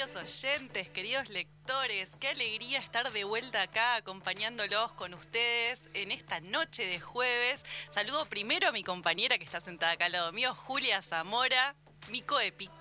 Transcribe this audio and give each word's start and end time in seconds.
queridos 0.00 0.22
oyentes, 0.22 0.88
queridos 0.88 1.28
lectores. 1.28 2.10
Qué 2.18 2.28
alegría 2.28 2.78
estar 2.78 3.12
de 3.12 3.24
vuelta 3.24 3.60
acá 3.60 3.96
acompañándolos 3.96 4.92
con 4.92 5.12
ustedes 5.12 5.90
en 5.92 6.10
esta 6.10 6.40
noche 6.40 6.86
de 6.86 6.98
jueves. 6.98 7.62
Saludo 7.90 8.24
primero 8.24 8.68
a 8.68 8.72
mi 8.72 8.82
compañera 8.82 9.36
que 9.36 9.44
está 9.44 9.60
sentada 9.60 9.92
acá 9.92 10.06
al 10.06 10.12
lado 10.12 10.32
mío, 10.32 10.54
Julia 10.54 11.02
Zamora 11.02 11.76
mi 12.10 12.24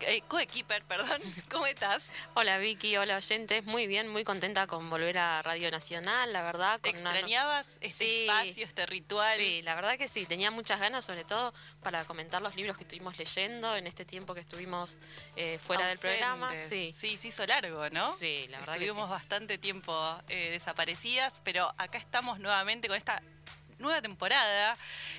eh, 0.01 0.21
coequiper, 0.27 0.83
perdón. 0.83 1.21
¿Cómo 1.51 1.65
estás? 1.67 2.03
Hola 2.33 2.57
Vicky, 2.57 2.97
hola 2.97 3.17
oyentes. 3.17 3.65
Muy 3.65 3.87
bien, 3.87 4.07
muy 4.07 4.23
contenta 4.23 4.67
con 4.67 4.89
volver 4.89 5.17
a 5.19 5.41
Radio 5.41 5.71
Nacional, 5.71 6.33
la 6.33 6.43
verdad. 6.43 6.79
¿Te 6.79 6.89
extrañabas 6.89 7.67
este 7.81 8.25
espacio, 8.25 8.65
este 8.65 8.85
ritual? 8.85 9.37
Sí, 9.37 9.61
la 9.63 9.75
verdad 9.75 9.97
que 9.97 10.07
sí. 10.07 10.25
Tenía 10.25 10.51
muchas 10.51 10.79
ganas, 10.79 11.05
sobre 11.05 11.23
todo 11.23 11.53
para 11.81 12.05
comentar 12.05 12.41
los 12.41 12.55
libros 12.55 12.77
que 12.77 12.83
estuvimos 12.83 13.17
leyendo 13.17 13.75
en 13.75 13.87
este 13.87 14.05
tiempo 14.05 14.33
que 14.33 14.41
estuvimos 14.41 14.97
eh, 15.35 15.59
fuera 15.59 15.87
del 15.87 15.99
programa. 15.99 16.49
Sí. 16.67 16.91
sí, 16.93 17.17
se 17.17 17.27
hizo 17.27 17.45
largo, 17.45 17.89
¿no? 17.89 18.09
Sí, 18.09 18.45
la 18.49 18.59
verdad 18.59 18.75
Estuvimos 18.75 19.09
que 19.09 19.15
sí. 19.15 19.19
bastante 19.21 19.57
tiempo 19.57 20.21
eh, 20.27 20.51
desaparecidas, 20.51 21.33
pero 21.43 21.73
acá 21.77 21.97
estamos 21.97 22.39
nuevamente 22.39 22.87
con 22.87 22.97
esta 22.97 23.21
nueva 23.79 24.01
temporada. 24.01 24.77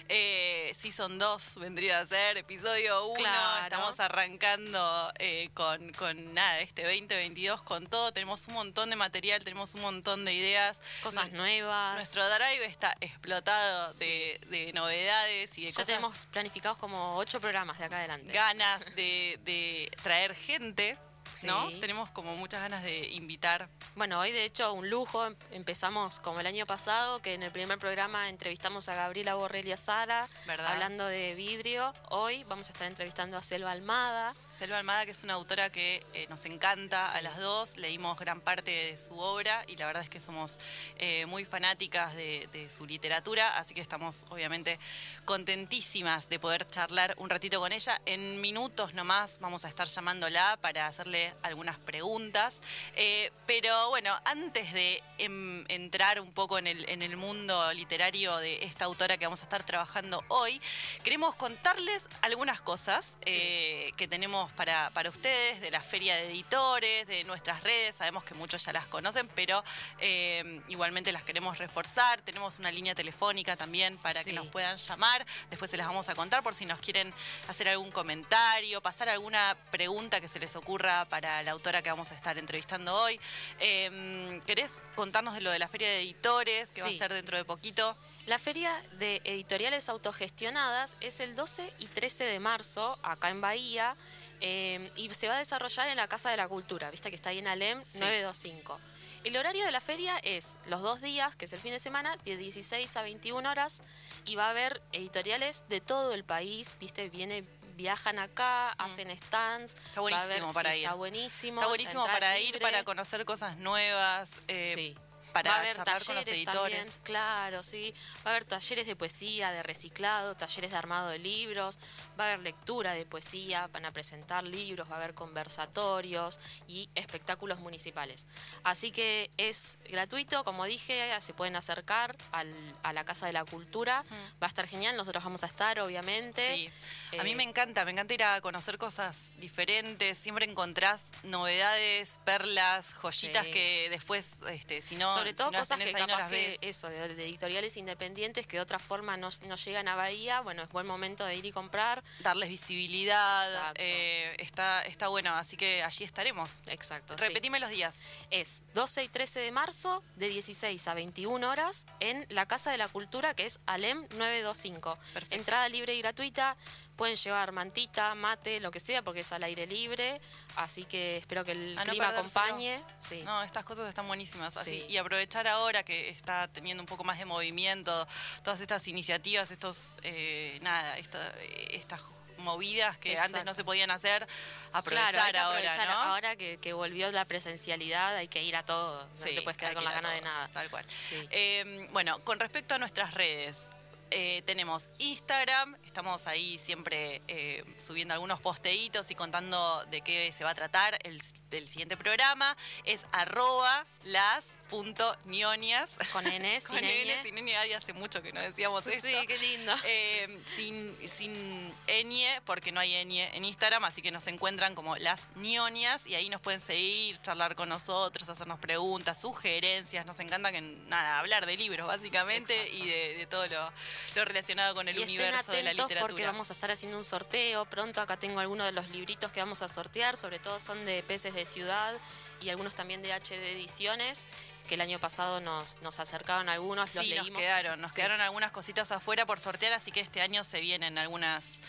Eh, 0.08 0.72
Season 0.76 1.18
2 1.18 1.56
vendría 1.56 1.98
a 1.98 2.06
ser, 2.06 2.36
episodio 2.36 3.06
1. 3.06 3.28
Estamos 3.62 3.98
arrancando 4.00 5.12
eh, 5.18 5.50
con, 5.54 5.92
con 5.92 6.34
nada, 6.34 6.60
este 6.60 6.82
2022 6.82 7.62
con 7.62 7.86
todo. 7.86 8.12
Tenemos 8.12 8.46
un 8.48 8.54
montón 8.54 8.90
de 8.90 8.96
material, 8.96 9.42
tenemos 9.42 9.74
un 9.74 9.82
montón 9.82 10.24
de 10.24 10.34
ideas. 10.34 10.80
Cosas 11.02 11.32
nuevas. 11.32 11.96
Nuestro 11.96 12.28
drive 12.28 12.64
está 12.66 12.96
explotado 13.00 13.94
de, 13.94 14.70
novedades 14.74 15.56
y 15.58 15.64
de 15.64 15.70
ya 15.70 15.84
tenemos 15.84 16.26
planificados 16.26 16.78
como 16.78 17.16
ocho 17.16 17.40
programas 17.40 17.78
de 17.78 17.84
acá 17.84 17.98
adelante. 17.98 18.32
Ganas 18.32 18.84
de, 18.94 19.38
de 19.44 19.90
traer 20.02 20.34
gente 20.34 20.98
¿no? 21.44 21.70
Tenemos 21.80 22.10
como 22.10 22.36
muchas 22.36 22.60
ganas 22.62 22.82
de 22.82 23.08
invitar. 23.10 23.68
Bueno, 23.96 24.20
hoy 24.20 24.32
de 24.32 24.44
hecho 24.44 24.72
un 24.72 24.90
lujo, 24.90 25.26
em, 25.26 25.36
empezamos 25.52 26.18
como 26.18 26.40
el 26.40 26.46
año 26.46 26.66
pasado, 26.66 27.20
que 27.20 27.34
en 27.34 27.42
el 27.42 27.50
primer 27.50 27.78
programa 27.78 28.28
entrevistamos 28.28 28.88
a 28.88 28.94
Gabriela 28.94 29.34
Borrelia 29.34 29.76
Sara, 29.76 30.28
hablando 30.66 31.06
de 31.06 31.34
vidrio. 31.34 31.92
Hoy 32.10 32.44
vamos 32.44 32.68
a 32.68 32.72
estar 32.72 32.86
entrevistando 32.86 33.36
a 33.36 33.42
Selva 33.42 33.72
Almada. 33.72 34.34
Selva 34.50 34.78
Almada, 34.78 35.04
que 35.04 35.12
es 35.12 35.22
una 35.22 35.34
autora 35.34 35.70
que 35.70 36.04
eh, 36.14 36.26
nos 36.28 36.44
encanta 36.44 37.12
a 37.12 37.22
las 37.22 37.38
dos, 37.38 37.76
leímos 37.76 38.18
gran 38.18 38.40
parte 38.40 38.70
de 38.70 38.98
su 38.98 39.18
obra 39.18 39.64
y 39.66 39.76
la 39.76 39.86
verdad 39.86 40.02
es 40.02 40.10
que 40.10 40.20
somos 40.20 40.58
eh, 40.96 41.26
muy 41.26 41.44
fanáticas 41.44 42.14
de, 42.14 42.48
su 42.70 42.86
literatura, 42.86 43.56
así 43.58 43.74
que 43.74 43.80
estamos 43.80 44.24
obviamente 44.28 44.78
contentísimas 45.24 46.28
de 46.28 46.38
poder 46.38 46.66
charlar 46.66 47.14
un 47.18 47.30
ratito 47.30 47.58
con 47.60 47.72
ella. 47.72 48.00
En 48.06 48.40
minutos 48.40 48.94
nomás 48.94 49.38
vamos 49.40 49.64
a 49.64 49.68
estar 49.68 49.88
llamándola 49.88 50.58
para 50.60 50.86
hacerle 50.86 51.19
algunas 51.42 51.78
preguntas. 51.78 52.60
Eh, 52.94 53.30
pero 53.46 53.88
bueno, 53.90 54.16
antes 54.24 54.72
de 54.72 55.02
em, 55.18 55.64
entrar 55.68 56.20
un 56.20 56.32
poco 56.32 56.58
en 56.58 56.66
el, 56.66 56.88
en 56.88 57.02
el 57.02 57.16
mundo 57.16 57.72
literario 57.72 58.36
de 58.38 58.64
esta 58.64 58.84
autora 58.84 59.16
que 59.16 59.26
vamos 59.26 59.40
a 59.40 59.44
estar 59.44 59.64
trabajando 59.64 60.22
hoy, 60.28 60.60
queremos 61.02 61.34
contarles 61.34 62.08
algunas 62.22 62.60
cosas 62.60 63.18
eh, 63.26 63.92
que 63.96 64.08
tenemos 64.08 64.50
para, 64.52 64.90
para 64.90 65.10
ustedes, 65.10 65.60
de 65.60 65.70
la 65.70 65.80
feria 65.80 66.14
de 66.16 66.30
editores, 66.30 67.06
de 67.06 67.24
nuestras 67.24 67.62
redes. 67.62 67.96
Sabemos 67.96 68.24
que 68.24 68.34
muchos 68.34 68.64
ya 68.64 68.72
las 68.72 68.86
conocen, 68.86 69.28
pero 69.34 69.62
eh, 69.98 70.60
igualmente 70.68 71.12
las 71.12 71.22
queremos 71.22 71.58
reforzar. 71.58 72.20
Tenemos 72.22 72.58
una 72.58 72.70
línea 72.70 72.94
telefónica 72.94 73.56
también 73.56 73.96
para 73.98 74.22
que 74.22 74.32
nos 74.32 74.46
puedan 74.48 74.76
llamar. 74.76 75.26
Después 75.48 75.70
se 75.70 75.76
las 75.76 75.86
vamos 75.86 76.08
a 76.08 76.14
contar 76.14 76.42
por 76.42 76.54
si 76.54 76.66
nos 76.66 76.80
quieren 76.80 77.12
hacer 77.48 77.68
algún 77.68 77.90
comentario, 77.90 78.80
pasar 78.80 79.08
alguna 79.08 79.56
pregunta 79.70 80.20
que 80.20 80.28
se 80.28 80.38
les 80.38 80.56
ocurra 80.56 81.04
para 81.10 81.42
la 81.42 81.50
autora 81.50 81.82
que 81.82 81.90
vamos 81.90 82.10
a 82.12 82.14
estar 82.14 82.38
entrevistando 82.38 82.94
hoy. 82.94 83.20
Em, 83.58 84.40
¿Querés 84.42 84.80
contarnos 84.94 85.34
de 85.34 85.42
lo 85.42 85.50
de 85.50 85.58
la 85.58 85.68
feria 85.68 85.88
de 85.88 86.00
editores 86.00 86.70
que 86.70 86.80
va 86.80 86.88
a 86.88 86.92
ser 86.92 87.12
dentro 87.12 87.36
de 87.36 87.44
poquito? 87.44 87.96
La 88.26 88.38
feria 88.38 88.72
de 88.98 89.20
editoriales 89.24 89.88
autogestionadas 89.88 90.96
es 91.00 91.20
el 91.20 91.34
12 91.34 91.74
y 91.78 91.86
13 91.86 92.24
de 92.24 92.40
marzo 92.40 92.98
acá 93.02 93.28
en 93.28 93.40
Bahía 93.40 93.96
em, 94.40 94.88
y 94.96 95.12
se 95.12 95.28
va 95.28 95.34
a 95.34 95.38
desarrollar 95.38 95.88
en 95.88 95.96
la 95.96 96.08
Casa 96.08 96.30
de 96.30 96.36
la 96.36 96.48
Cultura, 96.48 96.90
viste 96.90 97.10
que 97.10 97.16
está 97.16 97.30
ahí 97.30 97.40
en 97.40 97.48
Alem 97.48 97.78
925. 97.94 98.80
El 99.24 99.36
horario 99.36 99.66
de 99.66 99.70
la 99.70 99.82
feria 99.82 100.16
es 100.22 100.56
los 100.66 100.80
dos 100.80 101.02
días, 101.02 101.36
que 101.36 101.44
es 101.44 101.52
el 101.52 101.60
fin 101.60 101.72
de 101.72 101.78
semana, 101.78 102.16
de 102.24 102.38
16 102.38 102.96
a 102.96 103.02
21 103.02 103.50
horas, 103.50 103.82
y 104.24 104.34
va 104.34 104.46
a 104.46 104.50
haber 104.50 104.80
editoriales 104.92 105.64
de 105.68 105.82
todo 105.82 106.14
el 106.14 106.24
país, 106.24 106.74
viste, 106.80 107.10
viene 107.10 107.44
viajan 107.80 108.18
acá, 108.18 108.74
mm. 108.78 108.82
hacen 108.82 109.16
stands. 109.16 109.74
Está 109.74 110.00
buenísimo 110.00 110.52
para 110.52 110.76
ir. 110.76 110.84
Está 110.84 110.94
buenísimo. 110.94 111.60
Está 111.60 111.68
buenísimo 111.68 112.04
para 112.06 112.38
ir, 112.38 112.58
para 112.60 112.84
conocer 112.84 113.24
cosas 113.24 113.56
nuevas. 113.56 114.40
Eh, 114.48 114.72
sí 114.74 114.96
para 115.32 115.50
va 115.50 115.56
a 115.56 115.60
haber 115.60 115.76
talleres 115.76 116.44
También, 116.44 116.86
claro, 117.02 117.62
sí. 117.62 117.94
Va 118.24 118.30
a 118.30 118.34
haber 118.34 118.44
talleres 118.44 118.86
de 118.86 118.96
poesía, 118.96 119.50
de 119.52 119.62
reciclado, 119.62 120.34
talleres 120.34 120.70
de 120.70 120.76
armado 120.76 121.08
de 121.08 121.18
libros, 121.18 121.78
va 122.18 122.24
a 122.24 122.26
haber 122.28 122.40
lectura 122.40 122.92
de 122.92 123.06
poesía, 123.06 123.68
van 123.72 123.84
a 123.84 123.92
presentar 123.92 124.44
libros, 124.44 124.88
va 124.90 124.94
a 124.94 124.96
haber 124.98 125.14
conversatorios 125.14 126.40
y 126.66 126.88
espectáculos 126.94 127.60
municipales. 127.60 128.26
Así 128.64 128.90
que 128.90 129.30
es 129.36 129.78
gratuito, 129.84 130.44
como 130.44 130.64
dije, 130.64 131.10
se 131.20 131.34
pueden 131.34 131.56
acercar 131.56 132.16
a 132.32 132.92
la 132.92 133.04
Casa 133.04 133.26
de 133.26 133.32
la 133.32 133.44
Cultura. 133.44 134.04
Va 134.42 134.46
a 134.46 134.46
estar 134.46 134.66
genial, 134.66 134.96
nosotros 134.96 135.22
vamos 135.24 135.42
a 135.42 135.46
estar, 135.46 135.80
obviamente. 135.80 136.56
Sí. 136.56 136.70
A 137.18 137.22
mí 137.22 137.32
eh, 137.32 137.34
me 137.34 137.42
encanta, 137.42 137.84
me 137.84 137.90
encanta 137.90 138.14
ir 138.14 138.24
a 138.24 138.40
conocer 138.40 138.78
cosas 138.78 139.32
diferentes, 139.38 140.18
siempre 140.18 140.44
encontrás 140.44 141.06
novedades, 141.22 142.20
perlas, 142.24 142.94
joyitas 142.94 143.46
que 143.46 143.88
después, 143.90 144.42
este, 144.50 144.82
si 144.82 144.96
no 144.96 145.19
sobre 145.20 145.34
todo 145.34 145.52
cosas 145.52 145.78
que 145.78 145.92
capaz 145.92 146.28
que 146.28 146.58
eso, 146.62 146.88
de, 146.88 147.06
editoriales 147.06 147.76
independientes 147.76 148.46
que 148.46 148.56
de 148.56 148.62
otra 148.62 148.78
forma 148.78 149.16
no, 149.16 149.28
llegan 149.30 149.88
a 149.88 149.94
Bahía, 149.94 150.40
bueno, 150.40 150.62
es 150.62 150.68
buen 150.70 150.86
momento 150.86 151.24
de 151.24 151.36
ir 151.36 151.44
y 151.44 151.52
comprar. 151.52 152.02
Darles 152.20 152.48
visibilidad, 152.48 153.72
eh, 153.76 154.34
está, 154.38 154.82
está 154.82 155.08
bueno, 155.08 155.34
así 155.34 155.56
que 155.56 155.82
allí 155.82 156.04
estaremos. 156.04 156.62
Exacto. 156.66 157.16
Repetime 157.16 157.60
los 157.60 157.70
días. 157.70 158.00
Es 158.30 158.62
12 158.74 159.04
y 159.04 159.08
13 159.08 159.40
de 159.40 159.52
marzo, 159.52 160.02
de 160.16 160.28
16 160.28 160.88
a 160.88 160.94
21 160.94 161.48
horas, 161.48 161.86
en 162.00 162.26
la 162.28 162.46
Casa 162.46 162.70
de 162.70 162.78
la 162.78 162.88
Cultura, 162.88 163.34
que 163.34 163.46
es 163.46 163.58
Alem 163.66 164.06
925. 164.16 164.98
Entrada 165.30 165.68
libre 165.68 165.94
y 165.94 166.00
gratuita, 166.00 166.56
pueden 167.00 167.16
llevar 167.16 167.50
mantita, 167.52 168.14
mate, 168.14 168.60
lo 168.60 168.70
que 168.70 168.78
sea, 168.78 169.00
porque 169.00 169.20
es 169.20 169.32
al 169.32 169.42
aire 169.42 169.66
libre, 169.66 170.20
así 170.56 170.84
que 170.84 171.16
espero 171.16 171.46
que 171.46 171.52
el 171.52 171.74
clima 171.88 172.08
acompañe. 172.08 172.78
Sí. 173.00 173.22
No, 173.24 173.42
estas 173.42 173.64
cosas 173.64 173.88
están 173.88 174.06
buenísimas. 174.06 174.54
Así, 174.54 174.84
y 174.86 174.98
aprovechar 174.98 175.48
ahora 175.48 175.82
que 175.82 176.10
está 176.10 176.46
teniendo 176.48 176.82
un 176.82 176.86
poco 176.86 177.02
más 177.02 177.18
de 177.18 177.24
movimiento, 177.24 178.06
todas 178.44 178.60
estas 178.60 178.86
iniciativas, 178.86 179.50
estos, 179.50 179.96
eh, 180.02 180.58
nada, 180.60 180.98
estas 180.98 182.02
movidas 182.36 182.98
que 182.98 183.18
antes 183.18 183.46
no 183.46 183.54
se 183.54 183.64
podían 183.64 183.90
hacer, 183.90 184.26
aprovechar, 184.74 185.34
ahora. 185.38 185.72
Ahora 186.04 186.36
que, 186.36 186.72
volvió 186.74 187.10
la 187.12 187.24
presencialidad, 187.24 188.14
hay 188.14 188.28
que 188.28 188.42
ir 188.42 188.56
a 188.56 188.62
todo, 188.62 189.00
no 189.00 189.24
te 189.24 189.40
puedes 189.40 189.56
quedar 189.56 189.72
con 189.72 189.84
la 189.84 189.92
gana 189.92 190.10
de 190.10 190.20
nada. 190.20 190.48
Tal 190.48 190.68
cual. 190.68 190.84
Eh, 191.30 191.88
bueno, 191.92 192.22
con 192.24 192.38
respecto 192.38 192.74
a 192.74 192.78
nuestras 192.78 193.14
redes, 193.14 193.70
eh, 194.10 194.42
tenemos 194.44 194.90
Instagram, 194.98 195.76
estamos 195.84 196.26
ahí 196.26 196.58
siempre 196.58 197.22
eh, 197.28 197.62
subiendo 197.76 198.12
algunos 198.14 198.40
posteitos 198.40 199.10
y 199.10 199.14
contando 199.14 199.84
de 199.86 200.00
qué 200.00 200.32
se 200.32 200.42
va 200.42 200.50
a 200.50 200.54
tratar 200.54 200.98
el, 201.04 201.20
siguiente 201.68 201.96
programa. 201.96 202.56
Es 202.84 203.06
arroba 203.12 203.86
las.nionias. 204.04 205.90
Con 206.12 206.26
N, 206.26 206.60
Con 206.66 206.78
N, 206.78 207.22
sin 207.22 207.38
N, 207.38 207.74
hace 207.74 207.92
mucho 207.92 208.22
que 208.22 208.32
no 208.32 208.40
decíamos 208.40 208.86
esto. 208.86 209.08
Sí, 209.08 209.26
qué 209.26 209.38
lindo. 209.38 209.74
Eh, 209.84 210.40
sin, 210.44 210.96
sin 211.08 211.74
Ñ, 211.86 212.40
porque 212.44 212.72
no 212.72 212.80
hay 212.80 213.04
Ñ 213.04 213.34
en 213.34 213.44
Instagram, 213.44 213.84
así 213.84 214.02
que 214.02 214.10
nos 214.10 214.26
encuentran 214.26 214.74
como 214.74 214.96
las 214.96 215.20
Nionias 215.36 216.06
y 216.06 216.14
ahí 216.14 216.28
nos 216.28 216.40
pueden 216.40 216.60
seguir, 216.60 217.20
charlar 217.20 217.54
con 217.54 217.68
nosotros, 217.68 218.28
hacernos 218.28 218.58
preguntas, 218.58 219.20
sugerencias. 219.20 220.06
Nos 220.06 220.18
encanta 220.20 220.52
que 220.52 220.60
nada, 220.60 221.18
hablar 221.18 221.46
de 221.46 221.56
libros 221.56 221.86
básicamente 221.86 222.70
y 222.72 222.86
de 222.86 223.26
todo 223.26 223.46
lo 223.46 223.70
lo 224.14 224.24
relacionado 224.24 224.74
con 224.74 224.88
el 224.88 224.98
universo 224.98 225.52
de 225.52 225.62
la 225.62 225.72
literatura. 225.72 226.00
porque 226.00 226.24
vamos 226.24 226.50
a 226.50 226.52
estar 226.52 226.70
haciendo 226.70 226.98
un 226.98 227.04
sorteo 227.04 227.64
pronto. 227.66 228.00
Acá 228.00 228.16
tengo 228.16 228.40
algunos 228.40 228.66
de 228.66 228.72
los 228.72 228.88
libritos 228.90 229.30
que 229.32 229.40
vamos 229.40 229.62
a 229.62 229.68
sortear, 229.68 230.16
sobre 230.16 230.38
todo 230.38 230.58
son 230.58 230.84
de 230.84 231.02
Peces 231.02 231.34
de 231.34 231.46
Ciudad 231.46 231.94
y 232.40 232.48
algunos 232.50 232.74
también 232.74 233.02
de 233.02 233.12
HD 233.12 233.52
Ediciones, 233.52 234.26
que 234.68 234.74
el 234.74 234.80
año 234.80 234.98
pasado 234.98 235.40
nos, 235.40 235.80
nos 235.82 236.00
acercaron 236.00 236.48
algunos, 236.48 236.94
los 236.94 237.06
leímos. 237.06 237.30
Nos 237.30 237.38
quedaron, 237.38 237.80
nos 237.80 237.92
quedaron 237.92 238.20
algunas 238.20 238.52
cositas 238.52 238.92
afuera 238.92 239.26
por 239.26 239.40
sortear, 239.40 239.72
así 239.72 239.92
que 239.92 240.00
este 240.00 240.20
año 240.20 240.44
se 240.44 240.60
vienen 240.60 240.98
algunas 240.98 241.60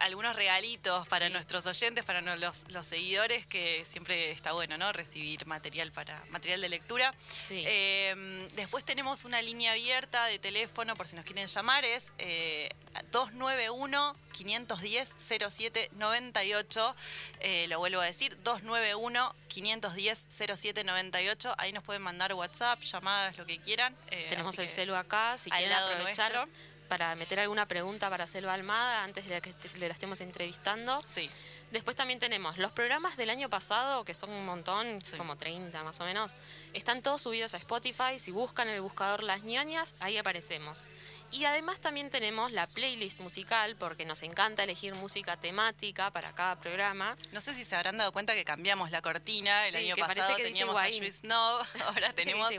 algunos 0.00 0.34
regalitos 0.36 1.06
para 1.08 1.28
nuestros 1.28 1.66
oyentes, 1.66 2.04
para 2.04 2.20
los, 2.20 2.64
seguidores, 2.86 3.46
que 3.46 3.84
siempre 3.84 4.30
está 4.30 4.52
bueno, 4.52 4.78
¿no? 4.78 4.92
Recibir 4.92 5.46
material 5.46 5.92
para 5.92 6.22
material 6.30 6.60
de 6.60 6.68
lectura. 6.68 7.14
Em, 7.50 8.48
después 8.50 8.84
tenemos 8.84 9.24
una 9.24 9.42
línea 9.42 9.72
abierta 9.72 10.26
de 10.26 10.38
teléfono, 10.38 10.96
por 10.96 11.06
si 11.06 11.16
nos 11.16 11.24
quieren 11.24 11.46
llamar, 11.46 11.84
es 11.84 12.12
291 13.10 14.16
510 14.32 15.16
0798. 15.18 16.96
lo 17.68 17.78
vuelvo 17.78 18.00
a 18.00 18.04
decir, 18.04 18.36
291 18.42 19.34
510 19.48 20.26
0798. 20.28 21.54
Ahí 21.58 21.72
nos 21.72 21.82
pueden 21.82 22.02
mandar 22.02 22.32
WhatsApp, 22.34 22.80
llamadas, 22.82 23.36
lo 23.36 23.46
que 23.46 23.58
quieran. 23.58 23.96
Eh, 24.10 24.26
Tenemos 24.28 24.58
el 24.58 24.68
celu 24.68 24.94
acá, 24.94 25.36
si 25.36 25.50
quieren 25.50 25.72
aprovechar 25.72 26.48
para 26.88 27.14
meter 27.16 27.38
alguna 27.40 27.68
pregunta 27.68 28.10
para 28.10 28.26
Selva 28.26 28.54
Almada 28.54 29.04
antes 29.04 29.28
de 29.28 29.40
que 29.40 29.54
le 29.78 29.88
la 29.88 29.94
estemos 29.94 30.20
entrevistando. 30.20 31.00
Sí. 31.06 31.30
Después 31.70 31.96
también 31.96 32.18
tenemos 32.18 32.56
los 32.56 32.72
programas 32.72 33.18
del 33.18 33.28
año 33.28 33.50
pasado, 33.50 34.02
que 34.04 34.14
son 34.14 34.30
un 34.30 34.46
montón, 34.46 34.96
como 35.18 35.36
30 35.36 35.84
más 35.84 36.00
o 36.00 36.04
menos. 36.04 36.34
Están 36.72 37.02
todos 37.02 37.20
subidos 37.20 37.52
a 37.52 37.58
Spotify. 37.58 38.18
Si 38.18 38.30
buscan 38.30 38.68
el 38.68 38.80
buscador 38.80 39.22
Las 39.22 39.44
ñoñas, 39.44 39.94
ahí 40.00 40.16
aparecemos. 40.16 40.88
Y 41.30 41.44
además 41.44 41.80
también 41.80 42.08
tenemos 42.08 42.52
la 42.52 42.66
playlist 42.66 43.20
musical, 43.20 43.76
porque 43.76 44.06
nos 44.06 44.22
encanta 44.22 44.64
elegir 44.64 44.94
música 44.94 45.36
temática 45.36 46.10
para 46.10 46.34
cada 46.34 46.58
programa. 46.58 47.16
No 47.32 47.40
sé 47.42 47.54
si 47.54 47.64
se 47.64 47.76
habrán 47.76 47.98
dado 47.98 48.12
cuenta 48.12 48.34
que 48.34 48.44
cambiamos 48.44 48.90
la 48.90 49.02
cortina. 49.02 49.68
El 49.68 49.76
año 49.76 49.96
pasado 49.96 50.36
teníamos 50.36 50.76
a 50.76 50.88
Snow, 50.88 51.60
ahora 51.86 52.12
tenemos... 52.14 52.50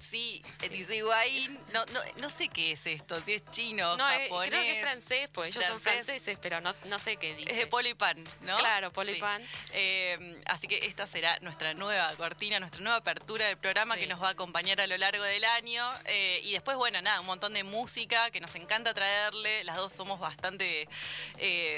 Sí, 0.00 0.42
dice 0.70 0.96
Higuaín. 0.96 1.58
No, 1.74 1.84
no, 1.92 2.00
no 2.16 2.30
sé 2.30 2.48
qué 2.48 2.72
es 2.72 2.86
esto, 2.86 3.20
si 3.20 3.34
es 3.34 3.44
chino, 3.50 3.98
no, 3.98 4.04
japonés. 4.04 4.46
Eh, 4.46 4.50
creo 4.50 4.62
que 4.62 4.72
es 4.72 4.80
francés, 4.80 5.28
pues 5.30 5.54
ellos 5.54 5.66
son 5.66 5.78
franceses, 5.78 6.38
pero 6.40 6.62
no, 6.62 6.70
no, 6.86 6.98
sé 6.98 7.18
qué 7.18 7.34
dice. 7.34 7.52
Es 7.52 7.58
de 7.58 7.66
Polipan, 7.66 8.24
¿no? 8.46 8.56
Claro, 8.56 8.90
Polipan. 8.94 9.42
Eh, 9.74 10.40
así 10.46 10.68
que 10.68 10.86
esta 10.86 11.06
será 11.06 11.38
nuestra 11.40 11.74
nueva 11.74 12.14
cortina, 12.16 12.58
nuestra 12.60 12.80
nueva 12.80 12.96
apertura 12.96 13.46
del 13.46 13.58
programa 13.58 13.98
que 13.98 14.06
nos 14.06 14.22
va 14.22 14.28
a 14.28 14.30
acompañar 14.30 14.80
a 14.80 14.86
lo 14.86 14.96
largo 14.96 15.22
del 15.22 15.44
año. 15.44 15.86
Eh, 16.06 16.40
y 16.44 16.52
después, 16.52 16.78
bueno, 16.78 17.02
nada, 17.02 17.20
un 17.20 17.26
montón 17.26 17.52
de 17.52 17.62
música 17.62 17.89
que 18.32 18.40
nos 18.40 18.54
encanta 18.54 18.94
traerle. 18.94 19.64
Las 19.64 19.76
dos 19.76 19.92
somos 19.92 20.20
bastante 20.20 20.88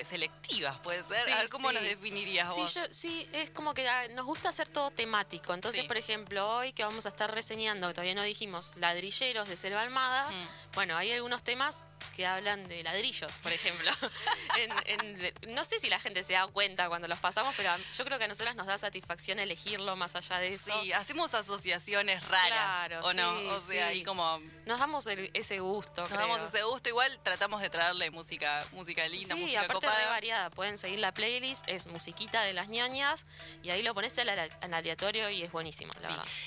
selectivas, 0.09 0.79
puede 0.81 1.05
ser. 1.05 1.33
a 1.33 1.39
ver, 1.39 1.49
¿cómo 1.49 1.73
nos 1.73 1.83
definirías 1.83 2.49
vos? 2.57 2.79
sí, 2.91 3.27
es 3.33 3.51
como 3.51 3.75
que 3.75 3.89
ah, 3.89 4.09
nos 4.09 4.27
gusta 4.27 4.49
hacer 4.49 4.69
todo 4.69 4.91
temático. 4.91 5.55
Entonces, 5.55 5.85
por 5.85 5.97
ejemplo, 5.97 6.57
hoy 6.57 6.73
que 6.73 6.85
vamos 6.85 7.07
a 7.07 7.09
estar 7.09 7.33
reseñando, 7.33 7.89
que 7.89 7.95
todavía 7.95 8.15
no 8.15 8.23
dijimos, 8.23 8.73
ladrilleros 8.77 9.49
de 9.49 9.57
Selva 9.57 9.83
Almada. 9.83 10.29
Mm. 10.31 10.75
Bueno, 10.75 10.97
hay 10.97 11.13
algunos 11.13 11.43
temas 11.43 11.85
que 12.17 12.27
hablan 12.27 12.69
de 12.69 12.83
ladrillos, 12.83 13.39
por 13.39 13.53
ejemplo. 13.53 13.91
no 15.49 15.65
sé 15.65 15.81
si 15.81 15.89
la 15.89 16.01
gente 16.01 16.23
se 16.23 16.35
da 16.35 16.47
cuenta 16.47 16.89
cuando 16.89 17.09
los 17.09 17.19
pasamos, 17.19 17.55
pero 17.57 17.71
yo 17.97 18.05
creo 18.05 18.19
que 18.19 18.25
a 18.25 18.29
nosotras 18.29 18.57
nos 18.57 18.67
da 18.67 18.79
satisfacción 18.79 19.39
elegirlo 19.39 19.97
más 19.97 20.17
allá 20.17 20.39
de 20.39 20.49
eso. 20.49 20.73
Sí, 20.81 20.93
hacemos 20.93 21.35
asociaciones 21.35 22.27
raras, 22.29 23.05
¿o 23.05 23.13
no? 23.13 23.33
O 23.55 23.61
sea, 23.61 23.89
ahí 23.89 24.03
como... 24.03 24.41
Nos 24.65 24.79
damos 24.79 25.07
ese 25.07 25.59
gusto, 25.59 26.03
Nos 26.03 26.11
damos 26.11 26.41
ese 26.41 26.63
gusto, 26.63 26.89
igual 26.89 27.19
tratamos 27.23 27.61
de 27.61 27.69
traerle 27.69 28.11
música, 28.11 28.65
música 28.73 29.07
linda, 29.09 29.35
sí, 29.35 29.41
música 29.41 29.63
aparte 29.63 29.87
de 29.87 30.07
variada. 30.07 30.51
Pueden 30.51 30.79
seguir 30.79 31.01
la 31.01 31.13
playlist, 31.13 31.69
es 31.69 31.89
musiquita 31.89 32.43
de 32.43 32.53
las 32.53 32.69
ñoñas, 32.69 33.27
y 33.63 33.71
ahí 33.71 33.83
lo 33.83 33.93
pones 33.95 34.17
al 34.19 34.75
aleatorio 34.75 35.31
y 35.31 35.43
es 35.43 35.51
buenísimo, 35.51 35.93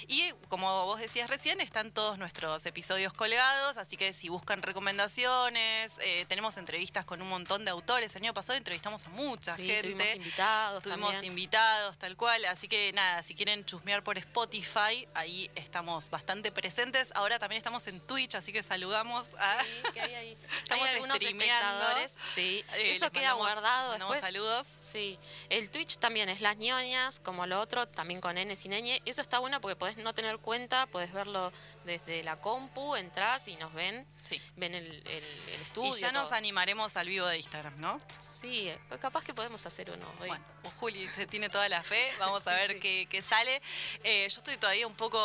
Y 0.08 0.32
como 0.48 0.86
vos 0.86 1.00
decías 1.00 1.30
recién, 1.30 1.60
están 1.62 1.92
todos 1.92 2.18
nuestros 2.18 2.66
episodios 2.66 3.14
colgados, 3.14 3.78
así 3.78 3.98
que 3.98 4.14
si 4.14 4.30
buscan 4.30 4.62
recomendaciones, 4.62 5.06
eh, 5.54 6.26
tenemos 6.28 6.58
entrevistas 6.58 7.06
con 7.06 7.22
un 7.22 7.28
montón 7.28 7.66
de 7.66 7.72
autores. 7.72 8.16
El 8.16 8.24
año 8.24 8.34
pasado 8.34 8.58
entrevistamos 8.58 9.06
a 9.06 9.10
mucha 9.10 9.56
gente. 9.56 9.82
Tuvimos 9.82 10.16
invitados. 10.16 10.84
Tuvimos 10.84 11.24
invitados, 11.24 11.98
tal 11.98 12.18
cual. 12.18 12.46
Así 12.46 12.68
que 12.68 12.92
nada, 12.94 13.22
si 13.24 13.36
quieren 13.36 13.64
chusmear 13.66 14.04
por 14.04 14.18
Spotify, 14.18 15.08
ahí 15.14 15.50
estamos 15.56 16.10
bastante 16.10 16.52
presentes. 16.52 17.12
Ahora 17.16 17.38
también 17.38 17.58
estamos 17.58 17.86
en 17.88 18.00
Twitch, 18.02 18.36
así 18.36 18.52
que 18.52 18.64
saludamos 18.64 19.28
a. 19.38 19.64
Sí, 19.64 19.72
que 19.94 20.02
hay 20.02 20.16
ahí. 20.16 20.38
Estamos 20.64 20.88
hay 20.88 20.96
algunos 20.96 21.22
espectadores. 21.22 22.18
Sí, 22.34 22.66
eh, 22.76 22.92
eso 22.94 23.12
queda 23.12 23.34
guardado 23.34 23.94
después. 23.94 24.22
saludos. 24.22 24.68
Sí, 24.68 25.20
el 25.50 25.70
Twitch 25.70 25.98
también 25.98 26.30
es 26.30 26.42
las 26.42 26.58
ñoñas, 26.58 27.20
como 27.20 27.46
lo 27.46 27.60
otro, 27.60 27.88
también 27.88 28.20
con 28.20 28.38
N 28.38 28.56
sin 28.56 28.72
ñ. 28.72 29.02
Eso 29.06 29.22
está 29.22 29.40
bueno 29.40 29.62
porque 29.62 29.76
podés 29.76 29.98
no 29.98 30.14
tener 30.14 30.40
cuenta, 30.40 30.88
podés 30.88 31.14
verlo 31.14 31.52
desde 31.84 32.24
la 32.24 32.40
compu, 32.40 32.96
entras 32.96 33.48
y 33.48 33.56
nos 33.58 33.74
ven. 33.74 34.08
Sí. 34.24 34.42
Ven 34.56 34.74
el 34.74 35.04
y 35.76 35.92
ya 36.00 36.12
nos 36.12 36.32
animaremos 36.32 36.96
al 36.98 37.08
vivo 37.08 37.28
de 37.28 37.38
Instagram, 37.38 37.76
¿no? 37.80 37.98
Sí, 38.20 38.72
capaz 39.00 39.24
que 39.24 39.34
podemos 39.34 39.66
hacer 39.66 39.92
uno. 39.92 40.06
Hoy. 40.20 40.28
Bueno, 40.28 40.44
Juli 40.78 41.08
se 41.08 41.28
tiene 41.28 41.50
toda 41.50 41.68
la 41.70 41.84
fe, 41.84 42.10
vamos 42.20 42.48
a 42.48 42.54
ver 42.54 42.80
Qué, 42.80 43.24
sale. 43.28 43.62
Eh, 44.04 44.28
yo 44.30 44.38
estoy 44.38 44.58
todavía 44.58 44.88
un 44.88 44.96
poco 44.96 45.20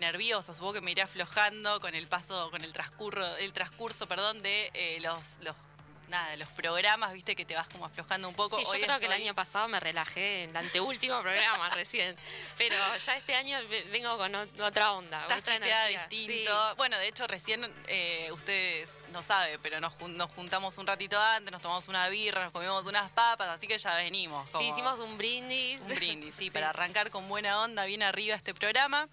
nerviosa, 0.00 0.54
supongo 0.54 0.74
que 0.74 0.80
me 0.80 0.90
iré 0.90 1.02
aflojando 1.02 1.80
con 1.80 1.94
el 1.94 2.06
paso, 2.08 2.50
con 2.50 2.62
el 2.62 2.72
transcurso, 2.72 3.36
el 3.36 3.52
transcurso, 3.52 4.06
perdón, 4.06 4.42
de 4.42 4.70
eh, 4.74 4.98
los, 5.00 5.38
los 5.42 5.54
nada, 6.08 6.36
los 6.36 6.48
programas, 6.48 7.12
viste, 7.12 7.36
que 7.36 7.44
te 7.44 7.54
vas 7.54 7.68
como 7.68 7.86
aflojando 7.86 8.28
un 8.28 8.34
poco. 8.34 8.56
Sí, 8.56 8.64
yo 8.64 8.84
creo 8.84 9.00
que 9.00 9.06
el 9.06 9.12
año 9.12 9.34
pasado 9.34 9.68
me 9.68 9.80
relajé 9.80 10.44
en 10.44 10.50
el 10.50 10.56
anteúltimo 10.56 11.20
programa 11.20 11.70
recién. 11.74 12.16
Pero 12.56 12.76
ya 12.98 13.16
este 13.16 13.34
año 13.34 13.58
vengo 13.90 14.16
con 14.18 14.34
otra 14.34 14.92
onda. 14.92 15.22
Estás 15.22 15.56
otra 15.56 15.86
distinto. 16.08 16.74
Bueno, 16.76 16.98
de 16.98 17.08
hecho, 17.08 17.26
recién 17.26 17.72
eh, 17.86 18.30
ustedes 18.32 19.02
no 19.12 19.22
saben, 19.22 19.58
pero 19.62 19.80
nos, 19.80 19.98
nos, 20.00 20.30
juntamos 20.32 20.78
un 20.78 20.86
ratito 20.86 21.20
antes, 21.20 21.50
nos 21.52 21.62
tomamos 21.62 21.88
una 21.88 22.08
birra, 22.08 22.44
nos 22.44 22.52
comimos 22.52 22.84
unas 22.86 23.10
papas, 23.10 23.48
así 23.48 23.66
que 23.66 23.78
ya 23.78 23.94
venimos. 23.96 24.48
Sí, 24.56 24.64
hicimos 24.64 25.00
un 25.00 25.16
brindis. 25.18 25.82
Un 25.82 25.94
brindis, 25.94 26.34
sí, 26.34 26.50
para 26.52 26.70
arrancar 26.70 27.10
con 27.10 27.28
buena 27.28 27.60
onda, 27.62 27.84
bien 27.84 28.02
arriba 28.02 28.36
este 28.36 28.54
programa. 28.54 29.08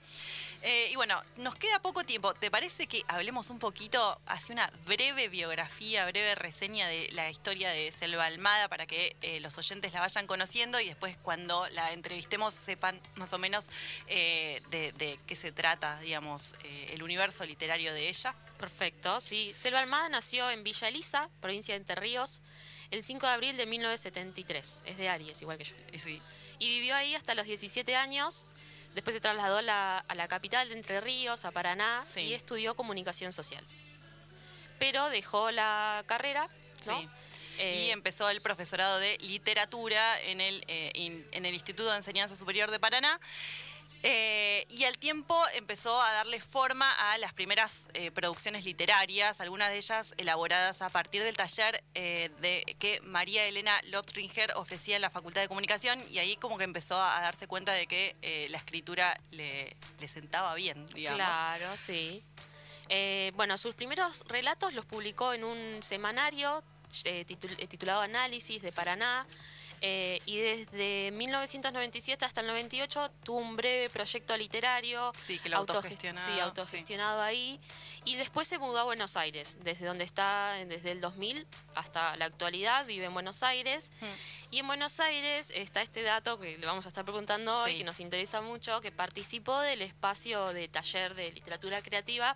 Eh, 0.63 0.89
y 0.91 0.95
bueno, 0.95 1.21
nos 1.37 1.55
queda 1.55 1.81
poco 1.81 2.03
tiempo. 2.03 2.33
¿Te 2.33 2.51
parece 2.51 2.87
que 2.87 3.03
hablemos 3.07 3.49
un 3.49 3.57
poquito, 3.57 4.19
hace 4.27 4.53
una 4.53 4.71
breve 4.85 5.27
biografía, 5.27 6.05
breve 6.05 6.35
reseña 6.35 6.87
de 6.87 7.09
la 7.13 7.29
historia 7.31 7.69
de 7.69 7.91
Selva 7.91 8.25
Almada 8.25 8.67
para 8.67 8.85
que 8.85 9.15
eh, 9.21 9.39
los 9.39 9.57
oyentes 9.57 9.93
la 9.93 10.01
vayan 10.01 10.27
conociendo 10.27 10.79
y 10.79 10.85
después 10.85 11.17
cuando 11.17 11.67
la 11.69 11.91
entrevistemos 11.93 12.53
sepan 12.53 13.01
más 13.15 13.33
o 13.33 13.39
menos 13.39 13.69
eh, 14.07 14.61
de, 14.69 15.19
qué 15.25 15.35
se 15.35 15.51
trata, 15.51 15.99
digamos, 15.99 16.53
el 16.63 17.01
universo 17.01 17.45
literario 17.45 17.93
de 17.93 18.09
ella? 18.09 18.35
Perfecto, 18.57 19.19
sí. 19.19 19.53
Selva 19.55 19.79
Almada 19.79 20.09
nació 20.09 20.51
en 20.51 20.63
Villa 20.63 20.87
Elisa, 20.87 21.29
provincia 21.39 21.73
de 21.73 21.79
Entre 21.79 21.95
Ríos, 21.95 22.41
el 22.91 23.03
5 23.03 23.25
de 23.25 23.33
abril 23.33 23.57
de 23.57 23.65
1973. 23.65 24.83
Es 24.85 24.97
de 24.97 25.09
Aries, 25.09 25.41
igual 25.41 25.57
que 25.57 25.63
yo. 25.63 25.75
Sí. 25.95 26.21
Y 26.59 26.69
vivió 26.69 26.95
ahí 26.95 27.15
hasta 27.15 27.33
los 27.33 27.47
17 27.47 27.95
años 27.95 28.45
Después 28.93 29.13
se 29.13 29.21
trasladó 29.21 29.57
a 29.57 29.61
la, 29.61 30.27
capital 30.27 30.67
de 30.67 30.75
Entre 30.75 30.99
Ríos, 31.01 31.45
a 31.45 31.51
Paraná, 31.51 32.03
y 32.17 32.33
estudió 32.33 32.75
comunicación 32.75 33.31
social. 33.31 33.63
Pero 34.79 35.09
dejó 35.09 35.51
la 35.51 36.03
carrera, 36.07 36.49
¿no? 36.87 36.99
Sí. 36.99 37.09
y 37.57 37.61
eh, 37.61 37.91
empezó 37.91 38.29
el 38.29 38.41
profesorado 38.41 38.97
de 38.99 39.17
literatura 39.19 40.19
en 40.23 40.41
el, 40.41 40.63
eh, 40.67 40.91
en 41.31 41.45
el 41.45 41.53
Instituto 41.53 41.91
de 41.91 41.97
Enseñanza 41.97 42.35
Superior 42.35 42.71
de 42.71 42.79
Paraná. 42.79 43.19
Eh, 44.03 44.65
y 44.69 44.85
al 44.85 44.97
tiempo 44.97 45.39
empezó 45.53 46.01
a 46.01 46.11
darle 46.13 46.39
forma 46.39 46.91
a 47.11 47.17
las 47.19 47.33
primeras 47.33 47.87
eh, 47.93 48.09
producciones 48.09 48.65
literarias, 48.65 49.41
algunas 49.41 49.69
de 49.69 49.77
ellas 49.77 50.15
elaboradas 50.17 50.81
a 50.81 50.89
partir 50.89 51.23
del 51.23 51.37
taller 51.37 51.83
eh, 51.93 52.31
de 52.41 52.75
que 52.79 52.99
María 53.01 53.45
Elena 53.45 53.79
Lotringer 53.89 54.53
ofrecía 54.55 54.95
en 54.95 55.03
la 55.03 55.11
Facultad 55.11 55.41
de 55.41 55.47
Comunicación 55.47 56.03
y 56.09 56.17
ahí 56.17 56.35
como 56.35 56.57
que 56.57 56.63
empezó 56.63 57.01
a 57.01 57.21
darse 57.21 57.45
cuenta 57.45 57.73
de 57.73 57.85
que 57.85 58.15
la 58.49 58.57
escritura 58.57 59.19
le, 59.31 59.75
le, 59.99 60.07
sentaba 60.07 60.55
bien, 60.55 60.85
digamos. 60.87 61.17
Claro, 61.17 61.77
sí. 61.77 62.23
bueno, 63.35 63.57
sus 63.57 63.75
primeros 63.75 64.23
relatos 64.27 64.73
los 64.73 64.85
publicó 64.85 65.33
en 65.33 65.43
un 65.43 65.83
semanario 65.83 66.63
titulado 67.67 68.01
Análisis 68.01 68.61
de 68.61 68.71
Paraná. 68.71 69.27
Eh, 69.83 70.21
y 70.27 70.37
desde 70.37 71.11
1997 71.11 72.23
hasta 72.23 72.41
el 72.41 72.47
98 72.47 73.11
tuvo 73.23 73.39
un 73.39 73.55
breve 73.55 73.89
proyecto 73.89 74.37
literario. 74.37 75.11
Sí, 75.17 75.39
que 75.39 75.49
lo 75.49 75.57
autogestionado. 75.57 76.33
Sí, 76.33 76.39
autogestionado 76.39 77.21
ahí. 77.21 77.59
Y 78.05 78.15
después 78.15 78.47
se 78.47 78.59
mudó 78.59 78.79
a 78.79 78.83
Buenos 78.83 79.17
Aires, 79.17 79.57
desde 79.63 79.85
donde 79.85 80.03
está 80.03 80.53
desde 80.67 80.91
el 80.91 81.01
2000 81.01 81.47
hasta 81.75 82.15
la 82.17 82.25
actualidad, 82.25 82.85
vive 82.85 83.05
en 83.05 83.13
Buenos 83.13 83.41
Aires. 83.41 83.91
Hmm. 84.01 84.05
Y 84.51 84.59
en 84.59 84.67
Buenos 84.67 84.99
Aires 84.99 85.51
está 85.55 85.81
este 85.81 86.03
dato 86.03 86.39
que 86.39 86.57
le 86.57 86.65
vamos 86.65 86.85
a 86.85 86.89
estar 86.89 87.03
preguntando 87.03 87.61
hoy, 87.61 87.77
que 87.77 87.83
nos 87.83 87.99
interesa 87.99 88.41
mucho, 88.41 88.81
que 88.81 88.91
participó 88.91 89.59
del 89.61 89.81
espacio 89.81 90.53
de 90.53 90.67
taller 90.67 91.15
de 91.15 91.31
literatura 91.31 91.81
creativa 91.81 92.35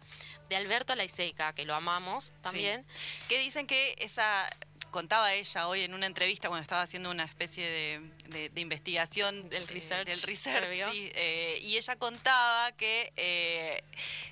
de 0.49 0.55
Alberto 0.55 0.95
Laiseca, 0.95 1.53
que 1.53 1.65
lo 1.65 1.75
amamos 1.75 2.33
también. 2.41 2.85
Que 3.27 3.37
dicen 3.39 3.67
que 3.67 3.95
esa 3.99 4.49
contaba 4.95 5.33
ella 5.33 5.67
hoy 5.67 5.81
en 5.81 5.93
una 5.93 6.05
entrevista 6.05 6.47
cuando 6.47 6.61
estaba 6.61 6.81
haciendo 6.81 7.11
una 7.11 7.25
especie 7.25 8.01
de, 8.29 8.61
investigación 8.61 9.49
del 9.49 9.67
research, 9.67 10.07
del 10.07 10.21
research 10.21 10.73
sí, 10.73 11.11
eh, 11.15 11.59
y 11.61 11.75
ella 11.75 11.97
contaba 11.97 12.71
que, 12.77 13.11
eh, 13.17 13.83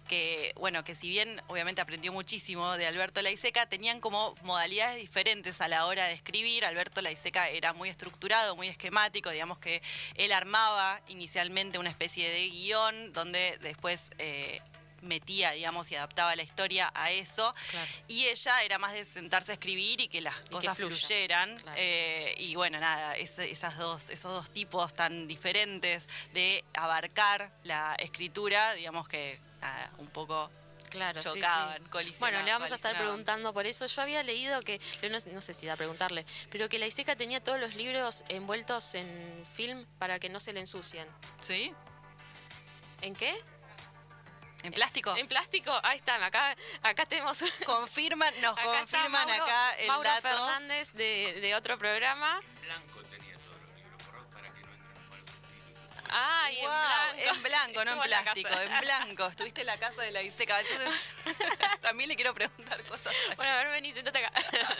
que 0.07 0.53
bueno, 0.55 0.85
que 0.85 0.95
si 0.95 1.09
bien 1.09 1.41
obviamente 1.47 1.81
aprendió 1.81 2.13
muchísimo 2.13 2.77
de 2.77 2.87
Alberto 2.87 3.21
Laiseca, 3.21 3.65
tenían 3.65 3.99
como 3.99 4.35
modalidades 4.43 4.95
diferentes 4.95 5.59
a 5.59 5.67
la 5.67 5.85
hora 5.85 6.07
de 6.07 6.13
escribir. 6.13 6.63
Alberto 6.63 7.01
Laiseca 7.01 7.49
era 7.49 7.73
muy 7.73 7.89
estructurado, 7.89 8.55
muy 8.55 8.69
esquemático, 8.69 9.31
digamos 9.31 9.59
que 9.59 9.81
él 10.15 10.31
armaba 10.31 11.01
inicialmente 11.09 11.77
una 11.77 11.89
especie 11.89 12.29
de 12.29 12.49
guion 12.49 13.11
donde 13.11 13.57
después... 13.61 14.11
Eh, 14.17 14.61
metía, 15.03 15.51
digamos, 15.51 15.91
y 15.91 15.95
adaptaba 15.95 16.35
la 16.35 16.43
historia 16.43 16.91
a 16.95 17.11
eso. 17.11 17.53
Y 18.07 18.25
ella 18.25 18.63
era 18.63 18.77
más 18.79 18.93
de 18.93 19.05
sentarse 19.05 19.51
a 19.51 19.53
escribir 19.53 20.01
y 20.01 20.07
que 20.07 20.21
las 20.21 20.35
cosas 20.49 20.77
fluyeran. 20.77 21.57
Eh, 21.75 22.35
y 22.37 22.55
bueno, 22.55 22.79
nada, 22.79 23.15
esas 23.17 23.77
dos, 23.77 24.09
esos 24.09 24.31
dos 24.31 24.49
tipos 24.49 24.93
tan 24.93 25.27
diferentes 25.27 26.07
de 26.33 26.63
abarcar 26.73 27.51
la 27.63 27.95
escritura, 27.95 28.73
digamos 28.73 29.07
que 29.07 29.39
un 29.97 30.07
poco 30.07 30.49
claro, 30.89 31.21
chocaban, 31.21 31.83
Bueno, 32.19 32.41
le 32.43 32.51
vamos 32.51 32.71
a 32.71 32.75
estar 32.75 32.95
preguntando 32.97 33.53
por 33.53 33.65
eso. 33.65 33.85
Yo 33.85 34.01
había 34.01 34.23
leído 34.23 34.61
que, 34.61 34.79
no, 35.09 35.41
sé 35.41 35.53
si 35.53 35.65
da 35.65 35.73
a 35.73 35.77
preguntarle, 35.77 36.25
pero 36.49 36.69
que 36.69 36.79
la 36.79 36.87
Iseca 36.87 37.15
tenía 37.15 37.43
todos 37.43 37.59
los 37.59 37.75
libros 37.75 38.23
envueltos 38.29 38.95
en 38.95 39.45
film 39.53 39.85
para 39.97 40.19
que 40.19 40.29
no 40.29 40.39
se 40.39 40.53
le 40.53 40.59
ensucien. 40.59 41.07
¿Sí? 41.39 41.73
¿En 43.01 43.15
qué? 43.15 43.33
¿En 44.63 44.71
plástico? 44.71 45.15
En 45.17 45.27
plástico, 45.27 45.77
ahí 45.83 45.97
está, 45.97 46.15
acá, 46.25 46.55
acá 46.81 47.05
tenemos... 47.05 47.43
Confirman, 47.65 48.33
nos 48.41 48.57
confirman 48.59 49.29
acá 49.29 49.75
el 49.75 49.87
Mauro 49.87 50.09
Fernández 50.21 50.93
de, 50.93 51.37
de 51.41 51.55
otro 51.55 51.77
programa. 51.77 52.39
Blanco 52.61 53.03
tenía 53.03 53.37
todos 53.39 53.61
los 53.61 53.75
libros 53.75 54.01
para 54.31 54.53
que 54.53 54.61
no 54.61 54.73
entren 54.73 55.09
mal 55.09 55.23
Ah, 56.09 56.49
y 56.51 56.59
en 56.59 56.63
blanco. 56.63 57.35
En 57.35 57.43
blanco, 57.43 57.85
no 57.85 57.91
en 57.91 58.09
plástico, 58.09 58.49
en, 58.61 58.79
blanco. 58.79 59.27
Estuviste 59.27 59.61
en 59.61 59.67
la 59.67 59.77
casa 59.77 60.01
de 60.01 60.11
la 60.11 60.21
Iseca. 60.21 60.59
Entonces, 60.61 60.89
también 61.81 62.07
le 62.07 62.15
quiero 62.15 62.33
preguntar 62.33 62.81
cosas. 62.85 63.13
Bueno, 63.35 63.51
a 63.51 63.57
ver, 63.57 63.69
vení, 63.69 63.91
sentate 63.91 64.25
acá. 64.25 64.31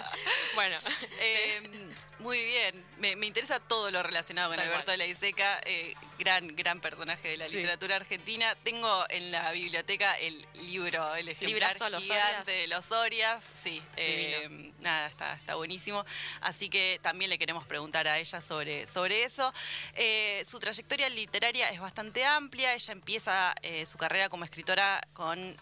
bueno. 0.56 0.78
Eh, 1.20 1.90
muy 2.24 2.38
bien. 2.38 2.86
Me, 3.00 3.28
interesa 3.28 3.60
todo 3.60 3.92
lo 3.92 4.02
relacionado 4.02 4.50
con 4.50 4.60
Alberto 4.60 4.92
de 4.92 4.98
la 4.98 5.06
Iseca, 5.06 5.60
eh, 5.66 5.94
gran, 6.18 6.56
gran 6.56 6.80
personaje 6.80 7.28
de 7.28 7.38
la 7.38 7.48
literatura 7.50 7.98
argentina. 7.98 8.56
Tengo 8.64 9.06
en 9.10 9.30
la 9.30 9.52
biblioteca 9.52 10.18
el 10.20 10.48
libro, 10.66 11.14
el 11.16 11.28
ejemplar 11.28 11.74
gigante 12.02 12.52
de 12.52 12.68
los 12.68 12.92
Orias. 12.94 13.52
Sí, 13.54 13.84
eh, 13.98 14.72
nada, 14.80 15.08
está, 15.08 15.34
está 15.34 15.56
buenísimo. 15.56 16.06
Así 16.40 16.70
que 16.70 16.98
también 17.04 17.30
le 17.30 17.38
queremos 17.38 17.66
preguntar 17.66 18.08
a 18.08 18.18
ella 18.18 18.42
sobre, 18.42 18.88
sobre 18.88 19.24
eso. 19.24 19.54
Eh, 19.96 20.44
su 20.48 20.60
trayectoria 20.60 21.10
literaria 21.10 21.70
es 21.72 21.82
bastante 21.82 22.24
amplia. 22.24 22.74
Ella 22.74 22.94
empieza 22.94 23.54
su 23.86 23.98
carrera 23.98 24.30
como 24.30 24.46
escritora 24.46 25.02
con 25.14 25.58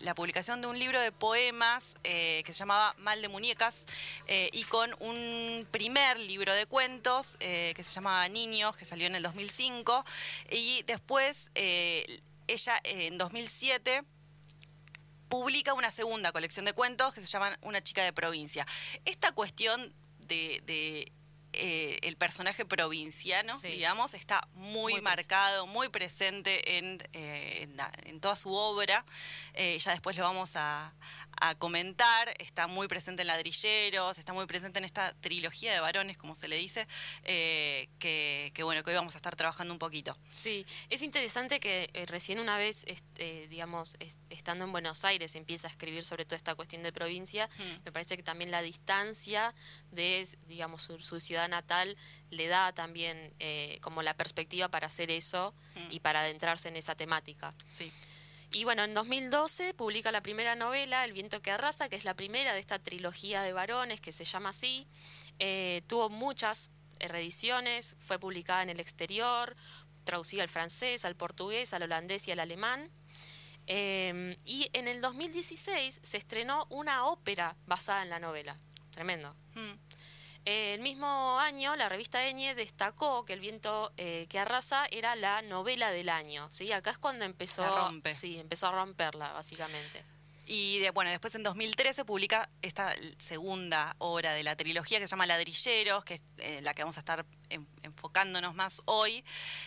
la 0.00 0.14
publicación 0.14 0.60
de 0.60 0.68
un 0.68 0.78
libro 0.78 1.00
de 1.00 1.10
poemas 1.10 1.96
que 2.02 2.44
se 2.46 2.52
llamaba 2.52 2.94
Mal 2.98 3.20
de 3.22 3.28
Muñecas 3.28 3.86
y 4.28 4.62
con 4.64 4.94
un 5.00 5.66
primer 5.72 5.95
libro 6.18 6.54
de 6.54 6.66
cuentos 6.66 7.36
eh, 7.40 7.72
que 7.74 7.82
se 7.82 7.94
llama 7.94 8.28
Niños, 8.28 8.76
que 8.76 8.84
salió 8.84 9.06
en 9.06 9.14
el 9.14 9.22
2005. 9.22 10.04
Y 10.50 10.82
después 10.86 11.50
eh, 11.54 12.04
ella 12.46 12.78
en 12.84 13.16
2007 13.16 14.02
publica 15.28 15.72
una 15.72 15.90
segunda 15.90 16.32
colección 16.32 16.66
de 16.66 16.74
cuentos 16.74 17.14
que 17.14 17.20
se 17.20 17.26
llaman 17.26 17.56
Una 17.62 17.82
chica 17.82 18.04
de 18.04 18.12
provincia. 18.12 18.66
Esta 19.04 19.32
cuestión 19.32 19.92
de, 20.26 21.12
eh, 21.52 21.98
el 22.02 22.16
personaje 22.16 22.66
provinciano, 22.66 23.58
digamos, 23.60 24.12
está 24.12 24.46
muy, 24.52 25.00
marcado, 25.00 25.66
muy 25.66 25.88
presente 25.88 26.76
en, 26.76 26.98
en, 27.14 28.20
toda 28.20 28.36
su 28.36 28.52
obra. 28.52 29.04
ya 29.54 29.92
después 29.92 30.16
lo 30.16 30.24
vamos 30.24 30.56
a, 30.56 30.92
a 31.40 31.54
comentar. 31.54 32.34
Está 32.38 32.66
muy 32.66 32.88
presente 32.88 33.22
en 33.22 33.28
Ladrilleros, 33.28 34.18
está 34.18 34.32
muy 34.32 34.46
presente 34.46 34.78
en 34.78 34.84
esta 34.84 35.12
trilogía 35.20 35.72
de 35.72 35.80
varones, 35.80 36.16
como 36.16 36.34
se 36.34 36.48
le 36.48 36.56
dice, 36.56 36.86
eh, 37.24 37.88
que, 37.98 38.52
bueno, 38.62 38.82
que 38.82 38.90
hoy 38.90 38.96
vamos 38.96 39.14
a 39.14 39.18
estar 39.18 39.36
trabajando 39.36 39.72
un 39.72 39.78
poquito. 39.78 40.16
Sí, 40.34 40.66
es 40.90 41.02
interesante 41.02 41.60
que 41.60 41.90
eh, 41.92 42.06
recién 42.06 42.38
una 42.38 42.58
vez, 42.58 42.84
este, 42.86 43.48
digamos, 43.48 43.96
estando 44.30 44.64
en 44.64 44.72
Buenos 44.72 45.04
Aires, 45.04 45.34
empieza 45.36 45.68
a 45.68 45.70
escribir 45.70 46.04
sobre 46.04 46.24
toda 46.24 46.36
esta 46.36 46.54
cuestión 46.54 46.82
de 46.82 46.92
provincia. 46.92 47.48
Hmm. 47.58 47.84
Me 47.84 47.92
parece 47.92 48.16
que 48.16 48.22
también 48.22 48.50
la 48.50 48.62
distancia 48.62 49.52
de, 49.90 50.26
digamos, 50.46 50.82
su, 50.82 51.20
ciudad 51.20 51.48
natal 51.48 51.96
le 52.30 52.46
da 52.46 52.72
también 52.72 53.34
eh, 53.38 53.78
como 53.80 54.02
la 54.02 54.14
perspectiva 54.14 54.68
para 54.68 54.86
hacer 54.86 55.10
eso 55.10 55.54
hmm. 55.74 55.92
y 55.92 56.00
para 56.00 56.20
adentrarse 56.20 56.68
en 56.68 56.76
esa 56.76 56.94
temática. 56.94 57.52
Sí. 57.70 57.90
Y 58.56 58.64
bueno, 58.64 58.84
en 58.84 58.94
2012 58.94 59.74
publica 59.74 60.10
la 60.10 60.22
primera 60.22 60.54
novela, 60.54 61.04
El 61.04 61.12
viento 61.12 61.42
que 61.42 61.50
arrasa, 61.50 61.90
que 61.90 61.96
es 61.96 62.06
la 62.06 62.14
primera 62.14 62.54
de 62.54 62.58
esta 62.58 62.78
trilogía 62.78 63.42
de 63.42 63.52
varones 63.52 64.00
que 64.00 64.12
se 64.12 64.24
llama 64.24 64.48
así. 64.48 64.88
Eh, 65.38 65.82
tuvo 65.88 66.08
muchas 66.08 66.70
reediciones, 66.98 67.96
fue 67.98 68.18
publicada 68.18 68.62
en 68.62 68.70
el 68.70 68.80
exterior, 68.80 69.54
traducida 70.04 70.42
al 70.42 70.48
francés, 70.48 71.04
al 71.04 71.16
portugués, 71.16 71.74
al 71.74 71.82
holandés 71.82 72.28
y 72.28 72.30
al 72.30 72.40
alemán. 72.40 72.90
Eh, 73.66 74.38
y 74.46 74.70
en 74.72 74.88
el 74.88 75.02
2016 75.02 76.00
se 76.02 76.16
estrenó 76.16 76.66
una 76.70 77.04
ópera 77.04 77.56
basada 77.66 78.04
en 78.04 78.08
la 78.08 78.20
novela. 78.20 78.58
Tremendo. 78.90 79.36
Hmm 79.54 79.85
el 80.46 80.80
mismo 80.80 81.38
año, 81.40 81.74
la 81.74 81.88
revista 81.88 82.24
Eñe 82.24 82.54
destacó 82.54 83.24
que 83.24 83.32
El 83.32 83.40
viento 83.40 83.92
eh, 83.96 84.26
que 84.28 84.38
arrasa 84.38 84.86
era 84.90 85.16
la 85.16 85.42
novela 85.42 85.90
del 85.90 86.08
año. 86.08 86.48
¿sí? 86.50 86.70
Acá 86.72 86.90
es 86.90 86.98
cuando 86.98 87.24
empezó, 87.24 87.92
sí, 88.12 88.38
empezó 88.38 88.68
a 88.68 88.72
romperla, 88.72 89.32
básicamente. 89.32 90.04
Y 90.46 90.88
bueno, 90.90 91.10
después 91.10 91.34
en 91.34 91.42
2013 91.42 92.04
publica 92.04 92.48
esta 92.62 92.94
segunda 93.18 93.96
obra 93.98 94.32
de 94.32 94.44
la 94.44 94.54
trilogía 94.54 95.00
que 95.00 95.08
se 95.08 95.10
llama 95.10 95.26
Ladrilleros, 95.26 96.04
que 96.04 96.14
es 96.14 96.22
eh, 96.38 96.60
la 96.62 96.72
que 96.72 96.82
vamos 96.82 96.96
a 96.96 97.00
estar 97.00 97.26
enfocándonos 97.82 98.54
más 98.54 98.80
hoy. 98.84 99.24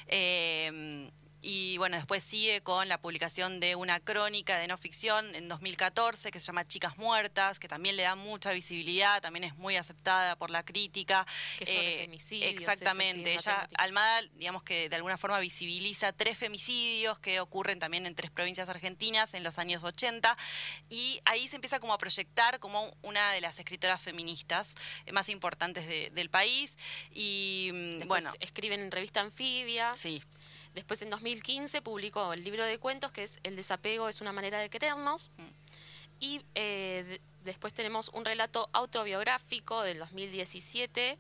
Eh, 0.08 1.12
y 1.42 1.78
bueno, 1.78 1.96
después 1.96 2.24
sigue 2.24 2.62
con 2.62 2.90
la 2.90 3.00
publicación 3.00 3.60
de 3.60 3.76
una 3.76 4.00
crónica 4.00 4.58
de 4.58 4.68
no 4.68 4.78
ficción 4.78 5.34
en 5.36 5.48
2014 5.48 6.32
que 6.32 6.40
se 6.40 6.48
llama 6.48 6.66
Chicas 6.66 6.98
Muertas, 6.98 7.60
que 7.60 7.68
también 7.68 7.96
le 7.96 8.04
da 8.04 8.16
mucha 8.16 8.52
visibilidad, 8.52 9.22
también 9.22 9.46
es 9.46 9.56
muy 9.56 9.78
aceptada 9.78 10.36
por 10.36 10.50
la 10.50 10.64
crítica. 10.64 11.26
Que 11.58 11.66
son 11.66 11.78
eh, 11.78 12.00
femicidios. 12.02 12.52
Exactamente. 12.52 13.34
Ella, 13.34 13.68
Almada, 13.78 14.22
digamos 14.34 14.64
que 14.64 14.90
de 14.90 14.96
alguna 14.98 15.18
forma 15.18 15.40
visibiliza 15.40 16.12
tres 16.12 16.38
femicidios 16.38 17.20
que 17.20 17.40
ocurren 17.40 17.80
también 17.80 18.06
en 18.06 18.16
tres 18.16 18.32
provincias 18.32 18.68
argentinas 18.68 19.34
en 19.34 19.44
los 19.44 19.60
años 19.60 19.84
80. 19.84 20.36
Y 20.90 21.22
ahí 21.26 21.48
se 21.48 21.56
empieza 21.56 21.80
como 21.80 21.94
a 21.94 21.98
proyectar 21.98 22.60
como 22.60 22.94
una 23.02 23.32
de 23.32 23.40
las 23.40 23.60
escritoras 23.60 24.02
feministas 24.02 24.76
más 25.14 25.30
importantes 25.30 25.88
del 25.88 26.30
país. 26.30 26.78
Y 27.12 27.72
mm, 27.74 28.08
bueno. 28.08 28.32
Escriben 28.40 28.82
en 28.82 28.92
revista 28.92 29.22
Anfibia. 29.22 29.94
Sí. 29.94 30.22
Después 30.74 31.02
en 31.02 31.10
2015 31.10 31.82
publicó 31.82 32.34
el 32.34 32.44
libro 32.44 32.64
de 32.64 32.78
cuentos 32.78 33.12
que 33.12 33.24
es 33.24 33.40
El 33.44 33.56
desapego 33.56 34.10
es 34.10 34.22
una 34.22 34.32
manera 34.32 34.60
de 34.60 34.70
querernos. 34.70 35.32
Mm. 35.38 35.44
Y 36.20 36.42
eh, 36.56 37.20
después 37.44 37.74
tenemos 37.74 38.10
un 38.10 38.26
relato 38.26 38.70
autobiográfico 38.74 39.82
del 39.84 40.00
2017. 40.00 41.18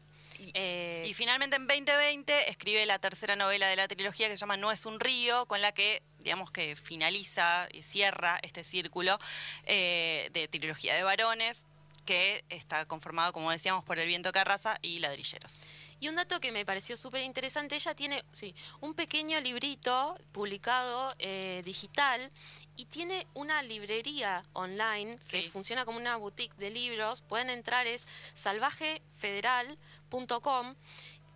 Eh, 0.54 1.04
y, 1.06 1.14
finalmente 1.14 1.58
en 1.58 1.68
2020 1.68 2.50
escribe 2.50 2.86
la 2.86 3.00
tercera 3.00 3.36
novela 3.36 3.68
de 3.68 3.76
la 3.76 3.90
trilogía 3.90 4.30
que 4.30 4.38
se 4.38 4.40
llama 4.40 4.56
No 4.56 4.72
es 4.72 4.86
un 4.86 5.00
río, 5.00 5.46
con 5.48 5.62
la 5.62 5.74
que 5.74 6.02
digamos 6.20 6.52
que 6.52 6.76
finaliza 6.76 7.68
y 7.74 7.84
cierra 7.84 8.40
este 8.42 8.64
círculo 8.64 9.20
eh, 9.66 10.30
de 10.32 10.48
trilogía 10.48 10.96
de 10.96 11.04
varones 11.04 11.66
que 12.06 12.44
está 12.50 12.86
conformado, 12.86 13.34
como 13.34 13.52
decíamos, 13.52 13.84
por 13.84 14.00
El 14.00 14.08
viento 14.08 14.32
que 14.32 14.40
arrasa 14.40 14.78
y 14.82 15.00
Ladrilleros. 15.00 15.64
Y 16.00 16.08
un 16.08 16.16
dato 16.16 16.40
que 16.40 16.52
me 16.52 16.66
pareció 16.66 16.96
súper 16.96 17.24
interesante, 17.24 17.76
ella 17.76 17.94
tiene 17.94 18.24
sí, 18.32 18.56
un 18.80 18.94
pequeño 18.94 19.42
librito 19.42 20.16
publicado 20.32 21.14
eh, 21.20 21.62
digital 21.66 22.32
y 22.76 22.86
tiene 22.86 23.28
una 23.34 23.62
librería 23.62 24.42
online 24.54 25.20
que 25.30 25.50
funciona 25.50 25.84
como 25.84 25.98
una 25.98 26.16
boutique 26.16 26.56
de 26.58 26.70
libros. 26.70 27.20
Pueden 27.22 27.50
entrar, 27.50 27.88
es 27.88 28.08
salvajefederal.com 28.34 30.76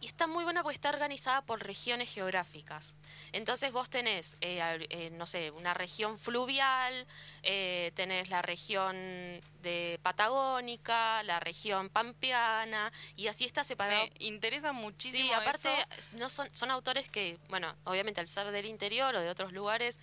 y 0.04 0.08
está 0.08 0.28
muy 0.28 0.44
buena 0.44 0.64
porque 0.64 0.76
está 0.76 0.90
organizada 0.90 1.42
por 1.42 1.64
regiones 1.64 2.14
geográficas. 2.14 2.96
Entonces 3.32 3.72
vos 3.72 3.90
tenés, 3.90 4.36
eh, 4.42 4.86
eh, 4.90 5.10
no 5.12 5.26
sé, 5.26 5.50
una 5.52 5.74
región 5.74 6.18
fluvial, 6.18 7.08
eh, 7.44 7.92
tenés 7.96 8.30
la 8.30 8.42
región 8.42 8.96
de 9.62 10.00
Patagónica, 10.02 11.24
la 11.24 11.40
región 11.40 11.90
pampeana, 11.90 12.92
y 13.16 13.28
así 13.28 13.46
está 13.46 13.64
separado. 13.64 14.06
Me 14.20 14.26
interesa 14.26 14.74
muchísimo. 14.74 15.28
Sí, 15.28 15.34
aparte 15.34 15.70
no 16.20 16.30
son, 16.30 16.54
son 16.54 16.72
autores 16.72 17.10
que, 17.10 17.38
bueno, 17.50 17.74
obviamente 17.86 18.20
al 18.20 18.28
ser 18.28 18.52
del 18.52 18.66
interior 18.66 19.16
o 19.16 19.22
de 19.22 19.30
otros 19.30 19.54
lugares, 19.54 20.00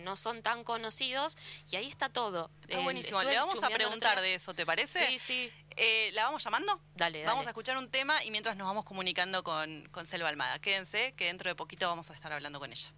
no 0.00 0.16
son 0.16 0.42
tan 0.42 0.64
conocidos, 0.64 1.36
y 1.70 1.76
ahí 1.76 1.88
está 1.88 2.08
todo. 2.08 2.50
Está 2.62 2.80
buenísimo. 2.80 3.22
Le 3.22 3.36
vamos 3.36 3.62
a 3.62 3.70
preguntar 3.70 4.20
de 4.20 4.34
eso, 4.34 4.54
¿te 4.54 4.66
parece? 4.66 5.06
Sí, 5.06 5.18
sí. 5.18 5.52
Eh, 5.76 6.10
¿La 6.12 6.24
vamos 6.24 6.44
llamando? 6.44 6.80
Dale, 6.94 7.20
dale. 7.20 7.26
Vamos 7.26 7.46
a 7.46 7.50
escuchar 7.50 7.78
un 7.78 7.88
tema 7.88 8.22
y 8.24 8.30
mientras 8.30 8.56
nos 8.56 8.66
vamos 8.66 8.84
comunicando 8.84 9.42
con, 9.42 9.88
con 9.90 10.06
Selva 10.06 10.28
Almada. 10.28 10.58
Quédense, 10.58 11.12
que 11.12 11.26
dentro 11.26 11.48
de 11.48 11.54
poquito 11.54 11.88
vamos 11.88 12.10
a 12.10 12.14
estar 12.14 12.32
hablando 12.32 12.58
con 12.58 12.70
ella. 12.70 12.90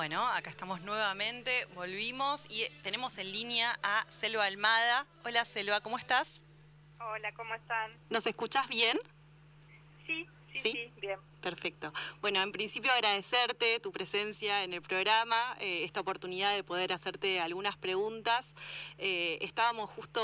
Bueno, 0.00 0.26
acá 0.28 0.48
estamos 0.48 0.80
nuevamente, 0.80 1.66
volvimos 1.74 2.46
y 2.48 2.66
tenemos 2.82 3.18
en 3.18 3.30
línea 3.32 3.78
a 3.82 4.06
Selva 4.08 4.46
Almada. 4.46 5.06
Hola 5.26 5.44
Selva, 5.44 5.82
¿cómo 5.82 5.98
estás? 5.98 6.42
Hola, 6.98 7.30
¿cómo 7.34 7.54
están? 7.54 7.92
¿Nos 8.08 8.26
escuchás 8.26 8.66
bien? 8.68 8.98
Sí, 10.06 10.26
sí, 10.54 10.58
¿Sí? 10.58 10.72
sí. 10.72 10.89
Perfecto. 11.40 11.92
Bueno, 12.20 12.42
en 12.42 12.52
principio 12.52 12.92
agradecerte 12.92 13.80
tu 13.80 13.92
presencia 13.92 14.62
en 14.62 14.74
el 14.74 14.82
programa, 14.82 15.56
eh, 15.58 15.84
esta 15.84 16.00
oportunidad 16.00 16.54
de 16.54 16.62
poder 16.62 16.92
hacerte 16.92 17.40
algunas 17.40 17.78
preguntas. 17.78 18.54
Eh, 18.98 19.38
estábamos 19.40 19.88
justo 19.88 20.20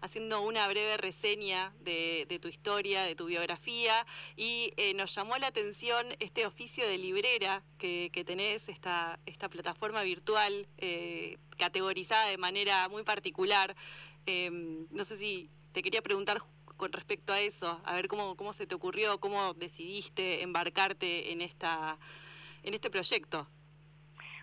haciendo 0.00 0.40
una 0.40 0.66
breve 0.66 0.96
reseña 0.96 1.72
de, 1.80 2.38
tu 2.42 2.48
historia, 2.48 3.04
de 3.04 3.14
tu 3.14 3.26
biografía, 3.26 4.04
y 4.34 4.72
eh, 4.76 4.92
nos 4.94 5.14
llamó 5.14 5.36
la 5.38 5.46
atención 5.46 6.06
este 6.18 6.46
oficio 6.46 6.86
de 6.88 6.98
librera 6.98 7.62
que, 7.78 8.10
que 8.12 8.24
tenés, 8.24 8.68
esta, 8.68 9.20
esta 9.24 9.48
plataforma 9.48 10.02
virtual 10.02 10.66
categorizada 11.56 12.26
de 12.28 12.38
manera 12.38 12.88
muy 12.88 13.02
particular. 13.04 13.76
No 14.26 15.04
sé 15.04 15.16
si 15.16 15.48
te 15.72 15.82
quería 15.82 16.02
preguntar 16.02 16.38
con 16.76 16.92
respecto 16.92 17.32
a 17.32 17.40
eso, 17.40 17.80
a 17.84 17.94
ver 17.94 18.08
cómo, 18.08 18.36
cómo 18.36 18.52
se 18.52 18.66
te 18.66 18.74
ocurrió, 18.74 19.18
cómo 19.18 19.54
decidiste 19.54 20.42
embarcarte 20.42 21.32
en 21.32 21.40
esta 21.40 21.98
en 22.62 22.74
este 22.74 22.90
proyecto. 22.90 23.48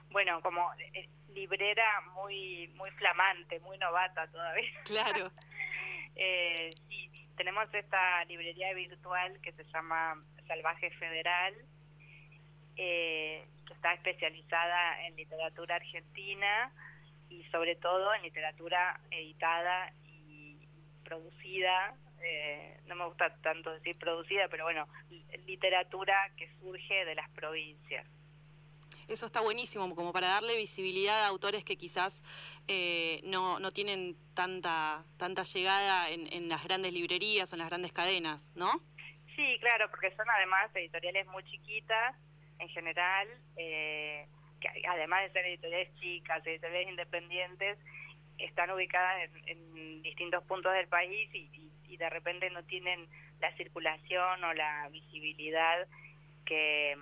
Bueno, 0.09 0.41
como 0.41 0.71
eh, 0.73 1.09
librera 1.33 2.01
muy 2.15 2.69
muy 2.75 2.91
flamante, 2.91 3.59
muy 3.59 3.77
novata 3.77 4.27
todavía. 4.27 4.69
Claro, 4.85 5.31
Eh, 6.15 6.69
sí, 6.87 7.09
tenemos 7.35 7.73
esta 7.73 8.23
librería 8.25 8.71
virtual 8.73 9.39
que 9.41 9.51
se 9.53 9.63
llama 9.65 10.23
Salvaje 10.47 10.91
Federal, 10.91 11.55
eh, 12.77 13.47
que 13.65 13.73
está 13.73 13.93
especializada 13.93 15.07
en 15.07 15.15
literatura 15.15 15.75
argentina 15.75 16.71
y 17.29 17.43
sobre 17.45 17.75
todo 17.77 18.13
en 18.13 18.21
literatura 18.21 18.99
editada 19.09 19.91
y 20.05 20.59
producida. 21.03 21.95
Eh, 22.23 22.79
no 22.85 22.95
me 22.95 23.05
gusta 23.05 23.35
tanto 23.41 23.71
decir 23.71 23.97
producida, 23.97 24.47
pero 24.49 24.63
bueno, 24.65 24.87
li- 25.09 25.25
literatura 25.45 26.31
que 26.37 26.49
surge 26.59 27.05
de 27.05 27.15
las 27.15 27.29
provincias. 27.31 28.05
eso 29.09 29.25
está 29.25 29.41
buenísimo, 29.41 29.93
como 29.95 30.13
para 30.13 30.27
darle 30.29 30.55
visibilidad 30.55 31.23
a 31.23 31.27
autores 31.27 31.65
que 31.65 31.75
quizás 31.77 32.23
eh, 32.67 33.19
no, 33.25 33.59
no 33.59 33.71
tienen 33.71 34.15
tanta 34.33 35.03
tanta 35.17 35.43
llegada 35.43 36.09
en, 36.09 36.31
en 36.31 36.47
las 36.47 36.63
grandes 36.63 36.93
librerías 36.93 37.51
o 37.51 37.55
en 37.55 37.59
las 37.59 37.69
grandes 37.69 37.91
cadenas, 37.91 38.51
¿no? 38.55 38.71
Sí, 39.35 39.57
claro, 39.59 39.89
porque 39.89 40.15
son 40.15 40.29
además 40.29 40.71
editoriales 40.75 41.27
muy 41.27 41.43
chiquitas 41.43 42.15
en 42.59 42.69
general, 42.69 43.27
eh, 43.57 44.27
que 44.61 44.69
además 44.87 45.23
de 45.23 45.31
ser 45.33 45.45
editoriales 45.47 45.93
chicas, 45.99 46.45
editoriales 46.45 46.89
independientes, 46.89 47.77
están 48.37 48.71
ubicadas 48.71 49.29
en, 49.45 49.49
en 49.49 50.01
distintos 50.01 50.43
puntos 50.45 50.71
del 50.73 50.87
país 50.87 51.29
y, 51.33 51.39
y- 51.39 51.72
y 51.93 51.97
de 51.97 52.09
repente 52.09 52.49
no 52.49 52.63
tienen 52.63 53.07
la 53.39 53.55
circulación 53.55 54.43
o 54.43 54.53
la 54.53 54.89
visibilidad 54.89 55.87
que, 56.45 56.97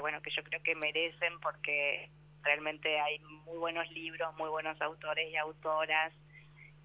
bueno 0.00 0.22
que 0.22 0.30
yo 0.34 0.42
creo 0.42 0.62
que 0.62 0.74
merecen 0.74 1.38
porque 1.40 2.10
realmente 2.42 2.98
hay 2.98 3.18
muy 3.20 3.58
buenos 3.58 3.88
libros, 3.90 4.34
muy 4.36 4.48
buenos 4.48 4.80
autores 4.80 5.30
y 5.30 5.36
autoras 5.36 6.12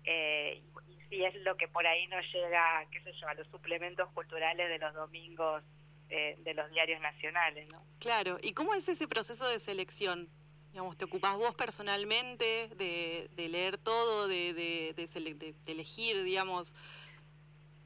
eh, 0.03 0.61
y, 1.09 1.15
y 1.15 1.23
es 1.25 1.35
lo 1.35 1.55
que 1.57 1.67
por 1.67 1.85
ahí 1.87 2.07
nos 2.07 2.25
llega, 2.33 2.85
qué 2.91 3.01
sé 3.01 3.11
yo, 3.13 3.27
a 3.27 3.33
los 3.33 3.47
suplementos 3.47 4.09
culturales 4.13 4.69
de 4.69 4.77
los 4.77 4.93
domingos 4.93 5.63
eh, 6.09 6.35
de 6.39 6.53
los 6.53 6.69
diarios 6.71 7.01
nacionales, 7.01 7.67
¿no? 7.73 7.81
Claro, 7.99 8.37
¿y 8.41 8.53
cómo 8.53 8.73
es 8.73 8.87
ese 8.87 9.07
proceso 9.07 9.47
de 9.49 9.59
selección? 9.59 10.29
Digamos, 10.71 10.95
¿te 10.97 11.05
ocupás 11.05 11.37
vos 11.37 11.55
personalmente 11.55 12.69
de, 12.75 13.29
de 13.35 13.49
leer 13.49 13.77
todo, 13.77 14.27
de, 14.27 14.53
de, 14.53 14.93
de- 14.93 15.53
de 15.65 15.71
elegir, 15.71 16.21
digamos? 16.23 16.75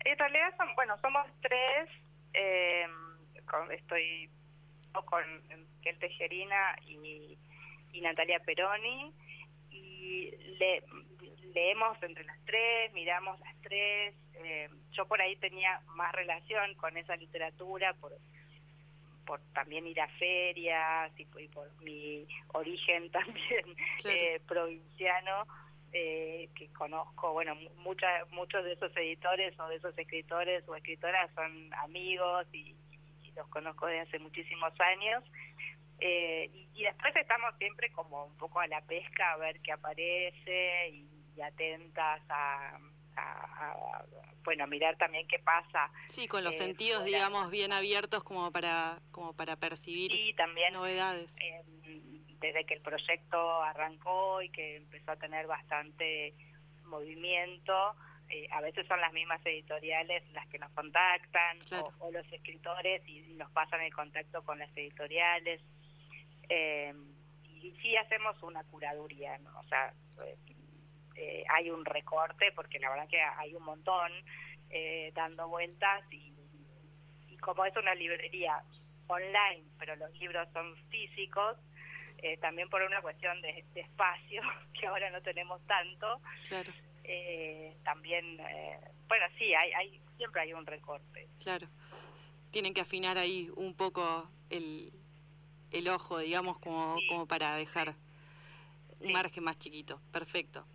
En 0.06 0.18
realidad, 0.18 0.54
son, 0.58 0.74
bueno, 0.76 0.98
somos 1.00 1.26
tres. 1.42 1.90
eh, 2.34 2.88
con- 3.46 3.72
estoy 3.72 4.30
con 5.06 5.24
Kel 5.82 6.00
Tejerina 6.00 6.76
y, 6.88 7.38
y 7.92 8.02
Natalia 8.02 8.40
Peroni. 8.40 9.14
Y 9.70 10.32
le, 10.60 10.84
leemos 11.54 12.02
entre 12.04 12.24
las 12.24 12.40
tres, 12.46 12.92
miramos 12.94 13.40
las 13.40 13.56
tres. 13.62 14.16
eh, 14.36 14.70
yo 14.92 15.06
por 15.08 15.22
ahí 15.22 15.36
tenía 15.38 15.80
más 15.96 16.12
relación 16.14 16.74
con 16.76 16.98
esa 16.98 17.16
literatura 17.16 17.94
por 17.96 18.14
por 19.26 19.40
también 19.54 19.86
ir 19.86 20.02
a 20.02 20.08
ferias 20.18 21.12
y, 21.18 21.26
por- 21.26 21.42
y 21.42 21.48
por 21.48 21.72
mi 21.84 22.26
origen 22.54 23.10
también 23.12 23.76
Claro. 24.02 24.18
eh, 24.18 24.42
provinciano 24.48 25.46
eh, 25.94 26.50
que 26.56 26.68
conozco, 26.74 27.34
bueno, 27.34 27.56
mu- 27.56 27.70
mucha- 27.78 28.26
muchos 28.32 28.64
de 28.64 28.74
esos 28.74 28.96
editores 28.96 29.58
o 29.60 29.68
de 29.68 29.76
esos 29.76 29.98
escritores 29.98 30.68
o 30.68 30.76
escritoras 30.76 31.30
son 31.36 31.74
amigos 31.76 32.48
y, 32.54 32.76
y 33.24 33.32
los 33.36 33.48
conozco 33.50 33.86
desde 33.88 34.02
hace 34.02 34.20
muchísimos 34.20 34.74
años. 34.80 35.24
Eh, 36.00 36.50
y, 36.54 36.70
y 36.74 36.84
después 36.84 37.16
estamos 37.16 37.54
siempre 37.58 37.92
como 37.92 38.26
un 38.26 38.38
poco 38.38 38.60
a 38.60 38.68
la 38.68 38.82
pesca 38.82 39.34
a 39.34 39.38
ver 39.38 39.60
qué 39.62 39.72
aparece 39.74 40.90
y, 40.90 41.08
y 41.38 41.42
atentas 41.42 42.22
a, 42.30 42.78
a- 43.18 43.68
a- 43.98 44.06
bueno, 44.44 44.64
a 44.64 44.68
mirar 44.68 44.98
también 44.98 45.28
qué 45.28 45.38
pasa. 45.38 45.92
Sí, 46.08 46.28
con 46.28 46.44
los 46.44 46.56
Eh, 46.56 46.58
sentidos, 46.58 47.06
digamos, 47.06 47.52
bien 47.52 47.72
abiertos 47.72 48.24
como 48.24 48.52
para, 48.52 48.98
como 49.12 49.34
para 49.34 49.56
percibir 49.58 50.12
Y 50.16 50.34
también 50.34 50.74
novedades. 50.74 51.36
Desde 52.42 52.66
que 52.66 52.74
el 52.74 52.82
proyecto 52.82 53.62
arrancó 53.64 54.42
y 54.42 54.50
que 54.50 54.78
empezó 54.78 55.12
a 55.12 55.16
tener 55.16 55.48
bastante 55.48 56.34
movimiento, 56.86 57.96
eh, 58.30 58.48
a 58.52 58.62
veces 58.62 58.88
son 58.88 59.00
las 59.00 59.14
mismas 59.14 59.46
editoriales 59.46 60.24
las 60.34 60.48
que 60.48 60.60
nos 60.60 60.72
contactan 60.72 61.58
Claro. 61.70 61.94
o, 62.00 62.08
o 62.08 62.12
los 62.12 62.26
escritores 62.34 63.08
y 63.08 63.22
nos 63.36 63.52
pasan 63.52 63.82
el 63.82 63.94
contacto 63.94 64.44
con 64.44 64.60
las 64.60 64.76
editoriales. 64.76 65.62
Eh, 66.50 66.94
y 67.62 67.72
sí 67.82 67.96
hacemos 67.96 68.42
una 68.42 68.64
curaduría, 68.66 69.38
¿no? 69.40 69.60
o 69.60 69.64
sea, 69.66 69.94
eh, 70.26 70.36
eh, 71.16 71.44
hay 71.50 71.70
un 71.70 71.86
recorte 71.86 72.52
porque 72.56 72.80
la 72.80 72.90
verdad 72.90 73.08
que 73.08 73.22
hay 73.22 73.54
un 73.54 73.64
montón 73.64 74.12
eh, 74.70 75.12
dando 75.14 75.48
vueltas 75.48 76.04
y, 76.12 76.34
y 77.30 77.38
como 77.38 77.64
es 77.66 77.76
una 77.78 77.94
librería 77.94 78.64
online, 79.08 79.64
pero 79.78 79.96
los 79.98 80.12
libros 80.20 80.48
son 80.54 80.76
físicos, 80.90 81.58
eh, 82.22 82.38
también 82.38 82.70
por 82.70 82.82
una 82.82 83.02
cuestión 83.02 83.42
de, 83.42 83.64
de 83.74 83.82
espacio, 83.82 84.42
que 84.80 84.86
ahora 84.88 85.10
no 85.10 85.22
tenemos 85.22 85.62
tanto, 85.68 86.22
Claro, 86.50 86.72
eh, 87.04 87.76
también, 87.84 88.40
eh, 88.40 88.80
bueno, 89.08 89.26
sí, 89.38 89.54
hay, 89.54 89.72
hay 89.74 90.02
siempre 90.18 90.42
hay 90.42 90.54
un 90.54 90.66
recorte. 90.66 91.28
claro. 91.44 91.68
Tienen 92.52 92.74
que 92.74 92.82
afinar 92.82 93.18
ahí 93.18 93.50
un 93.56 93.74
poco 93.76 94.30
el, 94.50 94.92
el 95.72 95.88
ojo, 95.88 96.20
digamos, 96.20 96.60
como, 96.60 96.98
Sí. 97.00 97.08
como 97.08 97.26
para 97.26 97.56
dejar 97.56 97.96
un 99.00 99.08
Sí. 99.08 99.14
margen 99.14 99.44
más 99.46 99.58
chiquito. 99.58 100.02
Perfecto. 100.12 100.66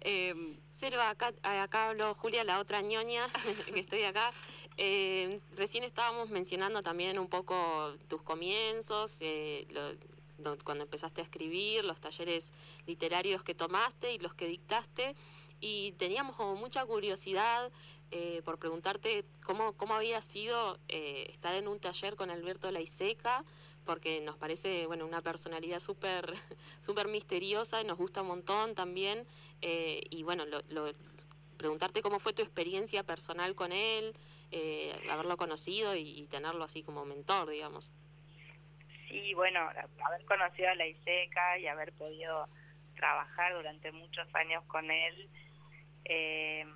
Em, 0.00 0.56
Selva, 0.68 1.10
acá, 1.10 1.32
acá 1.42 1.88
habló 1.88 2.14
Julia, 2.14 2.44
la 2.44 2.60
otra 2.60 2.80
ñoña, 2.80 3.26
que 3.74 3.80
estoy 3.80 4.04
acá. 4.04 4.30
Eh, 4.76 5.40
recién 5.56 5.82
estábamos 5.84 6.30
mencionando 6.30 6.80
también 6.80 7.18
un 7.18 7.28
poco 7.28 7.96
tus 8.08 8.22
comienzos, 8.22 9.18
eh, 9.20 9.66
lo- 9.70 10.15
cuando 10.64 10.84
empezaste 10.84 11.20
a 11.20 11.24
escribir, 11.24 11.84
los 11.84 12.00
talleres 12.00 12.52
literarios 12.86 13.42
que 13.42 13.54
tomaste 13.54 14.12
y 14.12 14.18
los 14.18 14.34
que 14.34 14.46
dictaste. 14.46 15.14
Y 15.60 15.92
teníamos 15.92 16.36
como 16.36 16.54
mucha 16.56 16.84
curiosidad 16.84 17.72
eh, 18.10 18.42
por 18.44 18.58
preguntarte 18.58 19.24
cómo, 19.44 19.72
cómo 19.72 19.94
había 19.94 20.20
sido 20.20 20.78
eh, 20.88 21.26
estar 21.30 21.54
en 21.54 21.66
un 21.66 21.80
taller 21.80 22.14
con 22.14 22.30
Alberto 22.30 22.70
Laiseca, 22.70 23.42
porque 23.86 24.20
nos 24.20 24.36
parece 24.36 24.86
bueno 24.86 25.06
una 25.06 25.22
personalidad 25.22 25.78
súper 25.78 26.34
súper 26.80 27.08
misteriosa 27.08 27.80
y 27.80 27.84
nos 27.84 27.96
gusta 27.96 28.20
un 28.22 28.28
montón 28.28 28.74
también. 28.74 29.26
Eh, 29.62 30.02
y 30.10 30.22
bueno, 30.24 30.44
lo, 30.44 30.60
lo- 30.68 30.92
preguntarte 31.56 32.02
cómo 32.02 32.18
fue 32.18 32.34
tu 32.34 32.42
experiencia 32.42 33.02
personal 33.02 33.54
con 33.54 33.72
él, 33.72 34.14
eh, 34.50 34.94
haberlo 35.10 35.38
conocido 35.38 35.96
y, 35.96 36.00
y 36.20 36.26
tenerlo 36.26 36.64
así 36.64 36.82
como 36.82 37.06
mentor, 37.06 37.48
digamos. 37.48 37.92
Sí, 39.16 39.32
bueno, 39.32 39.60
haber 40.04 40.24
conocido 40.26 40.68
a 40.68 40.74
la 40.74 40.86
ISECA 40.86 41.58
y 41.58 41.66
haber 41.68 41.90
podido 41.94 42.46
trabajar 42.96 43.54
durante 43.54 43.90
muchos 43.90 44.28
años 44.34 44.62
con 44.66 44.90
él 44.90 45.30
eh, 46.04 46.66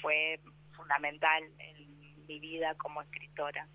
fue 0.00 0.40
fundamental 0.74 1.44
en 1.60 2.26
mi 2.26 2.40
vida 2.40 2.74
como 2.74 3.00
escritora. 3.00 3.68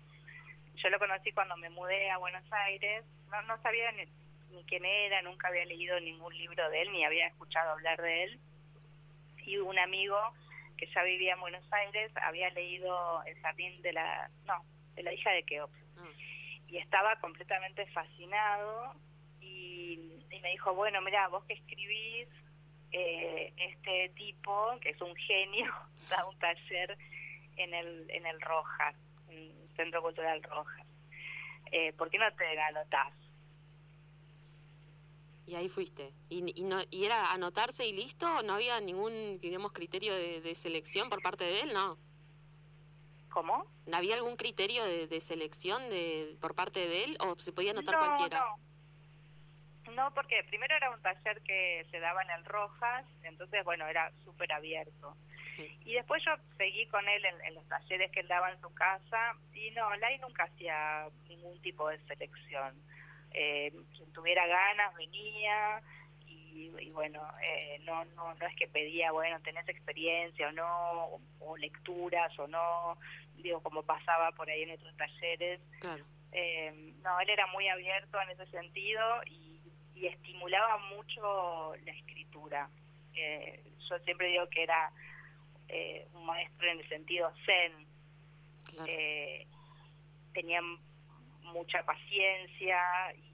Yo 0.74 0.90
lo 0.90 0.98
conocí 0.98 1.32
cuando 1.32 1.56
me 1.56 1.70
mudé 1.70 2.10
a 2.10 2.18
Buenos 2.18 2.44
Aires, 2.52 3.06
no, 3.30 3.40
no 3.42 3.60
sabía 3.62 3.90
ni, 3.92 4.04
ni 4.50 4.64
quién 4.66 4.84
era, 4.84 5.22
nunca 5.22 5.48
había 5.48 5.64
leído 5.64 5.98
ningún 5.98 6.36
libro 6.36 6.68
de 6.68 6.82
él, 6.82 6.92
ni 6.92 7.06
había 7.06 7.28
escuchado 7.28 7.70
hablar 7.70 8.02
de 8.02 8.24
él. 8.24 8.40
Y 9.46 9.56
un 9.56 9.78
amigo 9.78 10.18
que 10.76 10.86
ya 10.94 11.02
vivía 11.04 11.32
en 11.32 11.40
Buenos 11.40 11.64
Aires 11.72 12.12
había 12.16 12.50
leído 12.50 13.22
El 13.24 13.40
jardín 13.40 13.80
de 13.80 13.94
la... 13.94 14.30
no, 14.44 14.62
de 14.94 15.04
la 15.04 15.14
hija 15.14 15.30
de 15.30 15.42
Keops 15.44 15.88
Ah. 15.98 16.12
Y 16.68 16.78
estaba 16.78 17.16
completamente 17.20 17.86
fascinado 17.86 18.94
y, 19.40 20.24
me 20.42 20.50
dijo, 20.52 20.74
bueno, 20.74 21.00
mira, 21.00 21.26
vos 21.28 21.44
que 21.46 21.54
escribís, 21.54 22.28
eh, 22.92 23.52
este 23.56 24.10
tipo, 24.10 24.78
que 24.80 24.90
es 24.90 25.00
un 25.00 25.14
genio, 25.16 25.72
da 26.10 26.24
un 26.26 26.38
taller 26.38 26.96
en 27.56 27.74
el, 27.74 28.10
en 28.10 28.26
el 28.26 28.40
Rojas, 28.40 28.94
en 29.28 29.38
el 29.38 29.76
Centro 29.76 30.00
Cultural 30.02 30.42
Rojas. 30.44 30.86
Eh, 31.72 31.92
¿Por 31.94 32.08
qué 32.10 32.18
no 32.18 32.32
te 32.34 32.60
anotás? 32.60 33.12
Y 35.46 35.54
ahí 35.54 35.68
fuiste. 35.68 36.12
¿Y, 36.28 36.60
y, 36.60 36.64
no, 36.64 36.78
¿Y 36.90 37.04
era 37.04 37.32
anotarse 37.32 37.86
y 37.86 37.92
listo? 37.92 38.42
¿No 38.42 38.54
había 38.54 38.80
ningún, 38.80 39.38
digamos, 39.40 39.72
criterio 39.72 40.14
de 40.14 40.54
selección 40.54 41.08
por 41.08 41.22
parte 41.22 41.44
de 41.44 41.62
él? 41.62 41.72
No. 41.72 41.98
¿Cómo? 43.30 43.66
¿Había 43.92 44.14
algún 44.14 44.36
criterio 44.36 44.84
de, 44.84 45.06
de 45.06 45.20
selección 45.20 45.88
de 45.90 46.36
por 46.40 46.54
parte 46.54 46.80
de 46.80 47.04
él 47.04 47.18
o 47.20 47.38
se 47.38 47.52
podía 47.52 47.72
anotar 47.72 47.94
no, 47.94 48.00
cualquiera? 48.00 48.44
No. 49.86 49.92
no, 49.92 50.14
porque 50.14 50.42
primero 50.44 50.74
era 50.74 50.90
un 50.90 51.00
taller 51.02 51.40
que 51.42 51.86
se 51.90 52.00
daba 52.00 52.22
en 52.22 52.30
el 52.30 52.44
Rojas, 52.44 53.04
entonces, 53.22 53.64
bueno, 53.64 53.86
era 53.86 54.10
súper 54.24 54.52
abierto. 54.52 55.16
Sí. 55.56 55.78
Y 55.84 55.94
después 55.94 56.22
yo 56.24 56.32
seguí 56.56 56.86
con 56.86 57.06
él 57.08 57.24
en, 57.24 57.40
en, 57.44 57.54
los 57.54 57.66
talleres 57.68 58.10
que 58.12 58.20
él 58.20 58.28
daba 58.28 58.50
en 58.50 58.60
su 58.60 58.72
casa 58.74 59.34
y 59.52 59.70
no, 59.72 59.94
Lai 59.96 60.18
nunca 60.18 60.44
hacía 60.44 61.08
ningún 61.28 61.60
tipo 61.62 61.88
de 61.88 61.98
selección. 62.06 62.74
Eh, 63.32 63.72
quien 63.94 64.10
tuviera 64.12 64.46
ganas 64.46 64.94
venía 64.94 65.82
y, 66.58 66.72
y 66.80 66.90
bueno, 66.90 67.22
eh, 67.42 67.80
no, 67.84 68.04
no, 68.16 68.34
no 68.34 68.46
es 68.46 68.56
que 68.56 68.66
pedía, 68.66 69.12
bueno, 69.12 69.40
tenés 69.42 69.68
experiencia 69.68 70.48
o 70.48 70.52
no, 70.52 70.92
o, 71.04 71.20
o, 71.40 71.56
lecturas 71.56 72.36
o 72.38 72.46
no, 72.46 72.98
digo, 73.36 73.62
como 73.62 73.82
pasaba 73.82 74.32
por 74.32 74.50
ahí 74.50 74.62
en 74.62 74.72
otros 74.72 74.96
talleres. 74.96 75.60
Claro. 75.80 76.04
Eh, 76.32 76.94
no, 77.02 77.20
él 77.20 77.30
era 77.30 77.46
muy 77.46 77.68
abierto 77.68 78.20
en 78.20 78.30
ese 78.30 78.46
sentido 78.50 79.02
y, 79.26 79.60
y 79.94 80.06
estimulaba 80.06 80.78
mucho 80.94 81.74
la 81.84 81.92
escritura. 81.92 82.68
Eh, 83.14 83.62
yo 83.88 83.98
siempre 84.00 84.28
digo 84.28 84.48
que 84.48 84.62
era 84.62 84.92
eh, 85.68 86.06
un 86.14 86.26
maestro 86.26 86.70
en 86.70 86.80
el 86.80 86.88
sentido 86.88 87.32
zen. 87.46 87.86
Claro. 88.70 88.86
Eh, 88.86 89.46
tenía 90.32 90.60
mucha 91.42 91.82
paciencia 91.84 93.14
y, 93.14 93.27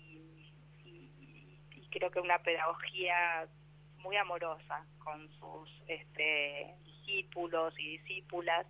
creo 1.98 2.10
que 2.10 2.20
una 2.20 2.38
pedagogía 2.38 3.46
muy 3.98 4.16
amorosa 4.16 4.84
con 4.98 5.28
sus 5.38 5.70
este, 5.86 6.74
discípulos 6.84 7.74
y 7.78 7.98
discípulas. 7.98 8.66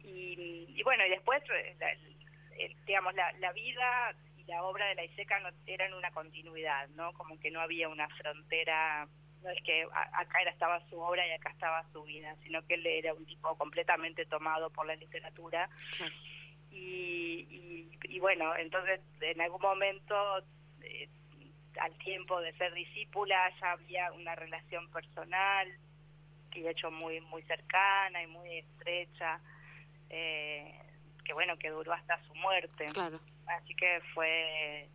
Y, 0.00 0.66
y 0.68 0.82
bueno, 0.82 1.04
y 1.06 1.10
después, 1.10 1.42
la, 1.78 1.92
el, 1.92 2.76
digamos, 2.86 3.14
la, 3.14 3.32
la 3.32 3.52
vida 3.52 4.14
y 4.36 4.44
la 4.44 4.62
obra 4.64 4.86
de 4.86 4.94
la 4.94 5.04
ISECA 5.04 5.40
no, 5.40 5.50
eran 5.66 5.94
una 5.94 6.10
continuidad, 6.10 6.88
¿no? 6.90 7.12
Como 7.12 7.38
que 7.38 7.50
no 7.50 7.60
había 7.60 7.88
una 7.88 8.08
frontera 8.08 9.08
no 9.42 9.50
es 9.50 9.62
que 9.64 9.84
acá 10.12 10.40
era, 10.40 10.50
estaba 10.50 10.80
su 10.88 10.98
obra 10.98 11.26
y 11.26 11.32
acá 11.32 11.50
estaba 11.50 11.84
su 11.92 12.02
vida, 12.04 12.36
sino 12.42 12.64
que 12.66 12.74
él 12.74 12.86
era 12.86 13.12
un 13.12 13.26
tipo 13.26 13.56
completamente 13.56 14.24
tomado 14.26 14.70
por 14.70 14.86
la 14.86 14.94
literatura. 14.94 15.68
Sí. 15.96 16.04
Y, 16.70 17.46
y, 17.50 17.90
y, 18.04 18.20
bueno, 18.20 18.54
entonces 18.56 19.00
en 19.20 19.40
algún 19.40 19.60
momento, 19.60 20.14
eh, 20.82 21.08
al 21.80 21.92
tiempo 21.98 22.40
de 22.40 22.52
ser 22.54 22.72
discípula, 22.74 23.50
ya 23.60 23.72
había 23.72 24.12
una 24.12 24.34
relación 24.34 24.88
personal 24.90 25.68
que 26.50 26.60
he 26.60 26.70
hecho 26.70 26.90
muy 26.90 27.20
muy 27.22 27.42
cercana 27.42 28.22
y 28.22 28.26
muy 28.26 28.58
estrecha, 28.58 29.40
eh, 30.10 30.78
que 31.24 31.32
bueno, 31.32 31.56
que 31.56 31.70
duró 31.70 31.92
hasta 31.92 32.22
su 32.26 32.34
muerte. 32.34 32.86
Claro. 32.92 33.18
Así 33.46 33.74
que 33.74 34.00
fue, 34.14 34.88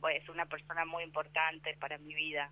pues, 0.00 0.28
una 0.28 0.46
persona 0.46 0.84
muy 0.84 1.02
importante 1.02 1.76
para 1.78 1.98
mi 1.98 2.14
vida 2.14 2.50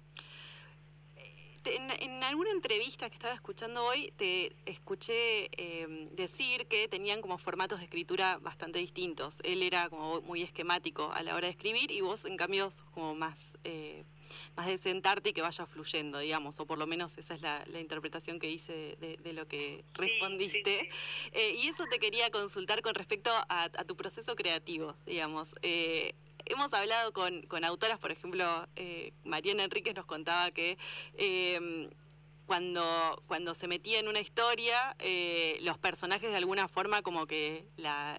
en, 1.68 1.90
en, 1.90 2.22
alguna 2.22 2.50
entrevista 2.50 3.09
que 3.09 3.14
estaba 3.14 3.35
escuchando 3.35 3.85
hoy, 3.85 4.12
te 4.16 4.54
escuché 4.66 5.48
eh, 5.52 6.09
decir 6.12 6.66
que 6.66 6.88
tenían 6.88 7.20
como 7.20 7.38
formatos 7.38 7.78
de 7.78 7.85
escritura 7.85 8.38
bastante 8.38 8.78
distintos. 8.78 9.40
Él 9.44 9.62
era 9.62 9.88
como 9.88 10.20
muy 10.22 10.42
esquemático 10.42 11.12
a 11.12 11.22
la 11.22 11.35
hora 11.35 11.46
de 11.46 11.52
escribir 11.52 11.90
y 11.90 12.00
vos, 12.00 12.24
en 12.24 12.37
cambio, 12.37 12.70
sos 12.70 12.83
como 12.90 13.14
más, 13.14 13.54
eh, 13.64 14.04
más 14.57 14.66
de 14.66 14.78
sentarte 14.78 15.31
y 15.31 15.33
que 15.33 15.42
vaya 15.42 15.66
fluyendo, 15.66 16.18
digamos, 16.18 16.59
o 16.61 16.66
por 16.66 16.78
lo 16.78 16.87
menos 16.87 17.16
esa 17.18 17.35
es 17.35 17.42
la, 17.42 17.64
la 17.66 17.81
interpretación 17.81 18.38
que 18.38 18.50
hice 18.50 18.96
de, 19.00 19.16
de, 19.16 19.33
lo 19.33 19.46
que 19.46 19.85
respondiste. 19.94 20.81
Sí, 20.81 20.87
sí, 20.87 20.90
sí. 21.24 21.31
Eh, 21.33 21.57
y 21.62 21.68
eso 21.68 21.85
te 21.87 21.98
quería 21.98 22.31
consultar 22.31 22.83
con 22.83 22.94
respecto 22.94 23.31
a, 23.31 23.64
a 23.64 23.85
tu 23.85 23.96
proceso 23.96 24.35
creativo, 24.37 24.96
digamos 25.07 25.54
hemos 26.50 26.72
hablado 26.72 27.12
con, 27.12 27.42
con 27.42 27.64
autoras, 27.64 27.98
por 27.98 28.11
ejemplo, 28.11 28.66
eh, 28.76 29.12
Mariana 29.24 29.64
Enríquez 29.64 29.94
nos 29.94 30.06
contaba 30.06 30.50
que 30.50 30.78
eh, 31.14 31.88
cuando, 32.48 33.22
cuando 33.26 33.54
se 33.54 33.68
metía 33.68 34.00
en 34.00 34.08
una 34.08 34.20
historia, 34.20 34.96
eh, 35.00 35.58
los 35.61 35.76
personajes 35.76 36.30
de 36.30 36.37
alguna 36.38 36.66
forma 36.66 37.02
como 37.02 37.26
que 37.26 37.66
la, 37.76 38.18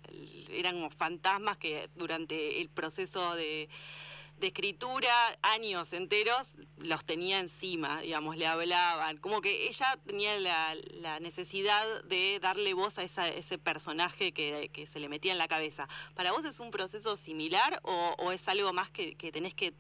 eran 0.52 0.76
como 0.76 0.92
fantasmas 0.92 1.58
que 1.58 1.90
durante 1.96 2.62
el 2.62 2.70
proceso 2.70 3.36
de 3.36 3.70
de 4.40 4.48
escritura, 4.48 5.14
años 5.42 5.94
enteros, 5.94 6.56
los 6.78 7.06
tenía 7.06 7.40
encima, 7.40 8.02
digamos, 8.02 8.38
le 8.38 8.48
hablaban. 8.48 9.18
Como 9.18 9.42
que 9.42 9.68
ella 9.68 10.00
tenía 10.06 10.40
la, 10.40 10.76
la 10.94 11.20
necesidad 11.20 12.04
de 12.06 12.40
darle 12.42 12.74
voz 12.74 12.98
a 12.98 13.04
esa, 13.04 13.28
ese 13.28 13.58
personaje 13.58 14.32
que, 14.32 14.70
se 14.88 15.00
le 15.00 15.10
metía 15.10 15.32
en 15.34 15.38
la 15.38 15.48
cabeza. 15.48 15.88
¿Para 16.16 16.32
vos 16.32 16.46
es 16.46 16.60
un 16.60 16.72
proceso 16.72 17.18
similar 17.18 17.80
o, 17.84 18.32
es 18.32 18.48
algo 18.48 18.72
más 18.74 18.90
que, 18.92 19.16
tenés 19.16 19.54
que, 19.54 19.74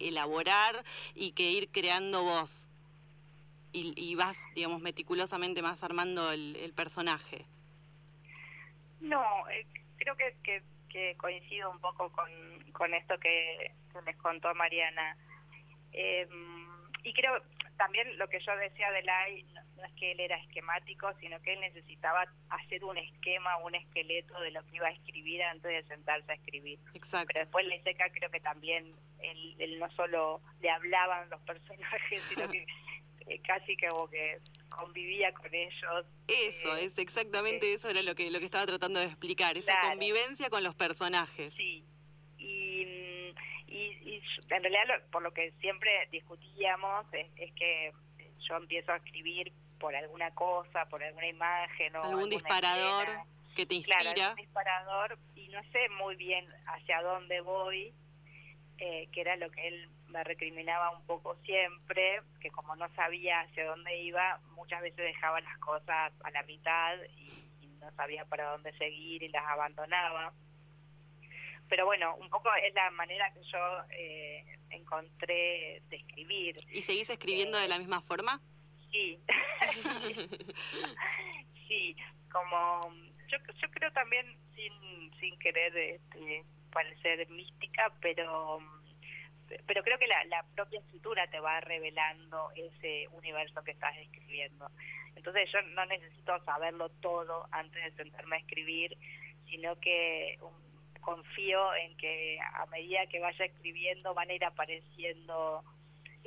elaborar 0.00 0.84
y 1.14 1.32
que 1.32 1.50
ir 1.50 1.70
creando 1.70 2.24
vos? 2.24 2.66
Y, 3.72 3.94
y 3.96 4.16
vas, 4.16 4.46
digamos, 4.54 4.80
meticulosamente 4.80 5.62
más 5.62 5.84
armando 5.84 6.32
el, 6.32 6.56
el 6.56 6.72
personaje. 6.72 7.46
No, 9.00 9.22
eh, 9.48 9.66
creo 9.96 10.16
que, 10.16 10.62
que, 10.90 11.16
coincido 11.16 11.70
un 11.70 11.80
poco 11.80 12.12
con, 12.12 12.30
con 12.72 12.92
esto 12.92 13.18
que, 13.18 13.72
que 13.92 14.02
les 14.02 14.16
contó 14.16 14.54
Mariana. 14.54 15.16
Eh, 15.92 16.28
y 17.02 17.12
creo 17.14 17.40
también 17.80 18.18
lo 18.18 18.28
que 18.28 18.40
yo 18.40 18.54
decía 18.56 18.90
de 18.92 19.02
Lai, 19.02 19.42
no, 19.54 19.62
no, 19.76 19.84
es 19.86 19.92
que 19.94 20.12
él 20.12 20.20
era 20.20 20.36
esquemático, 20.36 21.10
sino 21.18 21.40
que 21.40 21.54
él 21.54 21.60
necesitaba 21.60 22.26
hacer 22.50 22.84
un 22.84 22.98
esquema, 22.98 23.56
un 23.56 23.74
esqueleto 23.74 24.38
de 24.38 24.50
lo 24.50 24.62
que 24.66 24.76
iba 24.76 24.88
a 24.88 24.92
escribir 24.92 25.42
antes 25.42 25.70
de 25.70 25.94
sentarse 25.94 26.30
a 26.30 26.34
escribir. 26.34 26.78
Exacto. 26.92 27.28
Pero 27.28 27.40
después 27.40 27.66
la 27.66 27.82
Seca 27.82 28.10
creo 28.12 28.30
que 28.30 28.40
también 28.40 28.94
él, 29.20 29.56
él, 29.58 29.78
no 29.78 29.90
solo 29.92 30.42
le 30.60 30.68
hablaban 30.68 31.30
los 31.30 31.40
personajes, 31.46 32.20
sino 32.20 32.50
que 32.50 32.66
eh, 33.28 33.40
casi 33.46 33.74
que 33.78 33.88
como 33.88 34.10
que 34.10 34.38
convivía 34.70 35.32
con 35.34 35.54
ellos. 35.54 36.06
Eso, 36.26 36.76
eh, 36.76 36.84
es 36.84 36.98
exactamente 36.98 37.70
eh, 37.70 37.74
eso 37.74 37.90
era 37.90 38.02
lo 38.02 38.14
que 38.14 38.30
lo 38.30 38.38
que 38.38 38.46
estaba 38.46 38.66
tratando 38.66 39.00
de 39.00 39.06
explicar, 39.06 39.58
esa 39.58 39.72
claro. 39.72 39.88
convivencia 39.90 40.48
con 40.48 40.62
los 40.64 40.74
personajes. 40.74 41.52
Sí. 41.54 41.84
Y, 42.38 43.34
y, 43.66 43.78
y 44.02 44.22
en 44.48 44.62
realidad 44.62 44.82
lo, 44.86 45.10
por 45.10 45.22
lo 45.22 45.32
que 45.32 45.52
siempre 45.60 45.90
discutíamos 46.10 47.06
es, 47.12 47.26
es, 47.36 47.52
que 47.54 47.92
yo 48.48 48.56
empiezo 48.56 48.92
a 48.92 48.96
escribir 48.96 49.52
por 49.78 49.94
alguna 49.94 50.32
cosa, 50.34 50.86
por 50.86 51.02
alguna 51.02 51.26
imagen 51.26 51.96
o 51.96 52.04
algún 52.04 52.30
disparador 52.30 53.04
escena. 53.04 53.24
que 53.54 53.66
te 53.66 53.74
inspira. 53.74 54.00
Claro, 54.00 54.22
algún 54.22 54.44
disparador 54.44 55.18
y 55.34 55.48
no 55.48 55.62
sé 55.72 55.88
muy 55.98 56.16
bien 56.16 56.46
hacia 56.66 57.02
dónde 57.02 57.40
voy, 57.40 57.92
eh, 58.78 59.08
que 59.12 59.20
era 59.20 59.36
lo 59.36 59.50
que 59.50 59.68
él 59.68 59.88
me 60.10 60.24
recriminaba 60.24 60.90
un 60.90 61.04
poco 61.06 61.36
siempre, 61.44 62.22
que 62.40 62.50
como 62.50 62.76
no 62.76 62.88
sabía 62.94 63.40
hacia 63.40 63.66
dónde 63.66 63.96
iba, 64.02 64.40
muchas 64.54 64.82
veces 64.82 64.98
dejaba 64.98 65.40
las 65.40 65.58
cosas 65.58 66.12
a 66.22 66.30
la 66.30 66.42
mitad 66.44 66.96
y, 67.16 67.64
y 67.64 67.66
no 67.80 67.90
sabía 67.92 68.24
para 68.24 68.52
dónde 68.52 68.72
seguir 68.78 69.22
y 69.22 69.28
las 69.28 69.46
abandonaba. 69.46 70.32
Pero 71.70 71.86
bueno, 71.86 72.16
un 72.16 72.28
poco 72.28 72.50
es 72.56 72.74
la 72.74 72.90
manera 72.90 73.32
que 73.32 73.42
yo 73.44 73.58
eh, 73.90 74.44
encontré 74.70 75.80
de 75.88 75.96
escribir. 75.96 76.56
¿Y 76.72 76.82
seguís 76.82 77.08
escribiendo 77.10 77.58
eh, 77.58 77.62
de 77.62 77.68
la 77.68 77.78
misma 77.78 78.00
forma? 78.00 78.40
Sí. 78.90 79.16
sí, 81.68 81.96
como 82.32 82.92
yo, 83.28 83.38
yo 83.62 83.70
creo 83.70 83.92
también 83.92 84.26
sin, 84.56 85.12
sin 85.20 85.38
querer 85.38 85.76
este, 85.76 86.44
parecer 86.72 87.28
mística, 87.28 87.92
pero 88.00 88.58
pero 89.66 89.82
creo 89.82 89.98
que 89.98 90.06
la, 90.06 90.24
la 90.24 90.42
propia 90.54 90.80
escritura 90.80 91.26
te 91.28 91.40
va 91.40 91.60
revelando 91.60 92.50
ese 92.54 93.08
universo 93.08 93.62
que 93.64 93.72
estás 93.72 93.96
escribiendo. 93.98 94.70
Entonces 95.16 95.50
yo 95.52 95.60
no 95.62 95.84
necesito 95.86 96.42
saberlo 96.44 96.88
todo 97.00 97.48
antes 97.50 97.82
de 97.82 98.02
sentarme 98.02 98.36
a 98.36 98.38
escribir, 98.38 98.96
sino 99.48 99.78
que 99.80 100.38
um, 100.40 101.00
confío 101.00 101.74
en 101.74 101.96
que 101.96 102.38
a 102.40 102.66
medida 102.66 103.06
que 103.06 103.20
vaya 103.20 103.44
escribiendo 103.44 104.14
van 104.14 104.30
a 104.30 104.34
ir 104.34 104.44
apareciendo 104.44 105.64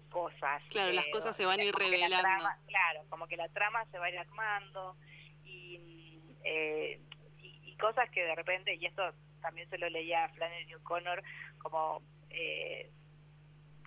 cosas. 0.09 0.62
Claro, 0.69 0.91
las 0.91 1.07
cosas 1.07 1.36
se 1.36 1.45
van 1.45 1.59
a 1.59 1.63
ir 1.63 1.73
revelando. 1.73 2.19
Trama, 2.19 2.57
claro, 2.67 3.03
como 3.09 3.27
que 3.27 3.38
la 3.38 3.49
trama 3.49 3.86
se 3.86 3.97
va 3.97 4.05
a 4.05 4.09
ir 4.09 4.19
armando 4.19 4.95
y, 5.43 6.19
eh, 6.43 6.99
y, 7.41 7.71
y, 7.71 7.75
cosas 7.77 8.09
que 8.12 8.23
de 8.23 8.36
repente, 8.36 8.75
y 8.75 8.86
esto 8.86 9.12
también 9.41 9.67
se 9.69 9.77
lo 9.77 9.89
leía 9.89 10.25
a 10.25 10.29
Flannery 10.29 10.75
O'Connor, 10.75 11.23
como... 11.57 12.01
Eh, 12.29 12.91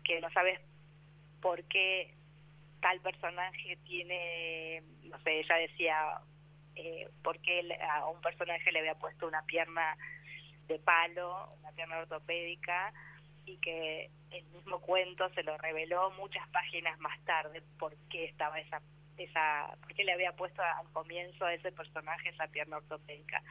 que 0.07 0.21
no 0.21 0.31
sabes 0.31 0.61
por 1.41 1.63
qué 1.65 2.15
tal 2.81 3.01
personaje 3.01 3.77
tiene, 3.85 4.83
no 5.05 5.19
sé, 5.23 5.41
ella 5.41 5.57
decía, 5.57 6.21
eh, 6.77 7.09
por 7.23 7.39
qué 7.41 7.63
a 7.91 8.07
un 8.09 8.21
personaje 8.21 8.71
le 8.71 8.81
había 8.81 8.95
puesto 8.95 9.27
una 9.27 9.43
pierna 9.43 9.97
de 10.69 10.79
palo, 10.79 11.49
una 11.61 11.73
pierna 11.73 11.99
ortopédica, 11.99 12.93
y 13.45 13.57
que 13.59 14.11
el 14.31 14.45
mismo 14.47 14.81
cuento 14.81 15.29
se 15.31 15.43
lo 15.43 15.57
reveló 15.59 16.11
muchas 16.13 16.47
páginas 16.49 16.99
más 17.01 17.19
tarde 17.25 17.63
por 17.79 17.97
qué 18.11 18.25
estaba 18.25 18.59
esa 18.61 18.81
esa 19.25 19.77
por 19.81 19.95
qué 19.95 20.05
le 20.05 20.13
había 20.13 20.33
puesto 20.33 20.63
al 20.63 20.91
comienzo 20.93 21.45
a 21.45 21.55
ese 21.55 21.73
personaje 21.73 22.29
esa 22.29 22.47
pierna 22.49 22.79
ortopédica 22.79 23.43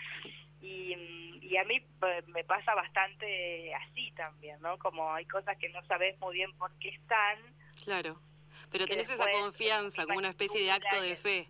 y, 0.62 0.93
y 1.41 1.58
a 1.58 1.63
mí 1.63 1.75
eh, 1.75 2.23
me 2.28 2.43
pasa 2.43 2.73
bastante 2.75 3.73
así 3.75 4.12
también 4.15 4.62
no 4.62 4.78
como 4.80 5.13
hay 5.13 5.25
cosas 5.25 5.58
que 5.58 5.69
no 5.69 5.84
sabes 5.86 6.19
muy 6.19 6.36
bien 6.36 6.51
por 6.58 6.71
qué 6.80 6.89
están 6.89 7.39
Claro. 7.84 8.19
Pero 8.71 8.88
tenés 8.88 9.10
esa 9.10 9.30
confianza, 9.30 10.04
eh, 10.04 10.06
como 10.06 10.19
una 10.19 10.30
especie 10.30 10.62
de 10.62 10.71
acto 10.71 11.01
de 11.01 11.15
fe. 11.15 11.49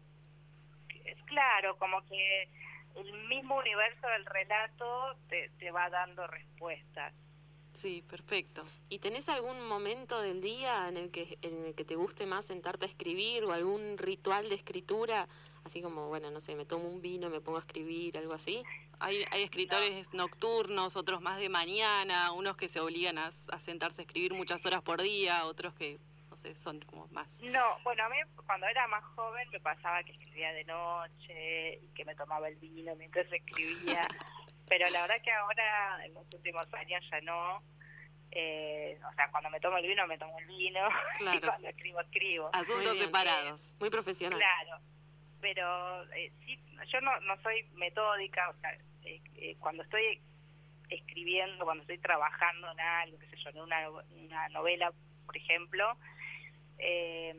es 1.06 1.22
claro, 1.26 1.78
como 1.78 2.04
que 2.06 2.50
el 2.96 3.28
mismo 3.28 3.58
universo 3.58 4.08
del 4.08 4.26
relato 4.26 5.18
te, 5.30 5.50
te 5.60 5.72
va 5.72 5.90
dando 5.90 6.26
respuestas. 6.28 7.14
Sí, 7.76 8.02
perfecto. 8.10 8.64
¿Y 8.88 9.00
tenés 9.00 9.28
algún 9.28 9.68
momento 9.68 10.22
del 10.22 10.42
día 10.42 10.88
en 10.88 10.96
el 10.96 11.12
que 11.12 11.38
en 11.42 11.66
el 11.66 11.76
que 11.76 11.84
te 11.84 11.96
guste 11.96 12.26
más 12.26 12.46
sentarte 12.46 12.86
a 12.86 12.88
escribir 12.88 13.44
o 13.44 13.52
algún 13.52 13.98
ritual 13.98 14.48
de 14.48 14.56
escritura? 14.56 15.28
Así 15.66 15.82
como, 15.82 16.08
bueno, 16.08 16.32
no 16.32 16.40
sé, 16.40 16.56
me 16.56 16.66
tomo 16.66 16.88
un 16.88 17.02
vino, 17.02 17.30
me 17.30 17.42
pongo 17.42 17.58
a 17.58 17.62
escribir, 17.62 18.18
algo 18.18 18.34
así. 18.34 18.64
Hay, 19.00 19.26
hay 19.32 19.44
escritores 19.44 20.14
nocturnos, 20.14 20.96
otros 20.96 21.22
más 21.22 21.40
de 21.40 21.50
mañana, 21.50 22.32
unos 22.32 22.56
que 22.56 22.70
se 22.70 22.80
obligan 22.80 23.18
a, 23.18 23.28
a 23.28 23.60
sentarse 23.60 24.02
a 24.02 24.06
escribir 24.06 24.34
muchas 24.34 24.66
horas 24.66 24.82
por 24.84 25.02
día, 25.02 25.44
otros 25.46 25.74
que, 25.74 26.00
no 26.30 26.38
sé, 26.38 26.56
son 26.56 26.80
como 26.82 27.08
más. 27.08 27.42
No, 27.42 27.80
bueno, 27.84 28.04
a 28.06 28.10
mí 28.10 28.18
cuando 28.46 28.68
era 28.68 28.88
más 28.88 29.04
joven 29.16 29.50
me 29.50 29.60
pasaba 29.60 30.04
que 30.04 30.12
escribía 30.12 30.54
de 30.54 30.64
noche 30.66 31.80
y 31.82 31.88
que 31.96 32.06
me 32.06 32.16
tomaba 32.16 32.48
el 32.48 32.58
vino 32.58 32.96
mientras 32.96 33.26
escribía, 33.32 34.08
pero 34.68 34.90
la 34.90 35.02
verdad 35.02 35.22
que 35.24 35.32
ahora, 35.32 36.06
en 36.06 36.14
los 36.14 36.26
últimos 36.34 36.72
años 36.74 37.04
ya 37.12 37.22
no. 37.22 37.62
Eh, 38.32 39.00
o 39.10 39.14
sea, 39.14 39.30
cuando 39.32 39.50
me 39.50 39.60
tomo 39.62 39.78
el 39.78 39.88
vino, 39.88 40.06
me 40.08 40.18
tomo 40.18 40.38
el 40.40 40.46
vino, 40.48 40.82
y 41.16 41.24
Claro. 41.24 41.40
cuando 41.42 41.70
escribo, 41.70 42.02
escribo. 42.02 42.50
Asuntos 42.54 42.98
separados. 42.98 43.74
Muy 43.80 43.90
profesional. 43.90 44.38
Claro, 44.40 44.82
pero 45.40 46.04
eh, 46.14 46.34
sí, 46.46 46.60
yo 46.92 47.00
no, 47.02 47.18
no 47.22 47.42
soy 47.44 47.64
metódica, 47.76 48.50
o 48.50 48.54
sea, 48.60 48.74
eh, 49.04 49.22
eh, 49.36 49.56
cuando 49.60 49.84
estoy 49.84 50.22
escribiendo, 50.90 51.64
cuando 51.66 51.84
estoy 51.84 51.98
trabajando 52.00 52.72
en 52.72 52.80
algo, 52.80 53.20
qué 53.20 53.28
sé 53.28 53.38
yo, 53.38 53.50
en 53.52 53.60
una, 53.62 53.90
una 53.90 54.50
novela, 54.50 54.92
por 55.26 55.38
ejemplo, 55.38 55.98
eh, 56.78 57.34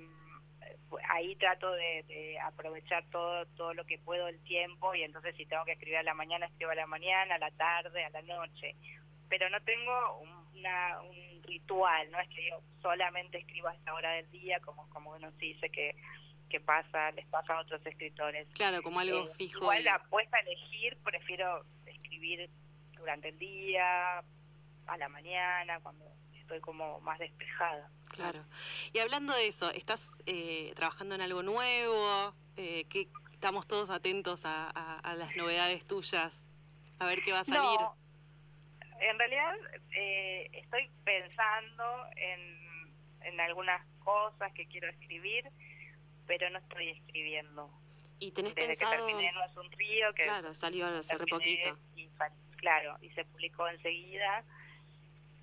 ahí 1.08 1.36
trato 1.36 1.72
de, 1.72 2.04
de 2.06 2.38
aprovechar 2.40 3.04
todo 3.10 3.46
todo 3.56 3.74
lo 3.74 3.84
que 3.84 3.98
puedo 3.98 4.28
el 4.28 4.40
tiempo 4.44 4.94
y 4.94 5.02
entonces 5.02 5.34
si 5.36 5.46
tengo 5.46 5.64
que 5.64 5.72
escribir 5.72 5.98
a 5.98 6.02
la 6.02 6.14
mañana, 6.14 6.46
escribo 6.46 6.70
a 6.70 6.74
la 6.76 6.86
mañana, 6.86 7.34
a 7.34 7.38
la 7.38 7.50
tarde, 7.50 8.04
a 8.04 8.10
la 8.10 8.22
noche. 8.22 8.76
Pero 9.28 9.50
no 9.50 9.60
tengo 9.62 10.20
un, 10.20 10.30
una, 10.58 11.00
un 11.02 11.42
ritual, 11.42 12.10
no 12.12 12.20
es 12.20 12.28
que 12.28 12.48
yo 12.48 12.60
solamente 12.80 13.38
escribo 13.38 13.68
a 13.68 13.74
esta 13.74 13.92
hora 13.94 14.12
del 14.12 14.30
día, 14.30 14.60
como, 14.60 14.88
como 14.90 15.10
uno 15.10 15.30
sí 15.40 15.54
dice 15.54 15.68
que, 15.70 15.96
que 16.48 16.60
pasa, 16.60 17.10
les 17.10 17.26
pasa 17.26 17.54
a 17.54 17.60
otros 17.60 17.84
escritores. 17.84 18.46
Claro, 18.54 18.82
como 18.82 19.00
algo 19.00 19.26
Eh, 19.26 19.32
fijo. 19.36 19.62
Igual 19.64 19.82
la 19.84 19.96
apuesta 19.96 20.36
a 20.36 20.40
elegir, 20.40 20.96
prefiero 21.02 21.64
escribir 21.86 22.48
durante 22.92 23.30
el 23.30 23.38
día, 23.38 24.22
a 24.86 24.96
la 24.96 25.08
mañana, 25.08 25.80
cuando 25.80 26.04
estoy 26.34 26.60
como 26.60 27.00
más 27.00 27.18
despejada. 27.18 27.90
Claro. 28.16 28.44
Y 28.92 28.98
hablando 28.98 29.34
de 29.34 29.46
eso, 29.46 29.70
¿estás 29.70 30.16
eh, 30.26 30.72
trabajando 30.74 31.14
en 31.14 31.20
algo 31.20 31.42
nuevo? 31.42 32.34
Eh, 32.56 32.84
que 32.88 33.08
estamos 33.32 33.66
todos 33.66 33.90
atentos 33.90 34.44
a, 34.44 34.70
a- 34.74 34.98
a 35.00 35.14
las 35.14 35.36
novedades 35.36 35.84
tuyas, 35.84 36.46
a 36.98 37.06
ver 37.06 37.22
qué 37.22 37.32
va 37.32 37.40
a 37.40 37.44
salir. 37.44 37.60
No, 37.80 37.94
en 39.00 39.18
realidad 39.18 39.54
eh, 39.92 40.48
estoy 40.54 40.90
pensando 41.04 41.84
en, 42.16 42.94
en 43.22 43.40
algunas 43.40 43.86
cosas 44.02 44.52
que 44.54 44.66
quiero 44.66 44.88
escribir, 44.88 45.50
pero 46.26 46.48
no 46.50 46.58
estoy 46.58 46.88
escribiendo. 46.90 47.70
¿Y 48.18 48.30
tenés 48.32 48.54
Desde 48.54 48.68
pensado...? 48.68 48.92
que 48.92 48.96
terminé 49.12 49.32
No 49.32 49.44
es 49.44 49.56
un 49.58 49.70
río, 49.72 50.14
que 50.14 50.22
Claro, 50.22 50.54
salió 50.54 50.86
hace 50.86 51.18
re 51.18 51.26
poquito. 51.26 51.78
y 51.94 52.08
claro, 52.56 52.96
y 53.02 53.10
se 53.10 53.24
publicó 53.26 53.68
enseguida 53.68 54.42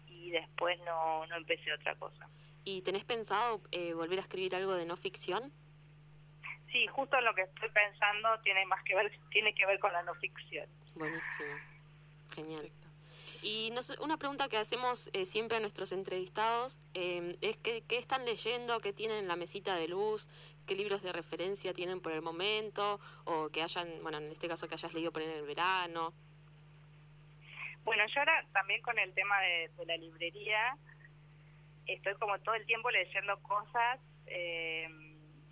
y 0.07 0.31
después 0.31 0.79
no, 0.79 1.27
no 1.27 1.35
empecé 1.35 1.71
otra 1.73 1.95
cosa. 1.95 2.27
¿Y 2.65 2.81
tenés 2.81 3.03
pensado 3.03 3.61
eh, 3.71 3.93
volver 3.93 4.19
a 4.19 4.21
escribir 4.21 4.55
algo 4.55 4.73
de 4.73 4.85
no 4.85 4.95
ficción? 4.97 5.51
Sí, 6.71 6.87
justo 6.87 7.19
lo 7.21 7.35
que 7.35 7.41
estoy 7.43 7.69
pensando 7.69 8.29
tiene 8.43 8.65
más 8.65 8.83
que 8.83 8.95
ver 8.95 9.11
tiene 9.29 9.53
que 9.53 9.65
ver 9.65 9.79
con 9.79 9.91
la 9.93 10.01
no 10.03 10.15
ficción. 10.15 10.67
Buenísimo. 10.95 11.49
Genial. 12.33 12.61
Perfecto. 12.61 12.87
Y 13.43 13.71
nos- 13.71 13.89
una 13.99 14.17
pregunta 14.17 14.47
que 14.47 14.57
hacemos 14.57 15.09
eh, 15.13 15.25
siempre 15.25 15.57
a 15.57 15.59
nuestros 15.59 15.91
entrevistados 15.91 16.79
eh, 16.93 17.37
es 17.41 17.57
que, 17.57 17.81
qué 17.81 17.97
están 17.97 18.23
leyendo, 18.25 18.79
qué 18.79 18.93
tienen 18.93 19.17
en 19.17 19.27
la 19.27 19.35
mesita 19.35 19.75
de 19.75 19.89
luz, 19.89 20.29
qué 20.65 20.75
libros 20.75 21.01
de 21.03 21.11
referencia 21.11 21.73
tienen 21.73 21.99
por 21.99 22.13
el 22.13 22.21
momento, 22.21 22.99
o 23.25 23.49
que 23.49 23.61
hayan, 23.61 23.87
bueno, 24.01 24.19
en 24.19 24.31
este 24.31 24.47
caso 24.47 24.67
que 24.69 24.75
hayas 24.75 24.93
leído 24.93 25.11
por 25.11 25.21
en 25.21 25.31
el 25.31 25.45
verano. 25.45 26.13
Bueno, 27.83 28.03
yo 28.07 28.19
ahora 28.19 28.47
también 28.53 28.81
con 28.81 28.97
el 28.97 29.13
tema 29.13 29.39
de, 29.41 29.69
de 29.77 29.85
la 29.87 29.97
librería 29.97 30.77
estoy 31.87 32.13
como 32.15 32.39
todo 32.39 32.55
el 32.55 32.65
tiempo 32.65 32.89
leyendo 32.91 33.41
cosas 33.43 33.99
eh, 34.27 34.87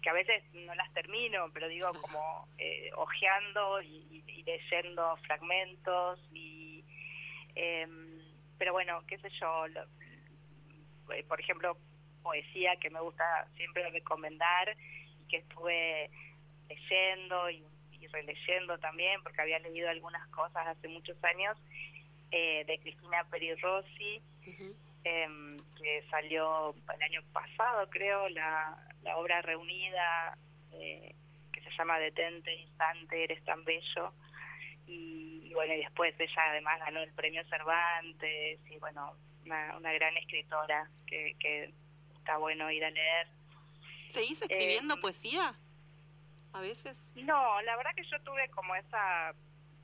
que 0.02 0.10
a 0.10 0.14
veces 0.14 0.44
no 0.54 0.74
las 0.76 0.92
termino, 0.94 1.52
pero 1.54 1.68
digo 1.68 1.92
como 2.02 2.48
eh, 2.58 2.90
ojeando 2.96 3.82
y, 3.82 4.08
y- 4.10 4.24
y 4.28 4.44
leyendo 4.44 5.16
fragmentos 5.28 6.20
y 6.34 6.84
em, 7.56 8.20
pero 8.58 8.74
bueno, 8.74 9.04
qué 9.08 9.18
sé 9.20 9.30
yo, 9.40 9.68
lo- 9.68 9.86
eh, 11.14 11.24
por 11.28 11.40
ejemplo, 11.40 11.78
poesía 12.24 12.76
que 12.78 12.90
me 12.90 13.02
gusta 13.02 13.48
siempre 13.58 13.90
recomendar 13.90 14.76
y 15.20 15.28
que 15.28 15.38
estuve 15.38 16.10
leyendo 16.70 17.50
y, 17.50 17.64
y 17.92 18.08
releyendo 18.08 18.78
también 18.80 19.22
porque 19.24 19.42
había 19.42 19.60
leído 19.60 19.90
algunas 19.90 20.28
cosas 20.30 20.66
hace 20.68 20.88
muchos 20.88 21.22
años 21.24 21.58
eh, 22.32 22.64
de 22.66 22.80
Cristina 22.80 23.24
Peri 23.30 23.54
Rossi. 23.56 24.22
Em, 25.04 25.58
que 25.82 26.04
salió 26.10 26.74
el 26.94 27.04
año 27.04 27.22
pasado, 27.34 27.90
creo, 27.90 28.30
la, 28.30 28.78
la 29.04 29.18
obra 29.18 29.42
reunida 29.42 30.38
eh, 30.72 31.16
que 31.52 31.62
se 31.62 31.70
llama 31.78 31.98
Detente, 32.00 32.54
Instante, 32.56 33.24
Eres 33.24 33.44
tan 33.44 33.64
Bello. 33.66 34.14
Y, 34.88 35.42
y 35.50 35.54
bueno, 35.54 35.74
y 35.74 35.78
después 35.78 36.14
ella 36.20 36.44
además 36.50 36.80
ganó 36.80 37.00
el 37.02 37.14
premio 37.14 37.44
Cervantes 37.50 38.60
y 38.70 38.78
bueno, 38.80 39.16
una, 39.46 39.78
una 39.78 39.92
gran 39.94 40.16
escritora 40.18 40.90
que, 41.08 41.36
que 41.40 41.74
está 42.18 42.38
bueno 42.38 42.70
ir 42.72 42.84
a 42.86 42.90
leer. 42.90 43.28
¿Seguís 44.08 44.42
escribiendo 44.42 44.96
Eh, 44.96 45.02
poesía? 45.02 45.54
A 46.54 46.60
veces. 46.60 47.12
No, 47.16 47.62
la 47.62 47.78
verdad 47.78 47.92
que 47.96 48.04
yo 48.04 48.22
tuve 48.24 48.50
como 48.50 48.76
esa 48.76 49.34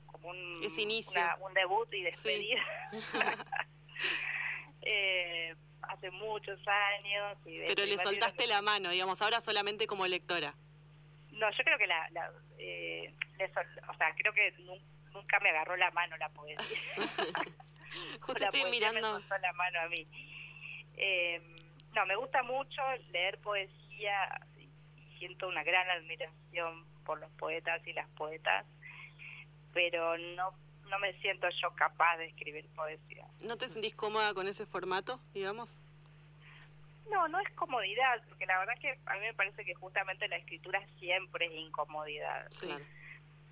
como 0.06 0.28
un, 0.30 0.60
Ese 0.62 0.82
inicio. 0.82 1.18
una- 1.20 1.36
un 1.36 1.54
debut 1.54 1.92
y 1.94 2.02
despedida 2.02 2.62
eh, 4.90 5.54
hace 5.82 6.10
muchos 6.10 6.58
años. 6.66 7.36
Y 7.44 7.58
de 7.58 7.66
Pero 7.68 7.84
le 7.86 7.96
soltaste 7.98 8.44
que- 8.44 8.48
la 8.48 8.62
mano, 8.62 8.90
digamos, 8.90 9.20
ahora 9.22 9.40
solamente 9.40 9.86
como 9.86 10.06
lectora. 10.06 10.54
No, 11.32 11.50
yo 11.50 11.62
creo 11.64 11.78
que 11.78 11.86
la, 11.86 12.08
la 12.10 12.32
eh, 12.58 13.12
le 13.38 13.52
sol- 13.52 13.80
o 13.88 13.94
sea, 13.96 14.14
creo 14.16 14.32
que 14.32 14.50
nu- 14.60 14.80
nunca 15.12 15.38
me 15.40 15.50
agarró 15.50 15.76
la 15.76 15.90
mano 15.90 16.16
la 16.16 16.28
poesía. 16.30 16.94
Justo 18.20 18.40
La 18.40 18.46
estoy 18.46 18.60
poesía 18.62 18.70
mirando, 18.70 19.20
soltó 19.20 19.38
la 19.38 19.52
mano 19.52 19.80
a 19.80 19.88
mí. 19.88 20.06
Eh, 20.96 21.40
no, 21.94 22.06
me 22.06 22.16
gusta 22.16 22.42
mucho 22.42 22.82
leer 23.10 23.38
poesía 23.40 24.40
y 24.58 24.68
siento 25.18 25.48
una 25.48 25.62
gran 25.62 25.88
admiración 25.90 26.86
por 27.04 27.20
los 27.20 27.30
poetas 27.32 27.86
y 27.86 27.92
las 27.92 28.08
poetas, 28.10 28.66
pero 29.72 30.16
no 30.18 30.52
no 30.88 30.98
me 30.98 31.12
siento 31.20 31.48
yo 31.62 31.74
capaz 31.74 32.16
de 32.18 32.26
escribir 32.26 32.66
poesía. 32.74 33.26
¿No 33.40 33.56
te 33.56 33.68
sentís 33.68 33.94
cómoda 33.94 34.34
con 34.34 34.46
ese 34.48 34.66
formato, 34.66 35.20
digamos? 35.32 35.78
No, 37.10 37.26
no 37.28 37.40
es 37.40 37.50
comodidad, 37.54 38.22
porque 38.28 38.46
la 38.46 38.58
verdad 38.58 38.74
que 38.80 38.98
a 39.06 39.14
mí 39.14 39.20
me 39.20 39.34
parece 39.34 39.64
que 39.64 39.74
justamente 39.74 40.28
la 40.28 40.36
escritura 40.36 40.80
siempre 40.98 41.46
es 41.46 41.52
incomodidad. 41.52 42.46
Sí. 42.50 42.66
Claro. 42.66 42.84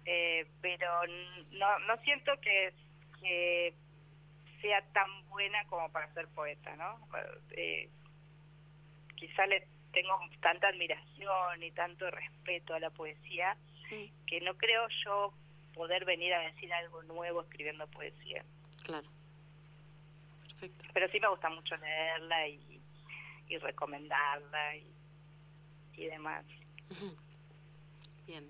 eh, 0.05 0.47
pero 0.61 1.07
no, 1.53 1.79
no 1.81 1.97
siento 2.03 2.33
que, 2.41 2.75
que 3.21 3.75
sea 4.61 4.83
tan 4.93 5.27
buena 5.29 5.65
como 5.67 5.91
para 5.91 6.13
ser 6.13 6.29
poeta, 6.29 6.77
¿no? 6.77 7.09
Eh, 7.53 7.89
quizá 9.17 9.47
le 9.47 9.67
tengo 9.93 10.19
tanta 10.41 10.69
admiración 10.69 11.63
y 11.63 11.71
tanto 11.73 12.11
respeto 12.11 12.75
a 12.75 12.81
la 12.81 12.91
poesía 12.91 13.57
Mm, 13.91 14.27
que 14.27 14.41
no 14.41 14.57
creo 14.57 14.89
yo 15.05 15.33
poder 15.77 16.07
venir 16.07 16.33
a 16.33 16.41
decir 16.41 16.73
algo 16.73 17.03
nuevo 17.05 17.43
escribiendo 17.43 17.87
poesía. 17.89 18.45
claro. 18.83 19.09
Perfecto. 20.49 20.87
Pero 20.95 21.07
sí 21.11 21.21
me 21.21 21.29
gusta 21.29 21.51
mucho 21.51 21.77
leerla 21.77 22.49
y, 22.49 22.81
y 23.47 23.59
recomendarla 23.59 24.77
y, 24.77 24.91
y 25.93 26.07
demás. 26.07 26.47
Bien. 28.27 28.49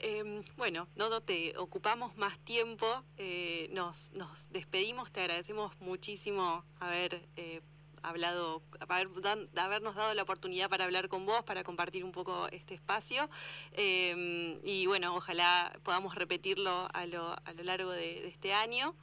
Eh, 0.00 0.42
bueno, 0.56 0.88
no 0.96 1.20
te 1.20 1.56
ocupamos 1.56 2.16
más 2.16 2.36
tiempo, 2.40 3.04
eh, 3.16 3.68
nos, 3.70 4.10
nos 4.12 4.50
despedimos, 4.50 5.12
te 5.12 5.20
agradecemos 5.20 5.78
muchísimo 5.80 6.64
haber 6.80 7.28
eh, 7.36 7.62
hablado, 8.08 8.62
haber, 8.88 9.08
dan- 9.20 9.48
habernos 9.56 9.94
dado 9.94 10.14
la 10.14 10.22
oportunidad 10.22 10.68
para 10.68 10.84
hablar 10.84 11.08
con 11.08 11.26
vos, 11.26 11.42
para 11.44 11.64
compartir 11.64 12.04
un 12.04 12.12
poco 12.12 12.48
este 12.48 12.74
espacio. 12.74 13.28
Eh, 13.72 14.60
y 14.64 14.86
bueno, 14.86 15.14
ojalá 15.16 15.72
podamos 15.82 16.14
repetirlo 16.14 16.88
a 16.92 17.06
lo, 17.06 17.32
a 17.44 17.52
lo 17.52 17.62
largo 17.64 17.90
de, 17.92 18.20
de 18.22 18.28
este 18.28 18.54
año 18.54 18.94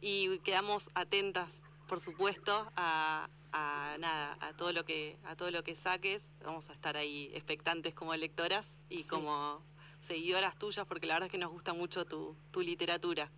y 0.00 0.38
quedamos 0.40 0.90
atentas, 0.94 1.62
por 1.88 2.00
supuesto, 2.00 2.70
a, 2.76 3.28
a 3.52 3.96
nada, 3.98 4.36
a 4.40 4.52
todo 4.54 4.72
lo 4.72 4.84
que, 4.84 5.16
a 5.24 5.36
todo 5.36 5.50
lo 5.50 5.62
que 5.64 5.74
saques. 5.74 6.30
Vamos 6.44 6.68
a 6.70 6.72
estar 6.72 6.96
ahí 6.96 7.30
expectantes 7.34 7.94
como 7.94 8.14
lectoras 8.14 8.78
y 8.88 8.98
Sí. 8.98 9.10
como 9.10 9.62
seguidoras 10.00 10.56
tuyas, 10.58 10.86
porque 10.86 11.06
la 11.06 11.14
verdad 11.14 11.26
es 11.26 11.32
que 11.32 11.38
nos 11.38 11.50
gusta 11.50 11.72
mucho 11.74 12.04
tu, 12.06 12.36
tu 12.52 12.60
literatura. 12.62 13.30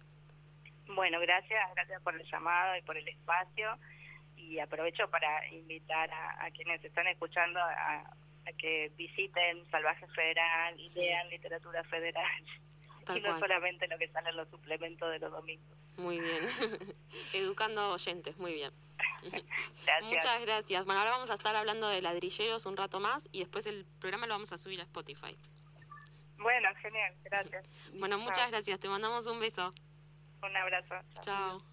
Bueno, 0.94 1.18
gracias, 1.20 1.74
gracias 1.74 2.02
por 2.02 2.14
el 2.20 2.30
llamado 2.30 2.76
y 2.76 2.82
por 2.82 2.96
el 2.96 3.08
espacio. 3.08 3.78
Y 4.48 4.58
aprovecho 4.58 5.08
para 5.10 5.46
invitar 5.48 6.10
a, 6.10 6.44
a 6.44 6.50
quienes 6.50 6.84
están 6.84 7.06
escuchando 7.06 7.58
a, 7.60 8.00
a 8.00 8.52
que 8.58 8.90
visiten 8.96 9.64
Salvaje 9.70 10.06
Federal 10.08 10.78
y 10.78 10.88
Sí. 10.88 11.00
lean 11.00 11.28
literatura 11.30 11.82
federal. 11.84 12.44
Tal 13.04 13.18
y 13.18 13.20
no 13.20 13.28
cual. 13.30 13.40
solamente 13.40 13.86
lo 13.88 13.98
que 13.98 14.08
sale 14.08 14.30
en 14.30 14.36
los 14.36 14.48
suplementos 14.48 15.10
de 15.10 15.18
los 15.18 15.30
domingos. 15.32 15.76
Muy 15.96 16.18
bien. 16.20 16.44
Educando 17.34 17.92
oyentes, 17.92 18.36
muy 18.38 18.52
bien. 18.52 18.72
Gracias. 19.22 20.02
Muchas 20.02 20.40
gracias. 20.42 20.84
Bueno, 20.84 21.00
ahora 21.00 21.12
vamos 21.12 21.30
a 21.30 21.34
estar 21.34 21.54
hablando 21.56 21.88
de 21.88 22.02
ladrilleros 22.02 22.66
un 22.66 22.76
rato 22.76 22.98
más 23.00 23.28
y 23.32 23.40
después 23.40 23.66
el 23.66 23.84
programa 24.00 24.26
lo 24.26 24.34
vamos 24.34 24.52
a 24.52 24.58
subir 24.58 24.80
a 24.80 24.84
Spotify. 24.84 25.36
Bueno, 26.38 26.68
genial, 26.80 27.14
gracias. 27.24 27.64
Bueno, 28.00 28.18
muchas 28.18 28.38
Chao. 28.38 28.50
gracias. 28.50 28.80
Te 28.80 28.88
mandamos 28.88 29.26
un 29.28 29.38
beso. 29.40 29.72
Un 30.42 30.56
abrazo. 30.56 30.94
Chao. 31.22 31.52
Chao. 31.54 31.71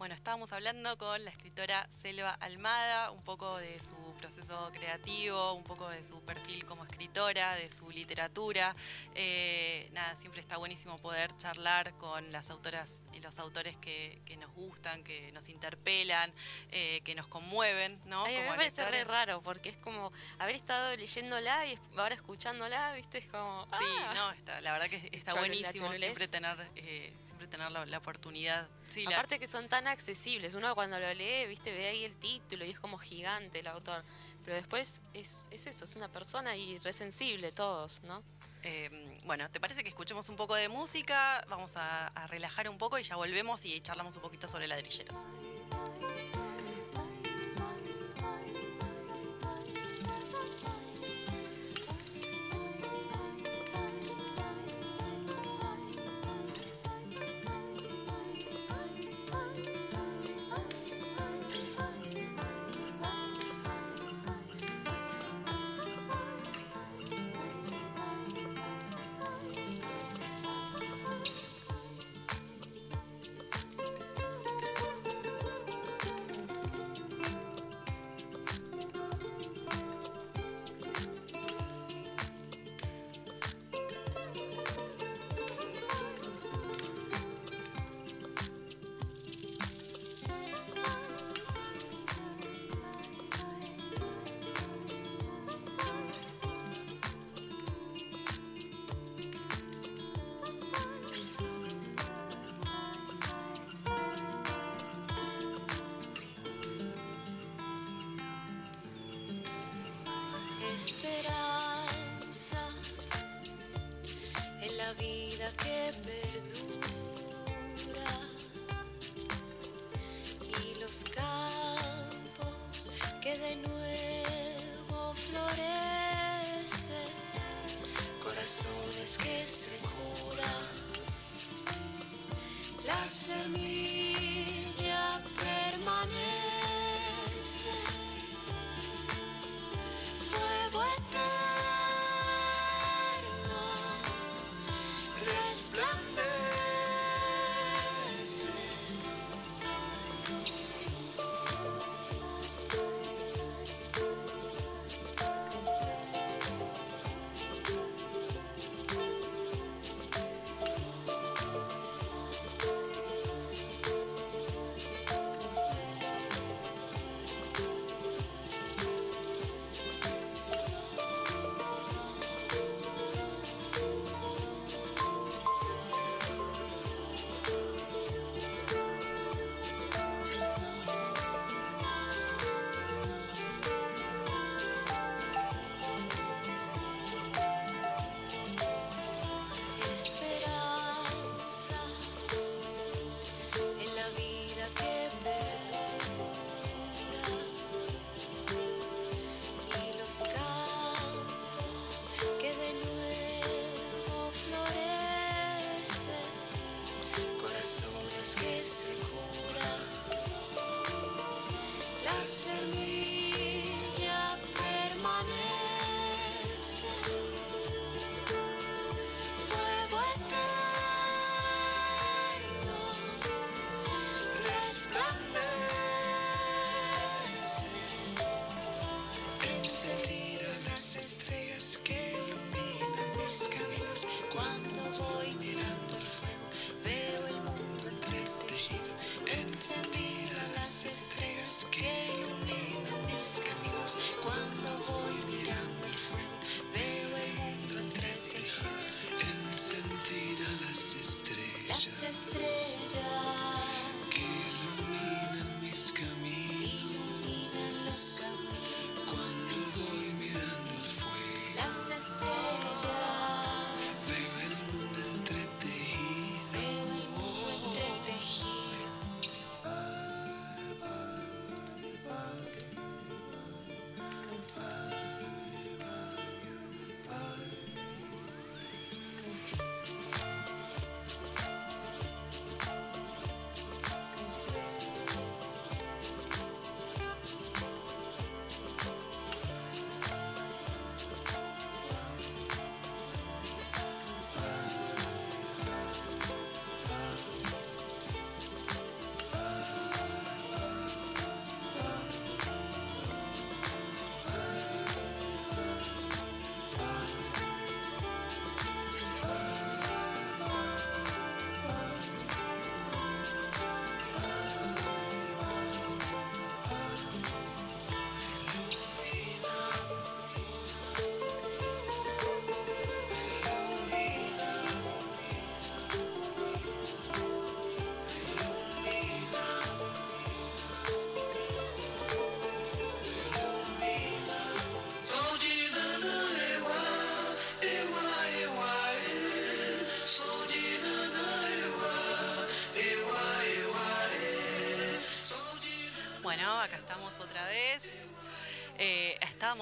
Bueno, 0.00 0.14
estábamos 0.14 0.50
hablando 0.54 0.96
con 0.96 1.22
la 1.26 1.30
escritora 1.30 1.86
Selva 2.00 2.30
Almada, 2.40 3.10
un 3.10 3.22
poco 3.22 3.58
de 3.58 3.78
su 3.80 4.14
proceso 4.18 4.70
creativo, 4.72 5.52
un 5.52 5.62
poco 5.62 5.90
de 5.90 6.02
su 6.02 6.22
perfil 6.22 6.64
como 6.64 6.84
escritora, 6.84 7.54
de 7.56 7.68
su 7.68 7.90
literatura. 7.90 8.74
Eh, 9.14 9.90
nada, 9.92 10.16
siempre 10.16 10.40
está 10.40 10.56
buenísimo 10.56 10.96
poder 10.96 11.36
charlar 11.36 11.92
con 11.98 12.32
las 12.32 12.48
autoras 12.48 13.04
y 13.12 13.20
los 13.20 13.38
autores 13.38 13.76
que, 13.76 14.22
que 14.24 14.38
nos 14.38 14.50
gustan, 14.54 15.04
que 15.04 15.32
nos 15.32 15.50
interpelan, 15.50 16.32
eh, 16.70 17.02
que 17.04 17.14
nos 17.14 17.26
conmueven, 17.26 18.00
¿no? 18.06 18.24
Ay, 18.24 18.36
a 18.36 18.38
mí 18.38 18.44
Como 18.46 18.50
me 18.52 18.56
parece 18.56 18.86
re 18.86 19.04
raro 19.04 19.42
porque 19.42 19.68
es 19.68 19.76
como 19.76 20.10
haber 20.38 20.56
estado 20.56 20.96
leyéndola 20.96 21.66
y 21.66 21.78
ahora 21.98 22.14
escuchándola, 22.14 22.94
¿viste? 22.94 23.18
Es 23.18 23.26
como. 23.26 23.66
Sí, 23.66 23.72
ah. 23.98 24.14
no, 24.14 24.30
está, 24.30 24.62
la 24.62 24.72
verdad 24.72 24.88
que 24.88 25.10
está 25.12 25.34
buenísimo 25.34 25.92
siempre 25.92 26.26
tener, 26.26 26.56
eh, 26.76 27.12
siempre 27.40 27.46
tener 27.48 27.70
la, 27.72 27.86
la 27.86 27.98
oportunidad. 27.98 28.68
Sí, 28.90 29.04
la- 29.04 29.16
Aparte 29.16 29.38
que 29.38 29.46
son 29.46 29.68
tan 29.68 29.86
accesibles, 29.86 30.54
uno 30.54 30.74
cuando 30.74 30.98
lo 30.98 31.12
lee, 31.14 31.46
viste, 31.48 31.72
ve 31.72 31.88
ahí 31.88 32.04
el 32.04 32.14
título 32.16 32.64
y 32.64 32.70
es 32.70 32.78
como 32.80 32.98
gigante 32.98 33.60
el 33.60 33.66
autor, 33.68 34.04
pero 34.44 34.56
después 34.56 35.00
es, 35.14 35.48
es 35.50 35.66
eso, 35.66 35.84
es 35.84 35.96
una 35.96 36.08
persona 36.08 36.56
y 36.56 36.78
re 36.80 36.92
sensible 36.92 37.50
todos, 37.52 38.02
¿no? 38.02 38.22
Eh, 38.62 38.90
bueno, 39.24 39.48
¿te 39.48 39.58
parece 39.58 39.82
que 39.82 39.88
escuchemos 39.88 40.28
un 40.28 40.36
poco 40.36 40.54
de 40.54 40.68
música? 40.68 41.42
Vamos 41.48 41.76
a, 41.76 42.08
a 42.08 42.26
relajar 42.26 42.68
un 42.68 42.76
poco 42.76 42.98
y 42.98 43.02
ya 43.04 43.16
volvemos 43.16 43.64
y 43.64 43.80
charlamos 43.80 44.16
un 44.16 44.22
poquito 44.22 44.48
sobre 44.48 44.66
ladrilleros. 44.68 45.16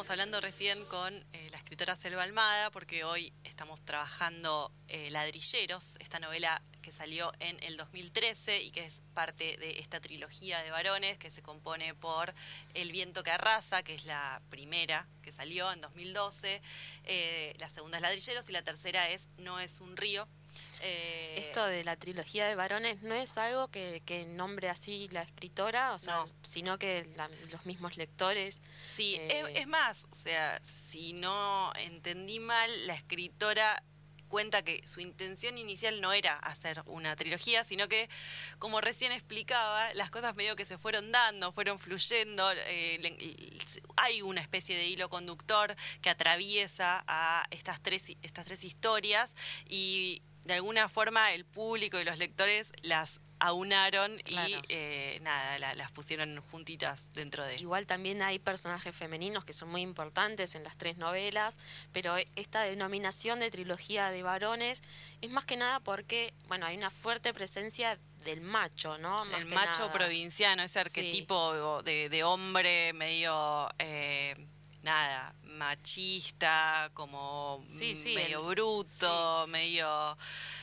Estábamos 0.09 0.23
hablando 0.23 0.41
recién 0.41 0.85
con 0.87 1.13
eh, 1.35 1.49
la 1.51 1.59
escritora 1.59 1.95
Selva 1.95 2.23
Almada, 2.23 2.71
porque 2.71 3.05
hoy 3.05 3.31
estamos 3.45 3.83
trabajando 3.83 4.73
eh, 4.89 5.11
Ladrilleros, 5.11 5.97
esta 5.99 6.19
novela 6.19 6.63
que 6.81 6.93
salió 6.93 7.31
en 7.41 7.63
el 7.63 7.77
2013 7.77 8.63
y 8.63 8.71
que 8.71 8.87
es 8.87 9.03
parte 9.13 9.59
de 9.59 9.81
esta 9.81 10.01
trilogía 10.01 10.63
de 10.63 10.71
varones 10.71 11.19
que 11.19 11.31
se 11.31 11.43
compone 11.43 11.95
por 11.95 12.33
El 12.73 12.91
viento 12.91 13.23
que 13.23 13.33
arrasa, 13.33 13.83
que 13.83 13.95
es 13.95 14.07
la 14.07 14.41
primera 14.49 15.07
que 15.21 15.31
salió 15.31 15.71
en 15.73 15.83
2012, 15.83 16.63
eh, 17.05 17.55
la 17.59 17.69
segunda 17.69 17.99
es 17.99 18.03
Ladrilleros 18.03 18.49
y 18.49 18.53
la 18.53 18.63
tercera 18.63 19.11
es 19.11 19.29
No 19.37 19.61
es 19.61 19.79
un 19.79 19.95
río. 19.95 20.27
Eh, 20.81 21.35
Esto 21.39 21.65
de 21.67 21.83
la 21.85 21.97
trilogía 21.97 22.47
de 22.47 22.55
varones 22.55 23.03
no 23.03 23.15
es 23.15 23.37
algo 23.39 23.69
que, 23.69 24.03
que 24.07 24.27
nombre 24.27 24.69
así 24.69 25.09
la 25.11 25.23
escritora, 25.23 25.93
o 25.93 25.99
sea, 25.99 26.17
No. 26.17 26.25
sino 26.43 26.79
que 26.79 27.11
la- 27.17 27.29
los 27.51 27.67
mismos 27.67 27.97
lectores. 27.97 28.61
Sí, 28.87 29.17
Eh, 29.19 29.45
es, 29.51 29.61
es 29.63 29.67
más, 29.67 30.07
o 30.11 30.15
sea, 30.15 30.59
si 30.63 31.13
no 31.15 31.73
entendí 31.77 32.39
mal, 32.41 32.71
la 32.87 32.95
escritora 32.95 33.83
cuenta 34.29 34.61
que 34.63 34.87
su 34.87 35.01
intención 35.01 35.57
inicial 35.57 36.03
no 36.03 36.13
era 36.13 36.37
hacer 36.37 36.83
una 36.85 37.17
trilogía, 37.17 37.65
sino 37.65 37.89
que, 37.89 38.11
como 38.59 38.83
recién 38.83 39.11
explicaba, 39.11 39.95
las 39.95 40.11
cosas 40.11 40.37
medio 40.37 40.55
que 40.55 40.67
se 40.67 40.77
fueron 40.77 41.11
dando, 41.13 41.51
fueron 41.51 41.79
fluyendo, 41.79 42.53
eh, 42.53 42.99
le- 43.01 43.59
hay 43.97 44.21
una 44.21 44.43
especie 44.43 44.77
de 44.77 44.87
hilo 44.87 45.09
conductor 45.09 45.75
que 46.03 46.11
atraviesa 46.11 47.03
a 47.09 47.47
estas 47.51 47.81
tres, 47.81 48.13
estas 48.23 48.45
tres 48.45 48.65
historias 48.65 49.35
y 49.67 50.21
de 50.49 50.55
alguna 50.55 50.89
forma 50.89 51.33
el 51.33 51.45
público 51.45 52.01
y 52.01 52.05
los 52.05 52.17
lectores 52.17 52.73
las 52.81 53.21
aunaron 53.39 54.19
y 54.27 54.37
eh, 54.71 55.19
nada, 55.23 55.59
la- 55.59 55.75
las 55.75 55.93
pusieron 55.93 56.41
juntitas 56.51 57.13
dentro 57.13 57.45
de... 57.45 57.57
Igual 57.57 57.87
también 57.87 58.23
hay 58.23 58.39
personajes 58.39 58.97
femeninos 58.97 59.45
que 59.45 59.53
son 59.53 59.69
muy 59.69 59.83
importantes 59.83 60.55
en 60.55 60.65
las 60.65 60.77
tres 60.79 60.97
novelas, 60.97 61.59
pero 61.93 62.17
esta 62.35 62.63
denominación 62.63 63.39
de 63.41 63.51
trilogía 63.51 64.11
de 64.11 64.23
varones 64.23 64.83
es 65.21 65.31
más 65.31 65.45
que 65.45 65.57
nada 65.59 65.81
porque, 65.81 66.33
bueno, 66.49 66.65
hay 66.67 66.77
una 66.79 66.91
fuerte 66.91 67.33
presencia 67.35 67.99
del 68.25 68.41
macho, 68.41 68.97
¿no? 68.99 69.23
Más 69.27 69.41
el 69.41 69.47
macho 69.49 69.81
nada. 69.81 69.93
provinciano, 69.93 70.63
ese 70.63 70.73
Sí. 70.73 70.79
arquetipo 70.81 71.83
de, 71.83 72.09
de 72.09 72.25
hombre 72.25 72.93
medio, 72.95 73.69
eh, 73.79 74.35
nada, 74.83 75.35
machista, 75.43 76.91
como 76.95 77.63
Sí, 77.67 77.95
sí, 77.95 78.15
medio 78.15 78.41
el- 78.41 78.47
bruto, 78.55 79.47
medio... 79.49 80.17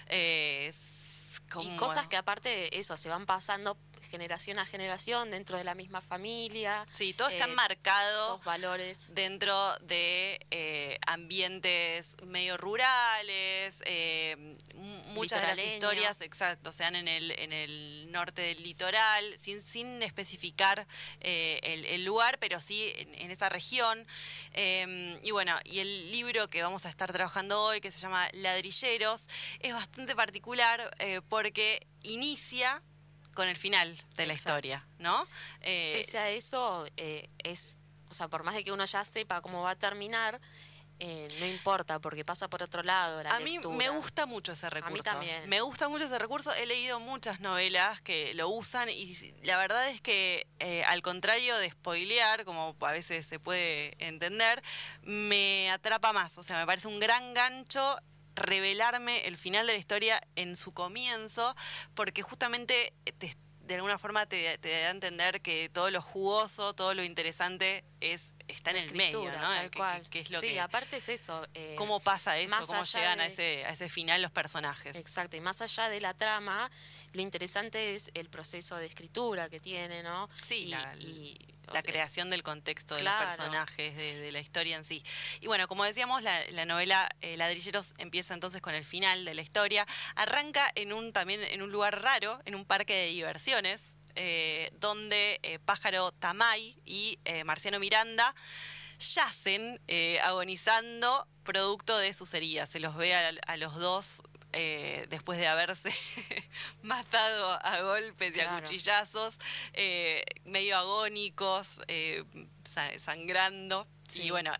eh, 0.07 0.73
Y 1.61 1.75
cosas 1.75 2.07
que 2.07 2.17
aparte 2.17 2.77
eso 2.77 2.97
se 2.97 3.09
van 3.09 3.25
pasando 3.25 3.77
generación 4.15 4.59
a 4.59 4.65
generación 4.65 5.29
dentro 5.29 5.57
de 5.57 5.65
la 5.65 5.75
misma 5.75 5.99
familia. 5.99 6.85
Sí, 6.93 7.13
todo 7.13 7.27
está 7.27 7.45
eh, 7.45 7.49
enmarcado 7.49 8.37
Los 8.37 8.45
valores. 8.45 9.13
dentro 9.13 9.75
de 9.81 10.39
eh, 10.51 10.97
ambientes 11.05 12.15
medio 12.25 12.55
rurales, 12.55 13.83
eh, 13.85 14.55
muchas 15.07 15.41
de 15.41 15.47
las 15.47 15.59
historias, 15.59 16.21
exacto, 16.21 16.71
se 16.71 16.83
dan 16.83 16.95
en 16.95 17.09
el, 17.09 17.31
en 17.31 17.51
el 17.51 18.09
norte 18.09 18.41
del 18.41 18.63
litoral, 18.63 19.37
sin, 19.37 19.61
sin 19.61 20.01
especificar 20.01 20.87
el, 21.19 21.85
el 21.85 22.05
lugar, 22.05 22.39
pero 22.39 22.61
sí 22.61 22.93
en, 22.95 23.13
en 23.15 23.31
esa 23.31 23.49
región. 23.49 24.07
Eh, 24.53 25.19
y 25.23 25.31
bueno, 25.31 25.57
y 25.65 25.79
el 25.79 26.11
libro 26.11 26.47
que 26.47 26.63
vamos 26.63 26.85
a 26.85 26.89
estar 26.89 27.11
trabajando 27.11 27.61
hoy, 27.61 27.81
que 27.81 27.91
se 27.91 27.99
llama 27.99 28.29
Ladrilleros, 28.31 29.27
es 29.59 29.73
bastante 29.73 30.15
particular 30.15 30.89
porque 31.27 31.85
inicia 32.03 32.81
con 33.35 33.47
el 33.47 33.55
final 33.55 33.95
de 34.15 34.25
la 34.25 34.33
Exacto. 34.33 34.49
historia, 34.57 34.87
¿no? 34.97 35.27
Eh, 35.61 35.93
Pese 36.03 36.17
a 36.17 36.29
eso, 36.31 36.87
eh, 36.97 37.29
es, 37.43 37.77
o 38.09 38.13
sea, 38.15 38.27
por 38.27 38.41
más 38.43 38.55
de 38.55 38.63
que 38.63 38.71
uno 38.71 38.85
ya 38.85 39.03
sepa 39.03 39.41
cómo 39.41 39.61
va 39.61 39.71
a 39.71 39.75
terminar, 39.75 40.41
eh, 40.97 41.27
no 41.41 41.45
importa, 41.45 41.99
porque 41.99 42.23
pasa 42.23 42.47
por 42.49 42.63
otro 42.63 42.81
lado 42.81 43.21
la 43.21 43.29
a 43.35 43.39
mí 43.41 43.55
lectura. 43.55 43.75
me 43.75 43.89
gusta 43.89 44.25
mucho 44.25 44.53
ese 44.53 44.69
recurso. 44.69 44.93
mí 44.95 45.01
también. 45.01 45.49
Me 45.49 45.59
gusta 45.59 45.89
mucho 45.89 46.05
ese 46.05 46.17
recurso. 46.17 46.53
He 46.53 46.65
leído 46.65 47.01
muchas 47.01 47.41
novelas 47.41 48.01
que 48.01 48.33
lo 48.33 48.47
usan 48.47 48.87
y 48.87 49.13
la 49.43 49.57
verdad 49.57 49.89
es 49.89 49.99
que, 49.99 50.47
eh, 50.59 50.85
al 50.85 51.01
contrario 51.01 51.57
de 51.57 51.69
spoilear, 51.69 52.45
como 52.45 52.77
a 52.79 52.91
veces 52.93 53.27
se 53.27 53.39
puede 53.39 53.93
entender, 53.99 54.61
me 55.01 55.69
atrapa 55.69 56.13
más. 56.13 56.37
O 56.37 56.43
sea, 56.43 56.59
me 56.59 56.65
parece 56.65 56.87
un 56.87 56.99
gran 56.99 57.33
gancho 57.33 57.99
revelarme 58.35 59.25
el 59.27 59.37
final 59.37 59.67
de 59.67 59.73
la 59.73 59.79
historia 59.79 60.21
en 60.35 60.55
su 60.57 60.73
comienzo, 60.73 61.55
porque 61.93 62.21
justamente 62.21 62.93
te- 63.17 63.35
de 63.61 63.73
alguna 63.75 63.97
forma 63.97 64.27
te, 64.27 64.59
te 64.59 64.69
da 64.81 64.87
a 64.87 64.91
entender 64.91 65.41
que 65.41 65.69
todo 65.69 65.89
lo 65.89 65.99
jugoso, 65.99 66.75
todo 66.75 66.93
lo 66.93 67.03
interesante 67.03 67.83
es 67.99 68.35
está 68.47 68.69
en 68.69 68.77
el 68.77 68.93
medio, 68.93 69.23
¿no? 69.25 69.41
tal 69.41 69.71
Que- 69.71 69.77
cual. 69.79 70.07
que 70.11 70.19
es 70.19 70.29
lo 70.29 70.39
sí, 70.39 70.49
que 70.49 70.59
aparte 70.59 70.97
es 70.97 71.09
eso. 71.09 71.47
eh, 71.55 71.73
cómo 71.75 71.99
pasa 71.99 72.37
eso, 72.37 72.55
cómo 72.67 72.83
llegan 72.83 73.19
a 73.21 73.25
ese, 73.25 73.65
a 73.65 73.71
ese 73.71 73.89
final 73.89 74.21
los 74.21 74.29
personajes. 74.31 74.95
Exacto, 74.95 75.35
y 75.35 75.41
más 75.41 75.63
allá 75.63 75.89
de 75.89 75.99
la 75.99 76.13
trama, 76.13 76.69
lo 77.13 77.21
interesante 77.23 77.95
es 77.95 78.11
el 78.13 78.29
proceso 78.29 78.75
de 78.75 78.85
escritura 78.85 79.49
que 79.49 79.59
tiene, 79.59 80.03
¿no? 80.03 80.29
Sí, 80.43 80.65
Y- 80.65 80.67
la- 80.67 80.95
y, 80.99 81.35
o 81.53 81.54
la 81.67 81.81
sea, 81.81 81.91
creación 81.91 82.29
del 82.29 82.43
contexto 82.43 82.95
de 82.95 83.03
los 83.03 83.13
personajes, 83.13 83.95
de, 83.95 84.19
de 84.19 84.31
la 84.31 84.39
historia 84.39 84.75
en 84.75 84.85
sí. 84.85 85.03
Y 85.41 85.47
bueno, 85.47 85.67
como 85.67 85.83
decíamos, 85.83 86.23
la, 86.23 86.39
la 86.51 86.65
novela 86.65 87.09
eh, 87.21 87.37
Ladrilleros 87.37 87.93
empieza 87.97 88.33
entonces 88.33 88.61
con 88.61 88.73
el 88.73 88.85
final 88.85 89.25
de 89.25 89.33
la 89.33 89.41
historia. 89.41 89.85
Arranca 90.15 90.71
en 90.75 90.93
un 90.93 91.13
también 91.13 91.43
en 91.43 91.61
un 91.61 91.71
lugar 91.71 92.01
raro, 92.01 92.39
en 92.45 92.55
un 92.55 92.65
parque 92.65 92.93
de 92.93 93.07
diversiones, 93.07 93.97
eh, 94.15 94.69
donde 94.79 95.39
eh, 95.43 95.59
Pájaro 95.59 96.11
Tamay 96.11 96.75
y 96.85 97.19
Marciano 97.45 97.79
Miranda 97.79 98.33
yacen 98.99 99.81
agonizando 100.23 101.27
producto 101.43 101.97
de 101.97 102.13
sus 102.13 102.33
heridas. 102.33 102.69
Se 102.69 102.79
los 102.79 102.95
ve 102.95 103.13
a, 103.13 103.31
a 103.47 103.57
los 103.57 103.75
dos 103.75 104.23
eh, 104.55 105.05
después 105.09 105.37
de 105.37 105.47
haberse 105.47 105.93
matado 106.81 107.59
a 107.63 107.81
golpes 107.81 108.35
y 108.35 108.39
a 108.39 108.59
cuchillazos, 108.59 109.37
eh, 109.73 110.23
medio 110.45 110.77
agónicos, 110.77 111.79
eh, 111.87 112.23
sa- 112.63 112.97
sangrando. 112.99 113.87
Sí. 114.07 114.23
Y 114.23 114.29
bueno, 114.31 114.53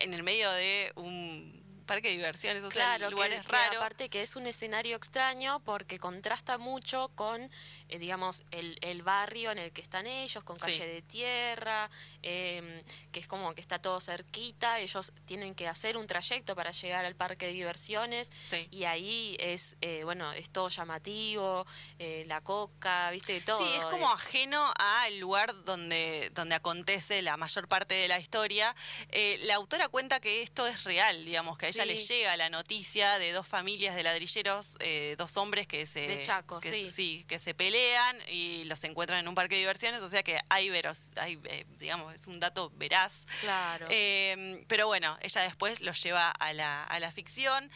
en 0.00 0.12
el 0.14 0.22
medio 0.22 0.50
de 0.52 0.92
un 0.96 1.57
parque 1.88 2.08
de 2.08 2.14
diversiones, 2.14 2.62
o 2.62 2.70
sea, 2.70 2.84
Claro, 2.96 3.06
el 3.06 3.12
lugar 3.14 3.30
que, 3.30 3.36
es 3.36 3.46
que 3.46 3.52
raro. 3.52 3.78
aparte 3.78 4.08
que 4.08 4.22
es 4.22 4.36
un 4.36 4.46
escenario 4.46 4.96
extraño 4.96 5.58
porque 5.64 5.98
contrasta 5.98 6.56
mucho 6.58 7.10
con, 7.16 7.50
eh, 7.88 7.98
digamos, 7.98 8.44
el, 8.52 8.78
el 8.82 9.02
barrio 9.02 9.50
en 9.50 9.58
el 9.58 9.72
que 9.72 9.80
están 9.80 10.06
ellos, 10.06 10.44
con 10.44 10.56
calle 10.58 10.76
Sí. 10.76 10.82
de 10.82 11.02
tierra, 11.02 11.90
em, 12.22 12.80
que 13.10 13.18
es 13.20 13.26
como 13.26 13.52
que 13.54 13.60
está 13.60 13.80
todo 13.80 14.00
cerquita, 14.00 14.78
ellos 14.78 15.12
tienen 15.26 15.54
que 15.56 15.66
hacer 15.66 15.96
un 15.96 16.06
trayecto 16.06 16.54
para 16.54 16.70
llegar 16.70 17.04
al 17.04 17.16
parque 17.16 17.46
de 17.46 17.52
diversiones 17.52 18.30
Sí. 18.40 18.68
y 18.70 18.84
ahí 18.84 19.36
es, 19.40 19.76
eh, 19.80 20.04
bueno, 20.04 20.32
es 20.32 20.50
todo 20.50 20.68
llamativo, 20.68 21.66
eh, 21.98 22.24
la 22.28 22.40
coca, 22.42 23.10
viste, 23.10 23.40
todo. 23.40 23.58
Sí, 23.66 23.74
es 23.76 23.84
como 23.86 24.12
ajeno 24.12 24.72
al 24.78 25.18
lugar 25.18 25.64
donde, 25.64 26.30
donde 26.34 26.54
acontece 26.54 27.22
la 27.22 27.36
mayor 27.36 27.66
parte 27.66 27.94
de 27.94 28.08
la 28.08 28.18
historia. 28.20 28.74
Eh, 29.10 29.38
la 29.44 29.54
autora 29.54 29.88
cuenta 29.88 30.20
que 30.20 30.42
esto 30.42 30.66
es 30.66 30.84
real, 30.84 31.24
digamos, 31.24 31.56
que 31.56 31.66
a 31.66 31.77
ella 31.82 31.84
Sí. 31.84 31.88
le 31.90 31.96
llega 32.18 32.36
la 32.36 32.50
noticia 32.50 33.18
de 33.18 33.32
dos 33.32 33.46
familias 33.46 33.94
de 33.94 34.02
ladrilleros, 34.02 34.76
eh, 34.80 35.14
dos 35.18 35.36
hombres 35.36 35.66
que 35.66 35.86
se... 35.86 36.00
De 36.08 36.22
Chaco, 36.22 36.60
que- 36.60 36.86
sí. 36.86 37.24
que 37.28 37.38
se 37.38 37.54
pelean 37.54 38.18
y 38.28 38.64
los 38.64 38.82
encuentran 38.84 39.20
en 39.20 39.28
un 39.28 39.34
parque 39.34 39.54
de 39.54 39.60
diversiones, 39.60 40.00
o 40.02 40.08
sea 40.08 40.22
que 40.22 40.40
hay 40.48 40.68
veros, 40.70 41.10
hay, 41.16 41.38
eh, 41.44 41.64
digamos, 41.78 42.12
es 42.14 42.26
un 42.26 42.40
dato 42.40 42.70
veraz. 42.76 43.26
Claro. 43.40 43.86
Eh, 43.90 44.64
pero 44.68 44.86
bueno, 44.86 45.16
ella 45.22 45.42
después 45.42 45.80
los 45.80 46.02
lleva 46.02 46.30
a 46.30 46.52
la, 46.52 46.84
a 46.84 46.98
la 47.00 47.12
ficción. 47.12 47.70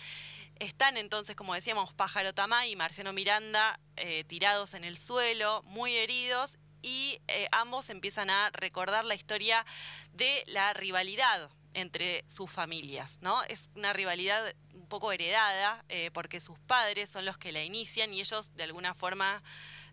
Están 0.59 0.97
entonces, 0.97 1.35
como 1.35 1.55
decíamos, 1.55 1.93
Pájaro 1.95 2.33
Tamay 2.35 2.71
y 2.73 2.77
Marciano 2.77 3.13
Miranda 3.13 3.81
eh, 3.97 4.25
tirados 4.25 4.75
en 4.75 4.85
el 4.85 4.97
suelo, 4.99 5.63
muy 5.65 5.95
heridos, 5.97 6.59
y 6.83 7.21
ambos 7.53 7.91
empiezan 7.91 8.29
a 8.29 8.51
recordar 8.51 9.05
la 9.05 9.15
historia 9.15 9.65
de 10.13 10.43
la 10.49 10.73
rivalidad 10.73 11.49
entre 11.75 12.25
sus 12.27 12.51
familias, 12.51 13.19
¿no? 13.21 13.43
Es 13.45 13.71
una 13.75 13.93
rivalidad 13.93 14.55
un 14.75 14.87
poco 14.89 15.13
heredada, 15.13 15.85
eh, 15.89 16.11
porque 16.13 16.41
sus 16.41 16.59
padres 16.61 17.11
son 17.11 17.25
los 17.25 17.39
que 17.39 17.53
la 17.53 17.63
inician 17.63 18.13
y 18.13 18.21
ellos 18.21 18.55
de 18.55 18.65
alguna 18.65 18.95
forma 18.95 19.43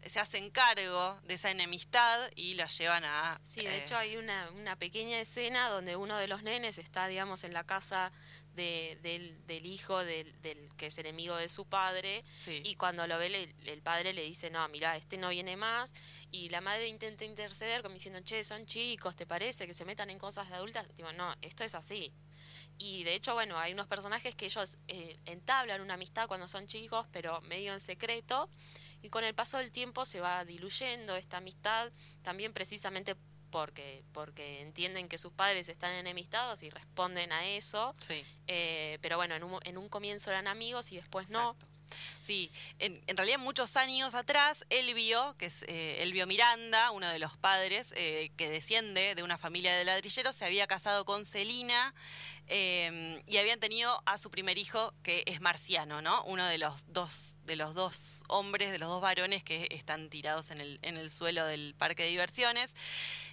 se 0.06 0.20
hacen 0.20 0.50
cargo 0.50 1.20
de 1.24 1.34
esa 1.34 1.52
enemistad 1.52 2.32
y 2.36 2.56
la 2.56 2.68
llevan 2.68 3.04
a... 3.04 3.40
Sí, 3.44 3.62
de 3.62 3.78
eh, 3.78 3.84
hecho 3.84 3.98
hay 3.98 4.18
una, 4.18 4.50
una 4.52 4.76
pequeña 4.78 5.20
escena 5.20 5.70
donde 5.70 5.96
uno 5.96 6.18
de 6.18 6.28
los 6.28 6.44
nenes 6.44 6.78
está, 6.78 7.08
digamos, 7.08 7.44
en 7.44 7.54
la 7.54 7.66
casa 7.66 8.12
de- 8.60 8.98
del, 9.02 9.46
del 9.48 9.66
hijo 9.66 10.04
del, 10.04 10.40
del 10.42 10.70
que 10.76 10.88
es 10.88 10.98
enemigo 10.98 11.36
de 11.38 11.48
su 11.50 11.66
padre 11.66 12.24
sí. 12.38 12.62
y 12.64 12.76
cuando 12.76 13.08
lo 13.08 13.18
ve 13.18 13.30
le- 13.30 13.56
el 13.72 13.82
padre 13.82 14.14
le 14.14 14.24
dice, 14.24 14.50
no, 14.50 14.68
mira, 14.70 14.96
este 14.98 15.18
no 15.18 15.30
viene 15.30 15.56
más 15.58 15.94
y 16.32 16.50
la 16.50 16.60
madre 16.62 16.88
intenta 16.88 17.24
interceder 17.26 17.82
como 17.82 17.94
diciendo, 17.94 18.20
che, 18.24 18.44
son 18.44 18.66
chicos, 18.66 19.16
¿te 19.16 19.26
parece 19.26 19.66
que 19.66 19.74
se 19.74 19.86
metan 19.86 20.10
en 20.10 20.20
cosas 20.20 20.50
de 20.50 20.56
adultas? 20.56 20.86
Digo, 20.96 21.12
no, 21.14 21.34
esto 21.42 21.64
es 21.64 21.74
así. 21.76 22.12
Y 22.78 23.04
de 23.04 23.16
hecho, 23.16 23.34
bueno, 23.34 23.58
hay 23.58 23.74
unos 23.74 23.88
personajes 23.88 24.36
que 24.36 24.46
ellos 24.46 24.78
eh, 24.88 25.18
entablan 25.26 25.82
una 25.82 25.96
amistad 25.96 26.28
cuando 26.28 26.48
son 26.48 26.68
chicos, 26.68 27.08
pero 27.12 27.42
medio 27.42 27.74
en 27.74 27.80
secreto. 27.80 28.50
Y 29.02 29.10
con 29.10 29.24
el 29.24 29.34
paso 29.34 29.58
del 29.58 29.72
tiempo 29.72 30.06
se 30.06 30.20
va 30.20 30.44
diluyendo 30.46 31.16
esta 31.16 31.38
amistad, 31.38 31.92
también 32.22 32.54
precisamente 32.54 33.16
porque, 33.50 34.04
porque 34.14 34.62
entienden 34.62 35.08
que 35.08 35.18
sus 35.18 35.32
padres 35.32 35.70
están 35.70 35.94
enemistados 35.94 36.64
y 36.64 36.70
responden 36.70 37.32
a 37.32 37.46
eso. 37.46 37.96
sí. 38.00 38.24
Eh, 38.48 38.98
pero 39.02 39.18
bueno, 39.18 39.36
en 39.36 39.44
un, 39.44 39.60
en 39.64 39.78
un 39.78 39.90
comienzo 39.90 40.32
eran 40.32 40.48
amigos 40.48 40.92
y 40.92 40.96
después 40.96 41.30
no. 41.30 41.52
Exacto. 41.52 41.68
Sí, 42.22 42.52
en, 42.78 43.02
en 43.08 43.18
realidad 43.18 43.40
muchos 43.40 43.76
años 43.76 44.14
atrás, 44.14 44.66
Elvio, 44.70 45.36
que 45.38 45.48
es 45.48 45.64
eh, 45.64 46.04
Elvio 46.04 46.28
Miranda, 46.28 46.92
uno 46.92 47.08
de 47.10 47.18
los 47.20 47.36
padres 47.38 47.94
eh, 47.96 48.32
que 48.38 48.50
desciende 48.50 49.16
de 49.16 49.24
una 49.24 49.38
familia 49.38 49.76
de 49.76 49.86
ladrilleros, 49.86 50.36
se 50.36 50.46
había 50.46 50.68
casado 50.68 51.06
con 51.06 51.26
Celina 51.26 51.94
eh, 52.50 53.22
y 53.26 53.38
habían 53.38 53.60
tenido 53.60 54.02
a 54.06 54.18
su 54.18 54.30
primer 54.30 54.58
hijo, 54.58 54.94
que 55.04 55.24
es 55.28 55.42
Marciano, 55.42 56.02
¿no? 56.02 56.24
Uno 56.24 56.46
de 56.48 56.58
los 56.58 56.92
dos, 56.92 57.36
de 57.46 57.56
los 57.56 57.74
dos 57.74 58.24
hombres, 58.28 58.72
de 58.72 58.80
los 58.80 58.90
dos 58.90 59.02
varones 59.02 59.44
que 59.44 59.68
están 59.72 60.10
tirados 60.10 60.52
en 60.52 60.62
el, 60.62 60.80
en 60.82 60.98
el 60.98 61.10
suelo 61.10 61.46
del 61.46 61.76
parque 61.78 62.04
de 62.04 62.10
diversiones. 62.10 62.76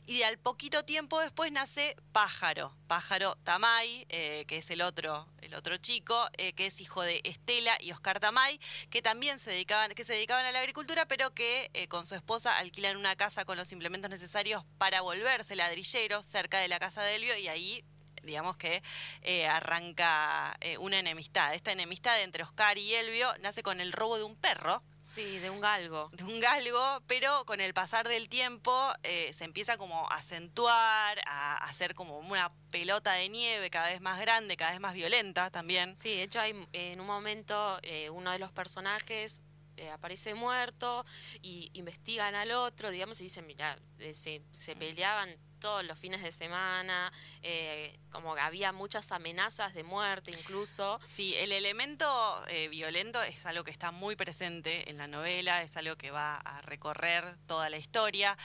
Y 0.06 0.22
al 0.22 0.38
poquito 0.38 0.84
tiempo 0.84 1.20
después 1.20 1.50
nace 1.50 1.96
Pájaro, 2.12 2.76
Pájaro 2.86 3.36
Tamay, 3.42 4.06
eh, 4.08 4.44
que 4.46 4.58
es 4.58 4.70
el 4.70 4.82
otro, 4.82 5.28
el 5.40 5.54
otro 5.54 5.76
chico, 5.78 6.28
eh, 6.38 6.52
que 6.52 6.66
es 6.66 6.80
hijo 6.80 7.02
de 7.02 7.20
Estela 7.24 7.76
y 7.80 7.90
Oscar 7.90 8.20
Tamay, 8.20 8.60
que 8.88 9.02
también 9.02 9.40
se 9.40 9.50
dedicaban, 9.50 9.92
que 9.96 10.04
se 10.04 10.12
dedicaban 10.12 10.46
a 10.46 10.52
la 10.52 10.60
agricultura, 10.60 11.06
pero 11.08 11.34
que 11.34 11.70
eh, 11.74 11.88
con 11.88 12.06
su 12.06 12.14
esposa 12.14 12.56
alquilan 12.56 12.96
una 12.96 13.16
casa 13.16 13.44
con 13.44 13.56
los 13.56 13.72
implementos 13.72 14.08
necesarios 14.08 14.64
para 14.78 15.00
volverse 15.00 15.56
ladrilleros 15.56 16.24
cerca 16.24 16.60
de 16.60 16.68
la 16.68 16.78
casa 16.78 17.02
de 17.02 17.16
Elvio 17.16 17.36
y 17.36 17.48
ahí 17.48 17.84
digamos 18.26 18.56
que 18.56 18.82
eh, 19.22 19.46
arranca 19.46 20.56
eh, 20.60 20.76
una 20.78 20.98
enemistad. 20.98 21.54
Esta 21.54 21.72
enemistad 21.72 22.20
entre 22.22 22.42
Oscar 22.42 22.76
y 22.78 22.94
Elvio 22.94 23.28
nace 23.40 23.62
con 23.62 23.80
el 23.80 23.92
robo 23.92 24.18
de 24.18 24.24
un 24.24 24.36
perro, 24.36 24.82
Sí, 25.04 25.38
de 25.38 25.50
un 25.50 25.60
galgo. 25.60 26.10
de 26.14 26.24
un 26.24 26.40
galgo, 26.40 27.00
pero 27.06 27.44
con 27.46 27.60
el 27.60 27.72
pasar 27.72 28.08
del 28.08 28.28
tiempo 28.28 28.92
eh, 29.04 29.32
se 29.32 29.44
empieza 29.44 29.78
como 29.78 30.10
a 30.10 30.16
acentuar, 30.16 31.20
a 31.26 31.58
hacer 31.58 31.94
como 31.94 32.18
una 32.18 32.52
pelota 32.72 33.12
de 33.12 33.28
nieve 33.28 33.70
cada 33.70 33.88
vez 33.88 34.00
más 34.00 34.18
grande, 34.18 34.56
cada 34.56 34.72
vez 34.72 34.80
más 34.80 34.94
violenta 34.94 35.48
también. 35.50 35.96
Sí, 35.96 36.08
de 36.08 36.24
hecho 36.24 36.40
hay 36.40 36.66
en 36.72 37.00
un 37.00 37.06
momento 37.06 37.78
eh, 37.82 38.10
uno 38.10 38.32
de 38.32 38.40
los 38.40 38.50
personajes 38.50 39.40
eh, 39.76 39.90
aparece 39.90 40.34
muerto 40.34 41.04
y 41.40 41.70
investigan 41.74 42.34
al 42.34 42.50
otro, 42.50 42.90
digamos, 42.90 43.20
y 43.20 43.24
dicen, 43.24 43.46
mira, 43.46 43.78
se, 44.12 44.42
se 44.50 44.74
peleaban 44.74 45.36
todos 45.57 45.84
los 45.84 45.98
fines 45.98 46.22
de 46.22 46.32
semana, 46.32 47.12
eh, 47.42 47.98
como 48.11 48.34
que 48.34 48.40
había 48.40 48.72
muchas 48.72 49.12
amenazas 49.12 49.74
de 49.74 49.82
muerte 49.82 50.30
incluso. 50.30 51.00
Sí, 51.09 51.34
el 51.36 51.52
elemento 51.52 52.07
eh, 52.48 52.68
violento 52.68 53.22
es 53.22 53.44
algo 53.46 53.64
que 53.64 53.70
está 53.70 53.90
muy 53.90 54.16
presente 54.16 54.88
en 54.90 54.98
la 54.98 55.07
novela, 55.07 55.62
es 55.62 55.76
algo 55.76 55.96
que 55.96 56.11
va 56.11 56.36
a 56.36 56.61
recorrer 56.62 57.36
toda 57.46 57.68
la 57.70 57.78
historia. 57.78 58.36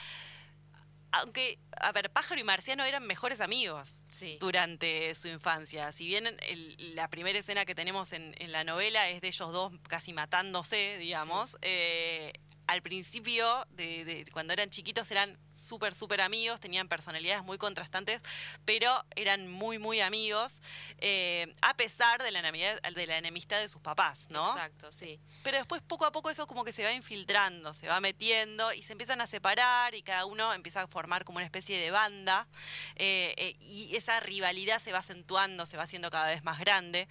Aunque, 1.14 1.58
a 1.78 1.92
ver, 1.92 2.10
Pájaro 2.10 2.40
y 2.40 2.44
Marciano 2.44 2.84
eran 2.84 3.06
mejores 3.06 3.42
amigos 3.42 4.02
Sí. 4.08 4.38
durante 4.40 5.14
su 5.14 5.28
infancia. 5.28 5.92
Si 5.92 6.06
bien 6.06 6.26
el- 6.26 6.94
la 6.96 7.08
primera 7.08 7.38
escena 7.38 7.66
que 7.66 7.74
tenemos 7.74 8.12
en, 8.14 8.34
en 8.38 8.50
la 8.50 8.64
novela 8.64 9.10
es 9.10 9.20
de 9.20 9.28
ellos 9.28 9.52
dos 9.52 9.72
casi 9.88 10.14
matándose, 10.14 10.96
digamos, 10.98 11.58
eh, 11.60 12.32
al 12.66 12.82
principio, 12.82 13.66
de, 13.70 14.04
de- 14.04 14.24
cuando 14.32 14.52
eran 14.52 14.70
chiquitos, 14.70 15.10
eran 15.10 15.38
súper, 15.54 15.94
súper 15.94 16.20
amigos, 16.20 16.60
tenían 16.60 16.88
personalidades 16.88 17.44
muy 17.44 17.58
contrastantes, 17.58 18.22
pero 18.64 19.04
eran 19.16 19.48
muy, 19.50 19.78
muy 19.78 20.00
amigos, 20.00 20.60
eh, 20.98 21.52
a 21.60 21.74
pesar 21.76 22.22
de 22.22 22.30
la, 22.30 22.38
enemidad, 22.38 22.80
de 22.80 23.06
la 23.06 23.18
enemistad 23.18 23.60
de 23.60 23.68
sus 23.68 23.82
papás, 23.82 24.28
¿no? 24.30 24.48
Exacto, 24.50 24.90
sí. 24.90 25.20
Pero 25.42 25.58
después 25.58 25.82
poco 25.82 26.06
a 26.06 26.12
poco 26.12 26.30
eso 26.30 26.46
como 26.46 26.64
que 26.64 26.72
se 26.72 26.84
va 26.84 26.92
infiltrando, 26.92 27.74
se 27.74 27.88
va 27.88 28.00
metiendo 28.00 28.72
y 28.72 28.82
se 28.82 28.92
empiezan 28.92 29.20
a 29.20 29.26
separar 29.26 29.94
y 29.94 30.02
cada 30.02 30.24
uno 30.24 30.52
empieza 30.54 30.82
a 30.82 30.86
formar 30.86 31.24
como 31.24 31.36
una 31.36 31.44
especie 31.44 31.78
de 31.78 31.90
banda 31.90 32.48
eh, 32.96 33.34
eh, 33.36 33.56
y 33.60 33.94
esa 33.96 34.20
rivalidad 34.20 34.80
se 34.80 34.92
va 34.92 34.98
acentuando, 34.98 35.66
se 35.66 35.76
va 35.76 35.82
haciendo 35.82 36.10
cada 36.10 36.28
vez 36.28 36.44
más 36.44 36.58
grande. 36.58 37.08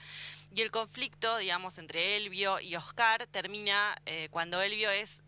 Y 0.54 0.62
el 0.62 0.72
conflicto, 0.72 1.38
digamos, 1.38 1.78
entre 1.78 2.18
Elvio 2.18 2.60
y 2.60 2.76
Oscar 2.76 3.26
termina 3.28 3.96
cuando 4.32 4.62
Elvio 4.62 4.92
es 4.92 5.24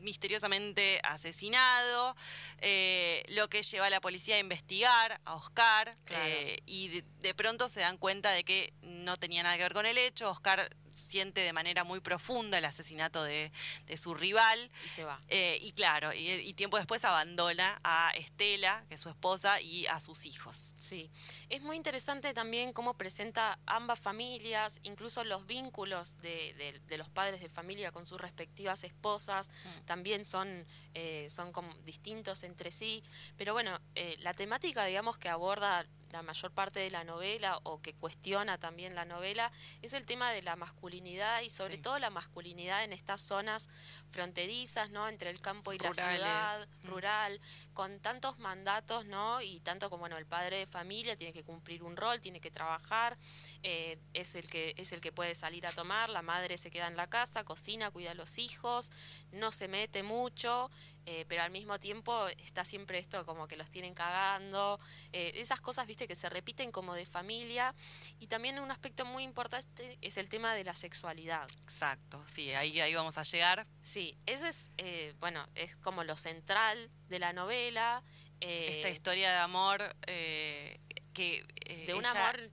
misteriosamente 0.00 1.00
asesinado, 1.04 2.16
eh, 2.58 3.22
lo 3.28 3.48
que 3.48 3.62
lleva 3.62 3.86
a 3.86 3.90
la 3.90 4.00
policía 4.00 4.36
a 4.36 4.38
investigar 4.38 5.20
a 5.24 5.34
Oscar 5.34 5.94
Claro. 6.04 6.24
eh, 6.26 6.58
y 6.66 6.88
de, 6.88 7.04
de 7.20 7.34
pronto 7.34 7.68
se 7.68 7.80
dan 7.80 7.98
cuenta 7.98 8.30
de 8.30 8.44
que 8.44 8.72
no 8.82 9.16
tenía 9.16 9.42
nada 9.42 9.56
que 9.56 9.62
ver 9.64 9.74
con 9.74 9.86
el 9.86 9.98
hecho, 9.98 10.30
Oscar 10.30 10.68
siente 11.10 11.40
de 11.40 11.52
manera 11.52 11.82
muy 11.84 12.00
profunda 12.00 12.58
el 12.58 12.64
asesinato 12.64 13.22
de, 13.24 13.50
de 13.86 13.96
su 13.96 14.14
rival 14.14 14.70
Y 14.84 14.88
se 14.88 15.04
va. 15.04 15.20
eh, 15.28 15.58
y 15.60 15.72
claro, 15.72 16.12
y, 16.14 16.30
y 16.30 16.52
tiempo 16.54 16.76
después 16.76 17.04
abandona 17.04 17.80
a 17.84 18.12
Estela, 18.16 18.84
que 18.88 18.94
es 18.94 19.00
su 19.00 19.08
esposa, 19.08 19.60
y 19.60 19.86
a 19.86 19.98
sus 20.00 20.24
hijos. 20.26 20.72
Sí, 20.78 21.10
es 21.48 21.62
muy 21.62 21.76
interesante 21.76 22.32
también 22.34 22.72
cómo 22.72 22.94
presenta 22.94 23.58
ambas 23.66 23.98
familias, 23.98 24.80
incluso 24.84 25.24
los 25.24 25.46
vínculos 25.46 26.18
de, 26.18 26.54
de- 26.54 26.80
de 26.86 26.98
los 26.98 27.08
padres 27.08 27.40
de 27.40 27.48
familia 27.48 27.90
con 27.92 28.06
sus 28.06 28.20
respectivas 28.20 28.84
esposas, 28.84 29.50
también 29.86 30.24
son, 30.24 30.66
eh, 30.94 31.26
son 31.30 31.50
como 31.52 31.74
distintos 31.78 32.42
entre 32.44 32.70
sí. 32.70 33.02
Pero 33.36 33.52
bueno, 33.52 33.78
eh, 33.94 34.16
la 34.20 34.32
temática, 34.34 34.84
digamos, 34.84 35.18
que 35.18 35.28
aborda 35.28 35.86
la 36.10 36.22
mayor 36.22 36.50
parte 36.52 36.80
de 36.80 36.90
la 36.90 37.04
novela 37.04 37.58
o 37.62 37.80
que 37.80 37.94
cuestiona 37.94 38.58
también 38.58 38.94
la 38.94 39.04
novela 39.04 39.50
es 39.82 39.92
el 39.92 40.06
tema 40.06 40.32
de 40.32 40.42
la 40.42 40.56
masculinidad 40.56 41.40
y 41.42 41.50
sobre 41.50 41.76
Sí. 41.76 41.82
todo 41.82 41.98
la 41.98 42.10
masculinidad 42.10 42.84
en 42.84 42.92
estas 42.92 43.20
zonas 43.20 43.68
fronterizas, 44.10 44.90
¿no? 44.90 45.08
Entre 45.08 45.30
el 45.30 45.40
campo 45.40 45.72
y 45.72 45.78
la 45.78 45.94
ciudad, 45.94 46.68
Mm. 46.82 46.86
rural, 46.88 47.40
con 47.74 48.00
tantos 48.00 48.38
mandatos, 48.38 49.06
¿no? 49.06 49.40
Y 49.40 49.60
tanto 49.60 49.88
como, 49.88 50.00
bueno, 50.00 50.16
el 50.18 50.26
padre 50.26 50.56
de 50.56 50.66
familia 50.66 51.16
tiene 51.16 51.32
que 51.32 51.44
cumplir 51.44 51.82
un 51.82 51.96
rol, 51.96 52.20
tiene 52.20 52.40
que 52.40 52.50
trabajar, 52.50 53.16
eh, 53.62 53.98
es, 54.12 54.34
el 54.34 54.48
que, 54.48 54.74
es 54.76 54.92
el 54.92 55.00
que 55.00 55.12
puede 55.12 55.34
salir 55.34 55.66
a 55.66 55.72
tomar, 55.72 56.08
la 56.10 56.22
madre 56.22 56.58
se 56.58 56.70
queda 56.70 56.88
en 56.88 56.96
la 56.96 57.08
casa, 57.08 57.44
cocina, 57.44 57.90
cuida 57.90 58.12
a 58.12 58.14
los 58.14 58.38
hijos, 58.38 58.90
no 59.32 59.52
se 59.52 59.68
mete 59.68 60.02
mucho, 60.02 60.70
eh, 61.12 61.24
pero 61.26 61.42
al 61.42 61.50
mismo 61.50 61.80
tiempo 61.80 62.28
está 62.38 62.64
siempre 62.64 63.00
esto 63.00 63.26
como 63.26 63.48
que 63.48 63.56
los 63.56 63.68
tienen 63.68 63.94
cagando, 63.94 64.78
eh, 65.12 65.32
esas 65.34 65.60
cosas, 65.60 65.88
viste, 65.88 66.06
que 66.06 66.14
se 66.14 66.28
repiten 66.28 66.70
como 66.70 66.94
de 66.94 67.04
familia. 67.04 67.74
Y 68.20 68.28
también 68.28 68.60
un 68.60 68.70
aspecto 68.70 69.04
muy 69.04 69.24
importante 69.24 69.98
es 70.02 70.18
el 70.18 70.28
tema 70.28 70.54
de 70.54 70.62
la 70.62 70.72
sexualidad. 70.72 71.48
Exacto, 71.64 72.22
sí, 72.28 72.52
ahí, 72.52 72.80
ahí 72.80 72.94
vamos 72.94 73.18
a 73.18 73.24
llegar. 73.24 73.66
Sí, 73.82 74.16
ese 74.26 74.46
es, 74.46 74.70
eh, 74.78 75.12
bueno, 75.18 75.44
es 75.56 75.76
como 75.78 76.04
lo 76.04 76.16
central 76.16 76.92
de 77.08 77.18
la 77.18 77.32
novela. 77.32 78.04
eh, 78.40 78.76
Esta 78.76 78.90
historia 78.90 79.32
de 79.32 79.38
amor 79.38 79.96
que... 80.06 81.44
de 81.86 81.92
un 81.94 82.04
ella 82.04 82.10
amor 82.12 82.50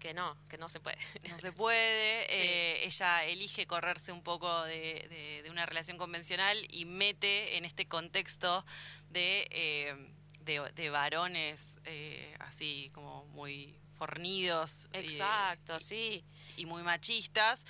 que 0.00 0.12
no, 0.14 0.36
que 0.48 0.58
no 0.58 0.68
se 0.68 0.80
puede. 0.80 0.96
No 1.30 1.38
se 1.38 1.52
puede, 1.52 2.26
eh, 2.34 2.84
ella 2.84 3.24
elige 3.24 3.66
correrse 3.66 4.10
un 4.12 4.22
poco 4.22 4.64
de, 4.64 5.06
de- 5.08 5.42
de 5.44 5.50
una 5.50 5.66
relación 5.66 5.96
convencional 5.98 6.58
y 6.70 6.84
mete 6.86 7.56
en 7.56 7.64
este 7.64 7.86
contexto 7.86 8.64
de, 9.10 9.46
eh, 9.50 9.94
de, 10.40 10.60
de 10.74 10.90
varones 10.90 11.78
eh, 11.84 12.34
así 12.40 12.90
como 12.94 13.24
muy 13.26 13.76
fornidos 14.04 14.88
y- 14.94 14.98
Exacto, 14.98 15.78
sí, 15.78 16.24
y, 16.56 16.64
muy 16.64 16.82
machistas, 16.82 17.66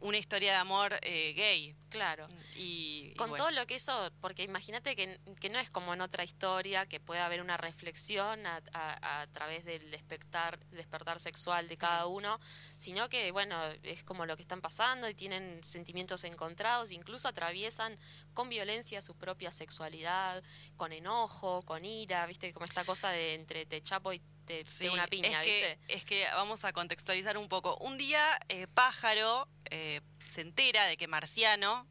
una 0.00 0.16
historia 0.16 0.52
de 0.52 0.56
amor 0.58 0.98
eh, 1.02 1.34
gay. 1.34 1.76
claro. 1.90 2.24
Y, 2.56 3.10
y 3.12 3.14
Con 3.16 3.28
bueno, 3.30 3.44
todo 3.44 3.50
lo 3.52 3.66
que 3.66 3.74
eso, 3.74 4.10
porque 4.22 4.42
imagínate 4.44 4.96
que, 4.96 5.20
que 5.40 5.50
no 5.50 5.58
es 5.58 5.68
como 5.68 5.92
en 5.92 6.00
otra 6.00 6.24
historia, 6.24 6.86
que 6.86 7.00
puede 7.00 7.20
haber 7.20 7.40
una 7.42 7.56
reflexión 7.58 8.46
a, 8.46 8.62
a- 8.72 9.20
a 9.22 9.26
través 9.28 9.64
del 9.66 9.90
despertar, 9.90 10.58
despertar 10.70 11.20
sexual 11.20 11.68
de 11.68 11.76
cada 11.76 12.06
uno, 12.06 12.40
sino 12.78 13.08
que, 13.10 13.30
bueno, 13.30 13.56
es 13.82 14.02
como 14.04 14.24
lo 14.24 14.36
que 14.36 14.42
están 14.42 14.60
pasando 14.62 15.06
y 15.08 15.14
tienen 15.14 15.62
sentimientos 15.62 16.24
encontrados, 16.24 16.92
incluso 16.92 17.28
atraviesan 17.28 17.96
con 18.32 18.48
violencia 18.48 19.02
su 19.02 19.14
propia 19.16 19.50
sexualidad, 19.52 20.42
con 20.76 20.92
enojo, 20.92 21.60
con 21.62 21.84
ira, 21.84 22.24
viste, 22.26 22.52
como 22.54 22.64
esta 22.64 22.84
cosa 22.84 23.10
de 23.10 23.34
entre 23.34 23.66
te 23.66 23.82
chapo 23.82 24.12
y 24.14 24.20
te 24.44 24.66
Sí, 24.66 24.88
una 24.88 25.06
piña, 25.06 25.42
es 25.42 25.46
que, 25.46 25.78
es 25.88 26.04
que 26.04 26.26
vamos 26.34 26.64
a 26.64 26.72
contextualizar 26.72 27.36
un 27.38 27.48
poco. 27.48 27.76
Un 27.78 27.98
día, 27.98 28.22
eh, 28.48 28.66
Pájaro 28.66 29.48
eh, 29.70 30.00
se 30.30 30.40
entera 30.40 30.86
de 30.86 30.96
que 30.96 31.08
Marciano 31.08 31.86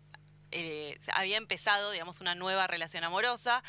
eh, 0.51 0.97
había 1.14 1.38
empezado, 1.38 1.91
digamos, 1.91 2.22
una 2.22 2.36
nueva 2.36 2.68
relación 2.68 3.04
amorosa. 3.04 3.64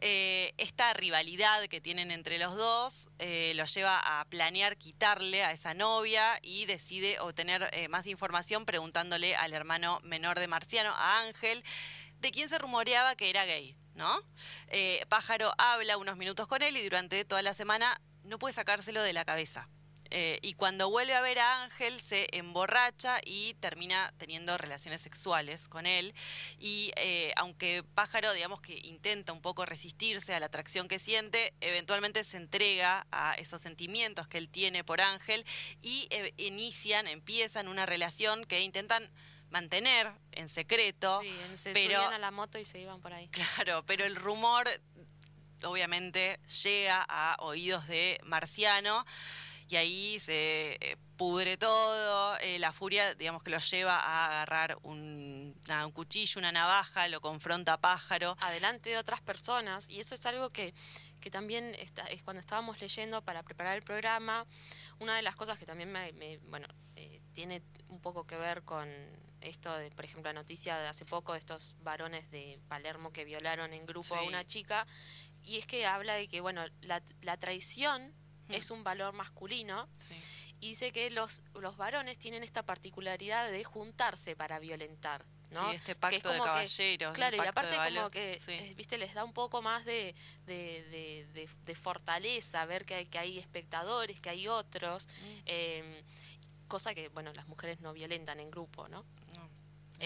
Esta 0.00 0.92
rivalidad 0.92 1.66
que 1.66 1.80
tienen 1.80 2.12
entre 2.12 2.38
los 2.38 2.54
dos 2.54 3.08
lo 3.18 3.64
lleva 3.64 4.20
a 4.20 4.24
planear 4.26 4.76
quitarle 4.76 5.42
a 5.42 5.50
esa 5.50 5.74
novia 5.74 6.38
y 6.40 6.66
decide 6.66 7.18
obtener 7.18 7.68
más 7.90 8.06
información 8.06 8.64
preguntándole 8.64 9.34
al 9.34 9.54
hermano 9.54 9.98
menor 10.04 10.38
de 10.38 10.46
Marciano, 10.46 10.92
a 10.94 11.22
Ángel, 11.22 11.64
de 12.20 12.30
quien 12.30 12.48
se 12.48 12.58
rumoreaba 12.58 13.16
que 13.16 13.30
era 13.30 13.44
gay, 13.44 13.76
¿no? 13.94 14.20
Eh, 14.68 15.04
Pájaro 15.08 15.52
habla 15.58 15.96
unos 15.96 16.16
minutos 16.16 16.46
con 16.46 16.62
él 16.62 16.76
y 16.76 16.82
durante 16.82 17.24
toda 17.24 17.42
la 17.42 17.54
semana 17.54 18.00
no 18.28 18.38
puede 18.38 18.54
sacárselo 18.54 19.02
de 19.02 19.12
la 19.12 19.24
cabeza. 19.24 19.68
Eh, 20.10 20.38
y 20.40 20.54
cuando 20.54 20.88
vuelve 20.88 21.14
a 21.14 21.20
ver 21.20 21.38
a 21.38 21.64
Ángel 21.64 22.00
se 22.00 22.28
emborracha 22.34 23.20
y 23.26 23.52
termina 23.60 24.10
teniendo 24.16 24.56
relaciones 24.56 25.02
sexuales 25.02 25.68
con 25.68 25.84
él. 25.84 26.14
Y 26.58 26.92
eh, 26.96 27.34
aunque 27.36 27.84
Pájaro, 27.94 28.32
digamos 28.32 28.62
que 28.62 28.80
intenta 28.84 29.34
un 29.34 29.42
poco 29.42 29.66
resistirse 29.66 30.34
a 30.34 30.40
la 30.40 30.46
atracción 30.46 30.88
que 30.88 30.98
siente, 30.98 31.52
eventualmente 31.60 32.24
se 32.24 32.38
entrega 32.38 33.06
a 33.12 33.34
esos 33.34 33.60
sentimientos 33.60 34.28
que 34.28 34.38
él 34.38 34.48
tiene 34.48 34.82
por 34.82 35.02
Ángel 35.02 35.44
y 35.82 36.06
eh, 36.10 36.32
inician, 36.38 37.06
empiezan 37.06 37.68
una 37.68 37.84
relación 37.84 38.46
que 38.46 38.62
intentan 38.62 39.10
mantener 39.50 40.10
en 40.32 40.48
secreto. 40.48 41.20
Sí, 41.20 41.34
se 41.54 41.72
pero- 41.72 41.96
subían 41.96 42.14
a 42.14 42.18
la 42.18 42.30
moto 42.30 42.58
y 42.58 42.64
se 42.64 42.80
iban 42.80 43.02
por 43.02 43.12
ahí. 43.12 43.28
Claro, 43.28 43.84
pero 43.84 44.06
el 44.06 44.16
rumor 44.16 44.68
obviamente 45.64 46.38
llega 46.62 47.04
a 47.08 47.36
oídos 47.40 47.86
de 47.88 48.20
Marciano 48.24 49.04
y 49.68 49.76
ahí 49.76 50.18
se 50.18 50.78
eh, 50.80 50.96
pudre 51.18 51.58
todo, 51.58 52.38
eh, 52.38 52.58
la 52.58 52.72
furia 52.72 53.14
digamos 53.14 53.42
que 53.42 53.50
lo 53.50 53.58
lleva 53.58 53.96
a 53.98 54.26
agarrar 54.26 54.78
un, 54.82 55.54
un 55.84 55.92
cuchillo, 55.92 56.38
una 56.38 56.52
navaja, 56.52 57.06
lo 57.08 57.20
confronta 57.20 57.74
a 57.74 57.80
pájaro. 57.80 58.36
adelante 58.40 58.88
de 58.90 58.96
otras 58.96 59.20
personas 59.20 59.90
y 59.90 60.00
eso 60.00 60.14
es 60.14 60.24
algo 60.24 60.48
que, 60.48 60.72
que 61.20 61.30
también 61.30 61.74
está, 61.78 62.04
es 62.06 62.22
cuando 62.22 62.40
estábamos 62.40 62.80
leyendo 62.80 63.20
para 63.22 63.42
preparar 63.42 63.76
el 63.76 63.82
programa 63.82 64.46
una 65.00 65.16
de 65.16 65.22
las 65.22 65.36
cosas 65.36 65.58
que 65.58 65.66
también 65.66 65.92
me, 65.92 66.12
me- 66.12 66.38
bueno 66.38 66.66
tiene 67.38 67.62
un 67.88 68.00
poco 68.00 68.26
que 68.26 68.34
ver 68.36 68.64
con 68.64 68.88
esto 69.42 69.72
de 69.76 69.92
por 69.92 70.04
ejemplo 70.04 70.24
la 70.28 70.32
noticia 70.32 70.76
de 70.76 70.88
hace 70.88 71.04
poco 71.04 71.34
de 71.34 71.38
estos 71.38 71.76
varones 71.84 72.32
de 72.32 72.58
Palermo 72.66 73.12
que 73.12 73.24
violaron 73.24 73.72
en 73.72 73.86
grupo 73.86 74.16
a 74.16 74.22
una 74.24 74.44
chica 74.44 74.84
y 75.44 75.56
es 75.58 75.64
que 75.64 75.86
habla 75.86 76.14
de 76.14 76.26
que 76.26 76.40
bueno 76.40 76.64
la, 76.80 77.00
la 77.22 77.36
traición 77.36 78.12
es 78.48 78.72
un 78.72 78.82
valor 78.82 79.12
masculino 79.14 79.88
Sí. 80.08 80.16
y 80.58 80.68
dice 80.70 80.90
que 80.90 81.10
los, 81.10 81.44
los 81.54 81.76
varones 81.76 82.18
tienen 82.18 82.42
esta 82.42 82.64
particularidad 82.64 83.48
de 83.52 83.62
juntarse 83.62 84.34
para 84.34 84.58
violentar. 84.58 85.24
¿no? 85.52 85.70
Sí, 85.70 85.76
este 85.76 85.86
Que 85.86 85.92
es 85.92 85.98
pacto 85.98 86.16
de 86.16 86.22
como 86.38 86.42
que- 86.44 86.48
caballeros. 86.50 87.14
Claro, 87.14 87.36
y 87.36 87.38
pacto 87.38 87.50
aparte 87.50 87.80
de 87.80 87.94
como 87.96 88.10
que, 88.10 88.38
Sí. 88.44 88.52
eh, 88.52 88.74
viste, 88.76 88.98
les 88.98 89.14
da 89.14 89.24
un 89.24 89.32
poco 89.32 89.62
más 89.62 89.84
de, 89.86 90.14
de, 90.44 90.82
de- 90.90 91.26
de- 91.32 91.48
de 91.64 91.74
fortaleza, 91.74 92.66
ver 92.66 92.84
que 92.84 92.96
hay, 92.96 93.06
que 93.06 93.18
hay 93.18 93.38
espectadores, 93.38 94.20
que 94.20 94.28
hay 94.28 94.46
otros, 94.48 95.06
Mm. 95.06 95.38
eh, 95.46 96.04
cosa 96.68 96.94
que, 96.94 97.08
bueno, 97.08 97.32
las 97.32 97.48
mujeres 97.48 97.80
no 97.80 97.92
violentan 97.92 98.38
en 98.40 98.50
grupo, 98.50 98.88
¿no? 98.88 99.04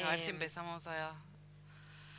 A 0.05 0.11
ver 0.11 0.19
si 0.19 0.27
Em, 0.29 0.37
empezamos 0.37 0.87
a, 0.87 1.15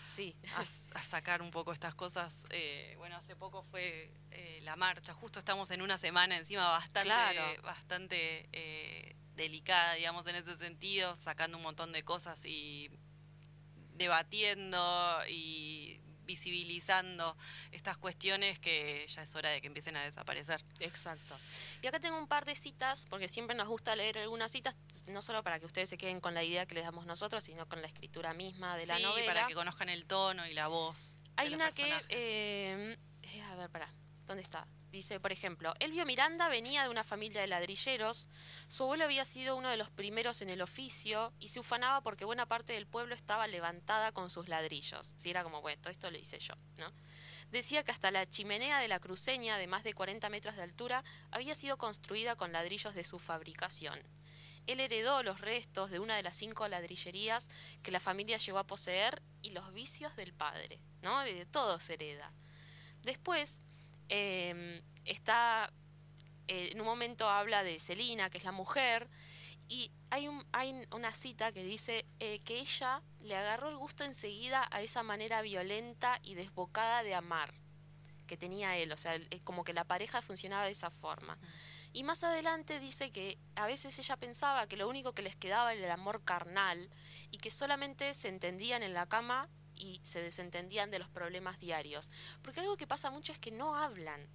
Sí, 0.03 0.35
a, 0.55 0.61
a 0.99 1.03
sacar 1.03 1.41
un 1.41 1.49
poco 1.49 1.71
estas 1.73 1.95
cosas. 1.95 2.45
Eh, 2.49 2.93
bueno, 2.97 3.15
hace 3.15 3.35
poco 3.35 3.63
fue 3.63 4.11
eh, 4.31 4.59
la 4.63 4.75
marcha, 4.75 5.13
justo 5.13 5.39
estamos 5.39 5.71
en 5.71 5.81
una 5.81 5.97
semana 5.97 6.37
encima 6.37 6.69
bastante, 6.69 7.03
Claro. 7.07 7.61
bastante 7.63 8.47
eh, 8.51 9.15
delicada, 9.35 9.93
digamos, 9.95 10.27
en 10.27 10.35
ese 10.35 10.55
sentido, 10.57 11.15
sacando 11.15 11.57
un 11.57 11.63
montón 11.63 11.91
de 11.93 12.03
cosas 12.03 12.45
y 12.45 12.91
debatiendo 13.95 15.19
y 15.29 15.99
visibilizando 16.25 17.35
estas 17.71 17.97
cuestiones 17.97 18.59
que 18.59 19.05
ya 19.07 19.23
es 19.23 19.35
hora 19.35 19.49
de 19.49 19.61
que 19.61 19.67
empiecen 19.67 19.95
a 19.97 20.03
desaparecer. 20.03 20.63
exacto. 20.79 21.37
Y 21.83 21.87
acá 21.87 21.99
tengo 21.99 22.17
un 22.17 22.27
par 22.27 22.45
de 22.45 22.55
citas, 22.55 23.05
porque 23.09 23.27
siempre 23.27 23.57
nos 23.57 23.67
gusta 23.67 23.93
leer 23.97 24.17
algunas 24.17 24.49
citas, 24.49 24.73
no 25.07 25.21
solo 25.21 25.43
para 25.43 25.59
que 25.59 25.65
ustedes 25.65 25.89
se 25.89 25.97
queden 25.97 26.21
con 26.21 26.33
la 26.33 26.41
idea 26.41 26.65
que 26.65 26.75
les 26.75 26.85
damos 26.85 27.05
nosotros, 27.05 27.43
sino 27.43 27.67
con 27.67 27.81
la 27.81 27.87
escritura 27.87 28.33
misma 28.33 28.77
de 28.77 28.85
la 28.85 28.95
sí, 28.95 29.03
novela. 29.03 29.27
para 29.33 29.47
que 29.47 29.53
conozcan 29.53 29.89
el 29.89 30.05
tono 30.05 30.47
y 30.47 30.53
la 30.53 30.67
voz. 30.67 31.19
de 31.23 31.31
Hay 31.35 31.49
los 31.49 31.55
una 31.55 31.71
que, 31.73 31.83
personajes. 31.83 32.07
eh, 32.09 32.97
a 33.51 33.55
ver, 33.57 33.69
pará, 33.69 33.93
¿dónde 34.25 34.43
está? 34.43 34.65
Dice, 34.91 35.19
por 35.19 35.33
ejemplo, 35.33 35.73
Elvio 35.81 36.05
Miranda 36.05 36.47
venía 36.47 36.83
de 36.83 36.89
una 36.89 37.03
familia 37.03 37.41
de 37.41 37.47
ladrilleros, 37.47 38.29
su 38.69 38.83
abuelo 38.83 39.03
había 39.03 39.25
sido 39.25 39.57
uno 39.57 39.69
de 39.69 39.75
los 39.75 39.89
primeros 39.89 40.41
en 40.41 40.49
el 40.51 40.61
oficio 40.61 41.33
y 41.39 41.49
se 41.49 41.59
ufanaba 41.59 41.99
porque 42.01 42.23
buena 42.23 42.45
parte 42.45 42.71
del 42.71 42.87
pueblo 42.87 43.13
estaba 43.13 43.45
levantada 43.47 44.13
con 44.13 44.29
sus 44.29 44.47
ladrillos. 44.47 45.15
Si 45.17 45.29
era 45.31 45.43
como, 45.43 45.61
bueno, 45.61 45.81
todo 45.81 45.91
esto 45.91 46.09
lo 46.11 46.17
hice 46.17 46.39
yo, 46.39 46.53
¿no? 46.77 46.93
Decía 47.53 47.83
que 47.83 47.91
hasta 47.91 48.09
la 48.09 48.27
chimenea 48.27 48.79
de 48.79 48.87
la 48.87 48.99
cruceña, 48.99 49.59
de 49.59 49.67
más 49.67 49.83
de 49.83 49.93
40 49.93 50.27
metros 50.29 50.55
de 50.55 50.63
altura, 50.63 51.03
había 51.29 51.53
sido 51.53 51.77
construida 51.77 52.35
con 52.35 52.51
ladrillos 52.51 52.95
de 52.95 53.03
su 53.03 53.19
fabricación. 53.19 53.99
Él 54.65 54.79
heredó 54.79 55.21
los 55.21 55.39
restos 55.39 55.91
de 55.91 55.99
una 55.99 56.15
de 56.15 56.23
las 56.23 56.35
cinco 56.35 56.67
ladrillerías 56.67 57.49
que 57.83 57.91
la 57.91 57.99
familia 57.99 58.37
llegó 58.37 58.57
a 58.57 58.65
poseer 58.65 59.21
y 59.43 59.51
los 59.51 59.71
vicios 59.71 60.15
del 60.15 60.33
padre, 60.33 60.79
¿no? 61.03 61.19
De 61.19 61.45
todo 61.45 61.77
se 61.77 61.93
hereda. 61.93 62.33
Después 63.03 63.61
eh, 64.09 64.81
está, 65.05 65.71
eh, 66.47 66.69
en 66.71 66.81
un 66.81 66.87
momento 66.87 67.29
habla 67.29 67.61
de 67.61 67.77
Celina, 67.77 68.31
que 68.31 68.39
es 68.39 68.45
la 68.45 68.51
mujer, 68.51 69.07
y 69.69 69.91
hay, 70.09 70.27
un, 70.27 70.45
hay 70.51 70.87
una 70.91 71.11
cita 71.13 71.51
que 71.51 71.63
dice 71.63 72.05
eh, 72.19 72.39
que 72.39 72.59
ella 72.59 73.01
le 73.21 73.35
agarró 73.35 73.69
el 73.69 73.77
gusto 73.77 74.03
enseguida 74.03 74.67
a 74.71 74.81
esa 74.81 75.03
manera 75.03 75.41
violenta 75.41 76.19
y 76.23 76.35
desbocada 76.35 77.03
de 77.03 77.15
amar 77.15 77.53
que 78.27 78.37
tenía 78.37 78.77
él, 78.77 78.91
o 78.91 78.97
sea, 78.97 79.15
el- 79.15 79.27
como 79.43 79.63
que 79.63 79.73
la 79.73 79.83
pareja 79.85 80.21
funcionaba 80.21 80.65
de 80.65 80.71
esa 80.71 80.89
forma. 80.91 81.37
Y 81.91 82.03
más 82.03 82.23
adelante 82.23 82.79
dice 82.79 83.11
que 83.11 83.37
a 83.55 83.67
veces 83.67 83.97
ella 83.99 84.17
pensaba 84.17 84.67
que 84.67 84.77
lo 84.77 84.87
único 84.87 85.13
que 85.13 85.21
les 85.21 85.35
quedaba 85.35 85.73
era 85.73 85.85
el 85.85 85.91
amor 85.91 86.23
carnal 86.23 86.89
y 87.31 87.37
que 87.37 87.51
solamente 87.51 88.13
se 88.13 88.29
entendían 88.29 88.81
en 88.81 88.93
la 88.93 89.07
cama 89.07 89.49
y 89.75 89.99
se 90.03 90.21
desentendían 90.21 90.89
de 90.89 90.99
los 90.99 91.09
problemas 91.09 91.59
diarios. 91.59 92.09
Porque 92.41 92.61
algo 92.61 92.77
que 92.77 92.87
pasa 92.87 93.11
mucho 93.11 93.31
es 93.31 93.39
que 93.39 93.51
no 93.51 93.75
hablan, 93.75 94.27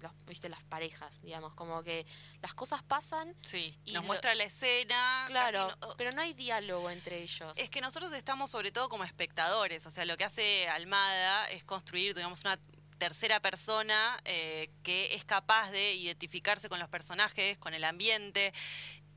los, 0.00 0.12
viste, 0.26 0.48
las 0.48 0.62
parejas, 0.64 1.20
digamos, 1.22 1.54
como 1.54 1.82
que 1.82 2.06
las 2.42 2.54
cosas 2.54 2.82
pasan, 2.82 3.34
Sí, 3.44 3.78
y 3.84 3.92
nos 3.92 4.02
lo- 4.02 4.06
muestra 4.08 4.34
la 4.34 4.44
escena. 4.44 5.24
claro, 5.28 5.68
no- 5.80 5.94
pero 5.96 6.10
no 6.12 6.22
hay 6.22 6.34
diálogo 6.34 6.90
entre 6.90 7.22
ellos. 7.22 7.56
Es 7.58 7.70
que 7.70 7.80
nosotros 7.80 8.12
estamos 8.12 8.50
sobre 8.50 8.72
todo 8.72 8.88
como 8.88 9.04
espectadores, 9.04 9.86
o 9.86 9.90
sea, 9.90 10.04
lo 10.04 10.16
que 10.16 10.24
hace 10.24 10.68
Almada 10.68 11.48
es 11.50 11.64
construir, 11.64 12.14
digamos, 12.14 12.40
una 12.44 12.58
tercera 12.98 13.40
persona 13.40 14.20
eh, 14.24 14.70
que 14.82 15.14
es 15.14 15.24
capaz 15.24 15.70
de 15.70 15.94
identificarse 15.94 16.68
con 16.68 16.78
los 16.78 16.88
personajes, 16.88 17.56
con 17.58 17.72
el 17.74 17.84
ambiente. 17.84 18.52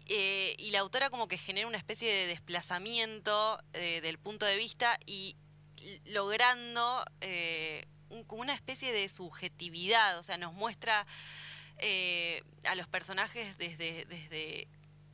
eh, 0.10 0.56
y 0.60 0.72
la 0.72 0.80
autora 0.80 1.10
como 1.10 1.30
que 1.30 1.38
genera 1.38 1.66
una 1.66 1.78
especie 1.78 2.14
de 2.14 2.28
desplazamiento 2.28 3.58
eh, 3.72 4.02
del 4.02 4.20
punto 4.20 4.46
de 4.46 4.58
vista 4.58 4.98
y 5.06 5.38
logrando 6.06 7.04
eh, 7.22 7.86
un- 8.14 8.24
como 8.24 8.42
una 8.42 8.54
especie 8.54 8.92
de 8.94 9.10
subjetividad, 9.10 10.18
o 10.20 10.24
sea, 10.24 10.38
nos 10.38 10.54
muestra 10.54 11.06
eh, 11.80 12.44
a 12.66 12.76
los 12.76 12.88
personajes 12.88 13.58
desde... 13.58 14.06
desde 14.06 14.68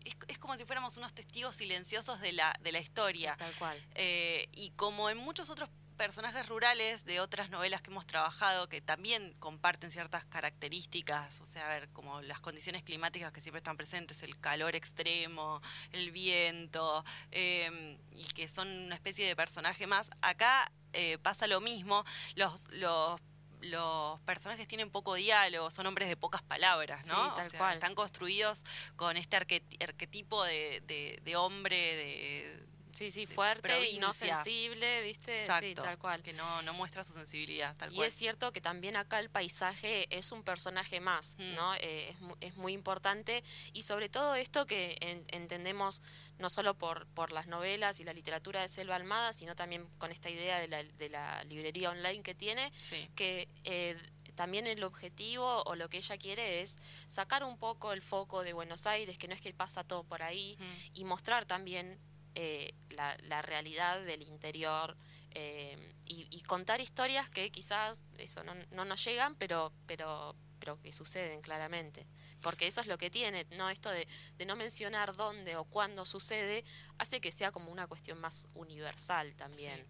es, 0.06 0.16
es 0.30 0.40
como 0.40 0.56
si 0.58 0.64
fuéramos 0.66 0.96
unos 0.98 1.14
testigos 1.14 1.56
silenciosos 1.58 2.22
de 2.22 2.32
la, 2.32 2.54
de 2.62 2.72
la 2.72 2.80
historia. 2.80 3.36
Tal 3.38 3.54
cual. 3.56 3.78
Eh, 3.96 4.48
y 4.54 4.72
como 4.72 5.10
en 5.10 5.18
muchos 5.18 5.50
otros 5.50 5.70
personajes 6.04 6.48
rurales 6.48 7.04
de 7.04 7.20
otras 7.20 7.50
novelas 7.50 7.82
que 7.82 7.92
hemos 7.92 8.08
trabajado 8.08 8.70
que 8.70 8.80
también 8.80 9.34
comparten 9.40 9.92
ciertas 9.92 10.24
características, 10.24 11.42
o 11.42 11.46
sea, 11.46 11.66
a 11.66 11.70
ver, 11.74 11.90
como 11.90 12.22
las 12.22 12.40
condiciones 12.40 12.84
climáticas 12.84 13.34
que 13.34 13.42
siempre 13.42 13.58
están 13.58 13.76
presentes, 13.76 14.24
el 14.24 14.40
calor 14.40 14.78
extremo, 14.78 15.62
el 15.92 16.12
viento, 16.12 17.04
eh, 17.32 17.98
y 18.14 18.24
que 18.30 18.48
son 18.48 18.70
una 18.70 18.96
especie 18.96 19.28
de 19.28 19.36
personaje 19.36 19.88
más. 19.88 20.10
Acá 20.22 20.72
eh, 20.94 21.18
pasa 21.22 21.48
lo 21.48 21.60
mismo, 21.60 22.06
los, 22.36 22.70
los 22.72 23.20
los 23.62 24.22
personajes 24.22 24.70
tienen 24.70 24.90
poco 24.90 25.16
diálogo, 25.16 25.70
son 25.70 25.86
hombres 25.86 26.08
de 26.08 26.16
pocas 26.16 26.42
palabras, 26.42 27.06
¿no? 27.10 27.16
Sí, 27.26 27.32
tal 27.36 27.48
O 27.48 27.50
sea, 27.50 27.60
cual. 27.60 27.74
Están 27.74 27.94
construidos 27.94 28.64
con 28.96 29.18
este 29.18 29.36
arque- 29.36 29.84
arquetipo 29.84 30.42
de, 30.46 30.82
de- 30.88 31.20
de 31.26 31.36
hombre, 31.36 31.76
de, 31.76 32.66
Sí, 32.94 33.12
sí, 33.12 33.26
fuerte 33.28 33.90
y 33.92 34.00
no 34.00 34.14
sensible, 34.14 35.02
¿viste? 35.04 35.36
Sí, 35.36 35.42
Exacto, 35.42 35.84
tal 35.84 35.98
cual. 36.00 36.22
que 36.24 36.34
no, 36.34 36.62
no 36.64 36.74
muestra 36.74 37.04
su 37.04 37.14
sensibilidad, 37.14 37.76
tal 37.78 37.92
Y 37.94 37.96
cual. 37.98 38.08
es 38.08 38.14
cierto 38.16 38.52
que 38.52 38.62
también 38.62 38.96
acá 38.96 39.20
el 39.20 39.30
paisaje 39.30 40.08
es 40.16 40.32
un 40.32 40.44
personaje 40.44 41.00
más, 41.00 41.36
Mm. 41.38 41.56
¿no? 41.56 41.76
Eh, 41.76 42.10
es, 42.10 42.16
es 42.42 42.56
muy 42.58 42.74
importante 42.74 43.44
y 43.74 43.84
sobre 43.84 44.10
todo 44.10 44.36
esto 44.36 44.66
que 44.66 44.98
en- 45.02 45.26
entendemos 45.30 46.02
no 46.40 46.50
solo 46.50 46.74
por, 46.78 47.06
por 47.08 47.32
las 47.32 47.48
novelas 47.48 48.00
y 48.00 48.04
la 48.04 48.14
literatura 48.14 48.62
de 48.62 48.68
Selva 48.68 48.96
Almada, 48.96 49.34
sino 49.34 49.56
también 49.56 49.88
con 49.98 50.12
esta 50.12 50.30
idea 50.30 50.60
de 50.60 50.68
la, 50.68 50.84
de 50.84 51.10
la 51.10 51.44
librería 51.46 51.92
online 51.92 52.24
que 52.24 52.34
tiene, 52.36 52.72
Sí. 52.82 53.08
que 53.16 53.48
eh, 53.66 53.98
también 54.36 54.68
el 54.68 54.84
objetivo 54.86 55.64
o 55.64 55.76
lo 55.76 55.90
que 55.90 55.98
ella 55.98 56.18
quiere 56.18 56.62
es 56.62 56.78
sacar 57.08 57.44
un 57.44 57.58
poco 57.58 57.92
el 57.92 58.02
foco 58.02 58.42
de 58.44 58.54
Buenos 58.54 58.88
Aires, 58.88 59.18
que 59.18 59.28
no 59.28 59.34
es 59.34 59.42
que 59.42 59.54
pasa 59.54 59.84
todo 59.84 60.04
por 60.06 60.24
ahí, 60.24 60.56
Mm. 60.60 60.64
y 61.00 61.06
mostrar 61.06 61.46
también 61.46 62.00
eh, 62.42 62.74
la, 62.92 63.18
la 63.24 63.42
realidad 63.42 64.02
del 64.06 64.22
interior 64.22 64.96
eh, 65.32 65.94
y, 66.06 66.42
contar 66.44 66.80
historias 66.80 67.30
que 67.30 67.52
quizás 67.52 68.06
eso 68.18 68.46
no, 68.46 68.54
no 68.72 68.86
nos 68.86 69.04
llegan, 69.04 69.36
pero, 69.36 69.74
pero, 69.86 70.38
pero 70.58 70.82
que 70.82 70.94
suceden 70.94 71.42
claramente. 71.42 72.08
Porque 72.42 72.66
eso 72.66 72.80
es 72.80 72.88
lo 72.88 72.98
que 72.98 73.10
tiene, 73.10 73.46
¿no? 73.58 73.70
Esto 73.70 73.90
de, 73.90 74.08
de 74.38 74.46
no 74.46 74.56
mencionar 74.56 75.18
dónde 75.18 75.58
o 75.58 75.66
cuándo 75.66 76.06
sucede, 76.06 76.64
hace 76.98 77.20
que 77.20 77.34
sea 77.34 77.52
como 77.52 77.72
una 77.72 77.88
cuestión 77.88 78.22
más 78.22 78.48
universal 78.54 79.36
también. 79.36 79.86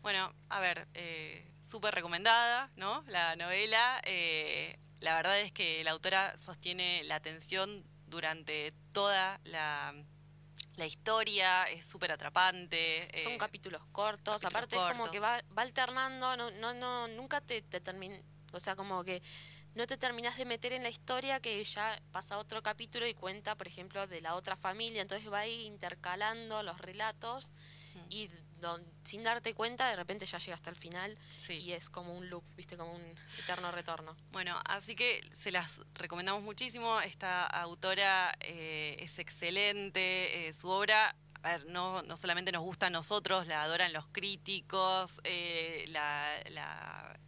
Bueno, 0.00 0.34
a 0.48 0.58
ver, 0.58 0.88
eh, 0.94 1.48
súper 1.62 1.94
recomendada, 1.94 2.68
¿no? 2.74 3.04
La 3.06 3.36
novela. 3.36 4.02
eh, 4.04 4.76
la 4.98 5.14
verdad 5.16 5.40
es 5.40 5.52
que 5.52 5.82
la 5.84 5.92
autora 5.92 6.36
sostiene 6.36 7.04
la 7.04 7.14
atención 7.14 7.84
durante 8.06 8.72
toda 8.92 9.40
la, 9.44 9.94
la 10.82 10.86
historia, 10.86 11.64
es 11.70 11.86
súper 11.86 12.10
atrapante. 12.10 13.08
Son 13.22 13.32
eh, 13.32 13.38
capítulos 13.38 13.84
cortos, 13.92 14.42
capítulos 14.42 14.44
aparte 14.44 14.76
es 14.76 14.98
como 14.98 15.10
que 15.12 15.20
va, 15.20 15.40
va 15.56 15.62
alternando, 15.62 16.36
no, 16.36 16.50
no, 16.50 16.74
no, 16.74 17.06
nunca 17.06 17.40
te, 17.40 17.62
te 17.62 17.80
termina, 17.80 18.16
o 18.52 18.58
sea, 18.58 18.74
como 18.74 19.04
que 19.04 19.22
no 19.76 19.86
te 19.86 19.96
terminas 19.96 20.36
de 20.36 20.44
meter 20.44 20.72
en 20.72 20.82
la 20.82 20.88
historia 20.88 21.38
que 21.38 21.62
ya 21.62 22.02
pasa 22.10 22.36
otro 22.36 22.64
capítulo 22.64 23.06
y 23.06 23.14
cuenta, 23.14 23.54
por 23.54 23.68
ejemplo, 23.68 24.08
de 24.08 24.20
la 24.20 24.34
otra 24.34 24.56
familia, 24.56 25.02
entonces 25.02 25.32
va 25.32 25.38
ahí 25.38 25.62
intercalando 25.66 26.64
los 26.64 26.78
relatos 26.80 27.52
y 28.10 28.28
don- 28.62 28.82
sin 29.04 29.22
darte 29.22 29.52
cuenta 29.52 29.88
de 29.90 29.96
repente 29.96 30.24
ya 30.24 30.38
llega 30.38 30.54
hasta 30.54 30.70
el 30.70 30.76
final 30.76 31.18
Sí. 31.36 31.54
y 31.58 31.72
es 31.72 31.90
como 31.90 32.16
un 32.16 32.30
loop, 32.30 32.44
viste, 32.56 32.78
como 32.78 32.92
un 32.94 33.14
eterno 33.38 33.70
retorno. 33.70 34.16
Bueno, 34.30 34.58
así 34.66 34.94
que 34.96 35.20
se 35.32 35.50
las 35.50 35.82
recomendamos 35.94 36.42
muchísimo. 36.42 36.98
Esta 37.02 37.44
autora 37.44 38.34
eh, 38.40 38.96
es 39.00 39.18
excelente. 39.18 40.48
eh, 40.48 40.52
su 40.54 40.68
obra, 40.68 41.14
a 41.42 41.50
ver, 41.58 41.66
no, 41.66 42.02
no 42.02 42.16
solamente 42.16 42.52
nos 42.52 42.62
gusta 42.62 42.86
a 42.86 42.90
nosotros, 42.90 43.46
la 43.46 43.62
adoran 43.64 43.92
los 43.92 44.06
críticos. 44.08 45.20
eh, 45.24 45.84
la, 45.88 46.28
la, 46.50 47.18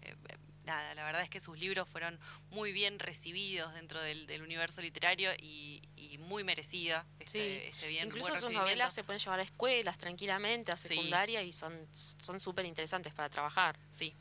nada, 0.65 0.95
la 0.95 1.05
verdad 1.05 1.23
es 1.23 1.29
que 1.31 1.41
sus 1.41 1.59
libros 1.59 1.89
fueron 1.89 2.19
muy 2.51 2.73
bien 2.73 2.99
recibidos 2.99 3.73
dentro 3.75 4.01
del, 4.03 4.27
del 4.27 4.43
universo 4.43 4.81
literario 4.81 5.31
y, 5.39 5.83
y 5.97 6.19
muy 6.19 6.45
merecida. 6.45 7.05
Este, 7.19 7.61
Sí, 7.61 7.69
este 7.69 7.89
bien, 7.89 8.07
Incluso 8.07 8.29
buen 8.31 8.41
sus 8.41 8.53
novelas 8.53 8.93
se 8.93 9.05
pueden 9.05 9.21
llevar 9.21 9.41
a 9.41 9.43
escuelas 9.43 9.99
tranquilamente, 9.99 10.73
a 10.73 10.77
Sí. 10.77 10.89
secundaria 10.89 11.43
y 11.43 11.53
son 11.53 11.87
son 11.93 12.41
súper 12.41 12.65
interesantes 12.65 13.13
para 13.13 13.29
trabajar. 13.29 13.79
Sí. 13.91 14.15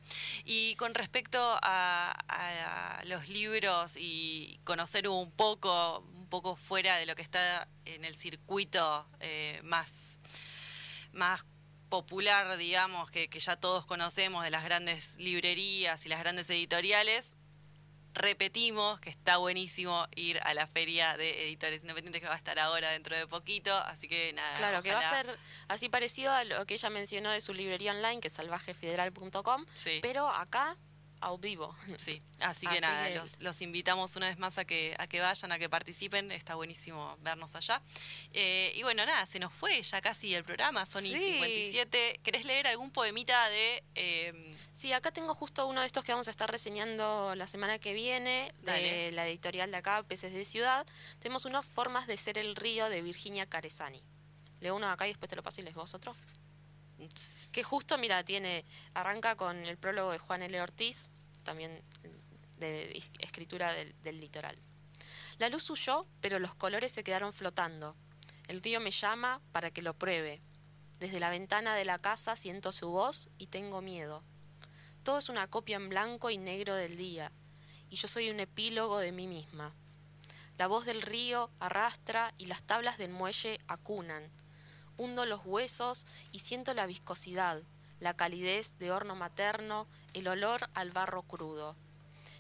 Y 0.46 0.76
con 0.76 0.94
respecto 0.94 1.40
a, 1.62 2.12
a 2.28 3.04
los 3.06 3.30
libros 3.30 3.94
y 3.98 4.60
conocer 4.64 5.08
un 5.08 5.32
poco, 5.32 6.00
un 6.00 6.28
poco 6.30 6.56
fuera 6.56 6.98
de 6.98 7.06
lo 7.06 7.16
que 7.16 7.22
está 7.22 7.68
en 7.86 8.04
el 8.06 8.16
circuito 8.16 9.08
eh, 9.20 9.60
más, 9.64 10.20
más 11.14 11.46
popular, 11.94 12.58
digamos, 12.58 13.12
que, 13.12 13.30
que 13.30 13.40
ya 13.40 13.56
todos 13.56 13.86
conocemos 13.86 14.44
de 14.44 14.50
las 14.50 14.64
grandes 14.64 15.16
librerías 15.18 16.04
y 16.08 16.10
las 16.10 16.18
grandes 16.18 16.50
editoriales, 16.50 17.36
repetimos 18.16 19.00
que 19.00 19.12
está 19.12 19.38
buenísimo 19.38 20.08
ir 20.16 20.40
a 20.42 20.56
la 20.56 20.66
feria 20.66 21.16
de 21.18 21.44
editores 21.46 21.84
independientes 21.84 22.20
que 22.20 22.28
va 22.28 22.34
a 22.34 22.38
estar 22.38 22.58
ahora 22.58 22.90
dentro 22.90 23.16
de 23.16 23.28
poquito, 23.28 23.72
así 23.78 24.08
que 24.08 24.34
nada. 24.34 24.58
Claro, 24.58 24.82
que 24.82 24.92
va 24.92 25.08
a 25.08 25.24
ser 25.24 25.38
así 25.68 25.88
parecido 25.88 26.32
a 26.32 26.44
lo 26.46 26.66
que 26.66 26.74
ella 26.74 26.90
mencionó 26.90 27.30
de 27.30 27.42
su 27.42 27.54
librería 27.54 27.92
online, 27.92 28.22
que 28.22 28.28
es 28.30 28.34
salvajefederal.com, 28.34 29.66
Sí. 29.76 30.00
pero 30.02 30.28
acá 30.30 30.76
a 31.26 31.36
vivo. 31.38 31.74
Sí, 31.98 32.22
así 32.42 32.66
que 32.68 32.74
Así 32.74 32.82
nada, 32.82 33.08
que- 33.08 33.16
Los, 33.16 33.40
los 33.40 33.62
invitamos 33.62 34.16
una 34.16 34.28
vez 34.28 34.38
más 34.38 34.58
a 34.58 34.66
que, 34.66 34.96
a 35.00 35.08
que 35.08 35.20
vayan, 35.20 35.52
a 35.52 35.60
que 35.60 35.70
participen, 35.70 36.32
está 36.32 36.56
buenísimo 36.56 37.18
vernos 37.22 37.56
allá. 37.56 37.82
Eh, 38.34 38.72
y 38.76 38.84
bueno, 38.84 39.06
nada, 39.06 39.26
se 39.26 39.40
nos 39.40 39.54
fue 39.54 39.82
ya 39.82 40.02
casi 40.02 40.34
el 40.36 40.44
programa, 40.44 40.86
son 40.86 41.06
y 41.06 41.12
Sí. 41.12 41.18
57. 41.20 42.20
¿Querés 42.24 42.46
leer 42.46 42.68
algún 42.68 42.92
poemita 42.92 43.50
de... 43.50 43.84
eh, 43.96 44.52
Sí, 44.74 44.92
acá 44.94 45.12
tengo 45.12 45.34
justo 45.36 45.68
uno 45.68 45.82
de 45.82 45.88
estos 45.88 46.04
que 46.04 46.12
vamos 46.12 46.28
a 46.28 46.32
estar 46.32 46.50
reseñando 46.52 47.34
la 47.36 47.48
semana 47.48 47.80
que 47.80 47.94
viene, 47.94 48.50
de 48.62 49.12
la 49.12 49.28
editorial 49.28 49.70
de 49.72 49.78
acá, 49.78 50.04
Peces 50.04 50.34
de 50.34 50.46
Ciudad. 50.46 50.86
Tenemos 51.20 51.46
unos 51.46 51.66
Formas 51.66 52.08
de 52.08 52.18
ser 52.18 52.38
el 52.38 52.56
río 52.56 52.90
de 52.90 53.02
Virginia 53.02 53.46
Caresani. 53.48 54.04
Leo 54.60 54.76
uno 54.76 54.90
acá 54.90 55.06
y 55.08 55.10
después 55.10 55.30
te 55.30 55.36
lo 55.36 55.44
paso 55.44 55.62
y 55.62 55.64
les 55.64 55.74
vos 55.76 55.94
otro. 55.94 56.14
Que 57.52 57.64
justo, 57.64 57.98
mira, 57.98 58.24
tiene, 58.24 58.66
arranca 58.94 59.36
con 59.36 59.58
el 59.58 59.78
prólogo 59.78 60.12
de 60.12 60.20
Juan 60.20 60.44
L. 60.44 60.62
Ortiz, 60.62 61.10
también 61.44 61.84
de 62.58 62.98
escritura 63.20 63.74
del 63.74 64.20
litoral. 64.20 64.58
La 65.38 65.50
luz 65.50 65.70
huyó, 65.70 66.06
pero 66.22 66.40
los 66.40 66.56
colores 66.56 66.92
se 66.92 67.04
quedaron 67.04 67.34
flotando. 67.34 67.96
El 68.48 68.62
río 68.62 68.80
me 68.80 68.92
llama 68.92 69.42
para 69.52 69.72
que 69.72 69.82
lo 69.82 69.94
pruebe. 69.94 70.42
Desde 71.00 71.20
la 71.20 71.30
ventana 71.30 71.76
de 71.76 71.86
la 71.86 71.98
casa 71.98 72.36
siento 72.36 72.72
su 72.72 72.90
voz 72.90 73.30
y 73.38 73.48
tengo 73.48 73.82
miedo. 73.82 74.24
Todo 75.04 75.18
es 75.18 75.30
una 75.30 75.50
copia 75.50 75.76
en 75.76 75.90
blanco 75.90 76.30
y 76.30 76.38
negro 76.38 76.76
del 76.76 76.96
día, 76.96 77.32
y 77.90 77.98
yo 77.98 78.08
soy 78.08 78.30
un 78.30 78.40
epílogo 78.40 79.00
de 79.00 79.12
mí 79.12 79.28
misma. 79.28 79.76
La 80.58 80.68
voz 80.68 80.86
del 80.86 81.02
río 81.02 81.52
arrastra 81.60 82.34
y 82.38 82.46
las 82.46 82.64
tablas 82.64 82.98
del 82.98 83.12
muelle 83.12 83.60
acunan. 83.68 84.32
Hundo 84.98 85.26
los 85.26 85.42
huesos 85.46 86.06
y 86.32 86.40
siento 86.40 86.74
la 86.74 86.86
viscosidad, 86.86 87.62
la 88.00 88.14
calidez 88.14 88.78
de 88.80 88.92
horno 88.92 89.16
materno, 89.16 89.88
el 90.14 90.28
olor 90.28 90.70
al 90.74 90.92
barro 90.92 91.24
crudo. 91.24 91.76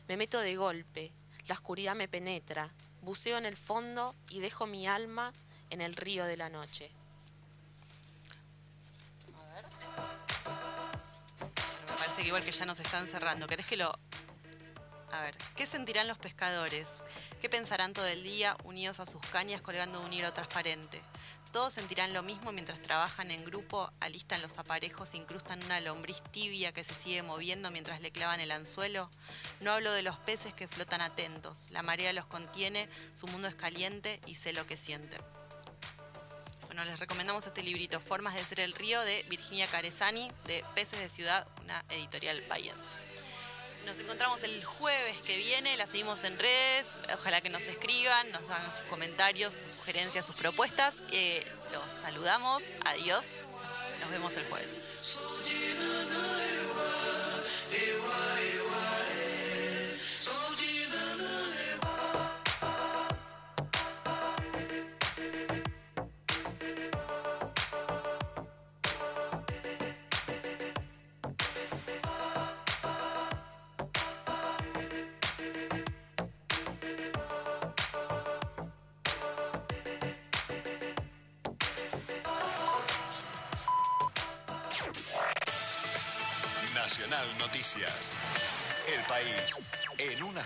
Me 0.07 0.17
meto 0.17 0.39
de 0.39 0.55
golpe, 0.55 1.11
la 1.47 1.55
oscuridad 1.55 1.95
me 1.95 2.07
penetra, 2.07 2.69
buceo 3.01 3.37
en 3.37 3.45
el 3.45 3.57
fondo 3.57 4.15
y 4.29 4.39
dejo 4.39 4.67
mi 4.67 4.87
alma 4.87 5.33
en 5.69 5.81
el 5.81 5.95
río 5.95 6.25
de 6.25 6.37
la 6.37 6.49
noche. 6.49 6.91
me 11.87 11.97
parece 11.97 12.21
que 12.21 12.27
igual 12.27 12.43
que 12.43 12.51
ya 12.51 12.65
nos 12.65 12.79
están 12.79 13.07
cerrando. 13.07 13.47
¿Querés 13.47 13.65
que 13.65 13.77
lo...? 13.77 13.93
A 15.14 15.22
ver, 15.22 15.38
¿qué 15.55 15.68
sentirán 15.68 16.07
los 16.07 16.18
pescadores? 16.18 17.03
¿Qué 17.39 17.47
pensarán 17.47 17.93
todo 17.93 18.07
el 18.07 18.24
día 18.24 18.57
unidos 18.64 18.99
a 18.99 19.05
sus 19.05 19.24
cañas 19.28 19.61
colgando 19.61 20.01
un 20.01 20.11
hilo 20.11 20.34
transparente? 20.34 20.99
Todos 21.51 21.76
sentirán 21.76 22.16
lo 22.16 22.24
mismo 22.24 22.51
mientras 22.51 22.82
trabajan 22.82 23.30
en 23.30 23.45
grupo, 23.45 23.91
alistan 23.99 24.41
los 24.41 24.57
aparejos, 24.57 25.14
incrustan 25.14 25.64
una 25.66 25.80
lombriz 25.82 26.24
tibia 26.32 26.72
que 26.72 26.84
se 26.84 26.95
sigue 26.95 27.22
moviendo 27.22 27.70
mientras 27.70 28.01
le 28.01 28.09
clavan 28.09 28.39
el 28.39 28.49
anzuelo. 28.49 29.07
No 29.61 29.72
hablo 29.72 29.91
de 29.91 30.01
los 30.01 30.18
peces 30.18 30.55
que 30.55 30.68
flotan 30.68 31.01
atentos. 31.01 31.70
La 31.70 31.84
marea 31.84 32.11
los 32.11 32.26
contiene, 32.26 32.89
su 33.14 33.28
mundo 33.28 33.47
es 33.47 33.53
caliente 33.53 34.20
y 34.26 34.34
sé 34.34 34.51
lo 34.51 34.66
que 34.66 34.78
sienten. 34.78 35.22
Bueno, 36.66 36.86
les 36.86 36.99
recomendamos 36.99 37.45
este 37.45 37.61
librito, 37.61 38.01
Formas 38.01 38.34
de 38.34 38.43
ser 38.43 38.61
el 38.61 38.74
río, 38.74 38.99
de 39.01 39.24
Virginia 39.30 39.68
Caresani, 39.68 40.32
de 40.47 40.66
Peces 40.74 40.97
de 40.97 41.09
Ciudad, 41.11 41.47
una 41.61 41.86
editorial 41.89 42.43
bahiense. 42.49 43.12
Nos 43.86 43.99
encontramos 43.99 44.43
el 44.43 44.63
jueves 44.63 45.17
que 45.21 45.36
viene, 45.38 45.75
la 45.75 45.86
seguimos 45.86 46.23
en 46.23 46.38
redes, 46.39 46.88
ojalá 47.13 47.41
que 47.41 47.49
nos 47.49 47.61
escriban, 47.63 48.31
nos 48.31 48.47
dan 48.47 48.73
sus 48.73 48.84
comentarios, 48.84 49.53
sus 49.53 49.71
sugerencias, 49.71 50.25
sus 50.25 50.36
propuestas. 50.36 51.03
Eh, 51.11 51.45
los 51.71 51.84
saludamos, 52.01 52.63
adiós, 52.86 53.25
nos 54.01 54.09
vemos 54.09 54.34
el 54.34 54.45
jueves. 54.45 54.69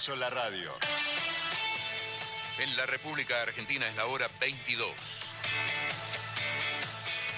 Sola 0.07 0.29
radio. 0.29 0.71
En 2.59 2.77
la 2.77 2.85
República 2.85 3.41
Argentina 3.41 3.85
es 3.89 3.95
la 3.97 4.05
hora 4.05 4.29
22. 4.39 4.89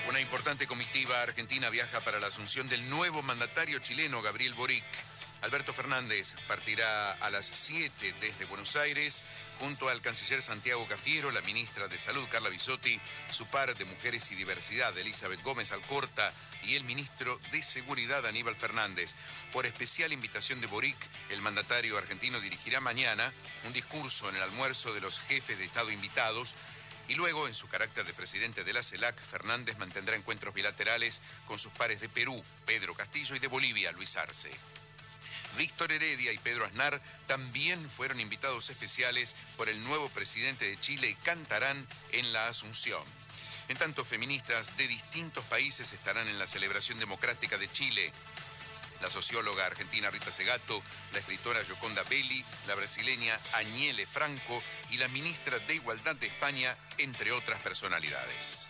Una 0.08 0.20
importante 0.20 0.68
comitiva 0.68 1.20
argentina 1.20 1.72
viaja 1.72 2.00
para 2.02 2.20
la 2.20 2.28
asunción 2.28 2.68
del 2.68 2.88
nuevo 2.88 3.24
mandatario 3.24 3.80
chileno 3.80 4.22
Gabriel 4.22 4.54
Boric. 4.54 4.84
Alberto 5.42 5.74
Fernández 5.74 6.36
partirá 6.48 7.14
a 7.14 7.30
las 7.30 7.46
7 7.46 8.14
desde 8.20 8.46
Buenos 8.46 8.76
Aires 8.76 9.24
junto 9.60 9.90
al 9.90 10.02
canciller 10.02 10.42
Santiago 10.42 10.86
Cafiero, 10.88 11.32
la 11.32 11.42
ministra 11.42 11.88
de 11.88 12.00
Salud 12.00 12.26
Carla 12.30 12.50
Bisotti, 12.50 13.00
su 13.32 13.46
par 13.48 13.78
de 13.78 13.86
Mujeres 13.86 14.32
y 14.32 14.36
Diversidad 14.36 14.98
Elizabeth 14.98 15.42
Gómez 15.44 15.72
Alcorta 15.72 16.32
y 16.64 16.76
el 16.76 16.84
ministro 16.84 17.40
de 17.52 17.62
Seguridad 17.62 18.26
Aníbal 18.26 18.56
Fernández. 18.56 19.16
Por 19.54 19.66
especial 19.66 20.14
invitación 20.14 20.62
de 20.62 20.68
Boric, 20.68 20.98
el 21.30 21.42
mandatario 21.42 21.98
argentino 21.98 22.40
dirigirá 22.40 22.80
mañana 22.80 23.32
un 23.66 23.74
discurso 23.74 24.30
en 24.30 24.36
el 24.36 24.44
almuerzo 24.44 24.94
de 24.94 25.02
los 25.02 25.20
jefes 25.22 25.58
de 25.58 25.66
Estado 25.66 25.92
invitados 25.92 26.56
y 27.10 27.16
luego, 27.16 27.48
en 27.48 27.56
su 27.56 27.68
carácter 27.68 28.06
de 28.06 28.14
presidente 28.14 28.64
de 28.64 28.72
la 28.72 28.84
CELAC, 28.84 29.20
Fernández 29.20 29.80
mantendrá 29.80 30.16
encuentros 30.16 30.54
bilaterales 30.54 31.22
con 31.48 31.58
sus 31.58 31.72
pares 31.72 32.02
de 32.02 32.08
Perú, 32.08 32.40
Pedro 32.68 32.94
Castillo, 32.94 33.36
y 33.36 33.40
de 33.40 33.48
Bolivia, 33.48 33.92
Luis 33.92 34.16
Arce. 34.16 34.52
Víctor 35.60 35.92
Heredia 35.92 36.32
y 36.32 36.38
Pedro 36.38 36.64
Aznar 36.64 37.02
también 37.28 37.78
fueron 37.90 38.22
invitados 38.22 38.70
especiales 38.70 39.36
por 39.58 39.68
el 39.68 39.84
nuevo 39.84 40.08
presidente 40.08 40.64
de 40.64 40.78
Chile 40.78 41.10
y 41.10 41.16
cantarán 41.16 41.86
en 42.14 42.32
la 42.32 42.48
Asunción. 42.48 43.04
En 43.68 43.76
tanto, 43.76 44.06
feministas 44.06 44.78
de 44.78 44.88
distintos 44.88 45.44
países 45.46 45.92
estarán 45.92 46.30
en 46.30 46.40
la 46.40 46.48
celebración 46.48 46.98
democrática 46.98 47.58
de 47.58 47.70
Chile. 47.70 48.10
La 49.02 49.10
socióloga 49.10 49.66
argentina 49.66 50.10
Rita 50.10 50.32
Segato, 50.32 50.82
la 51.12 51.20
escritora 51.20 51.64
Gioconda 51.66 52.04
Belli, 52.04 52.44
la 52.66 52.76
brasileña 52.76 53.38
Añele 53.56 54.06
Franco 54.06 54.64
y 54.92 54.98
la 54.98 55.10
ministra 55.10 55.60
de 55.60 55.76
Igualdad 55.76 56.16
de 56.16 56.28
España, 56.28 56.78
entre 56.98 57.34
otras 57.34 57.62
personalidades. 57.62 58.70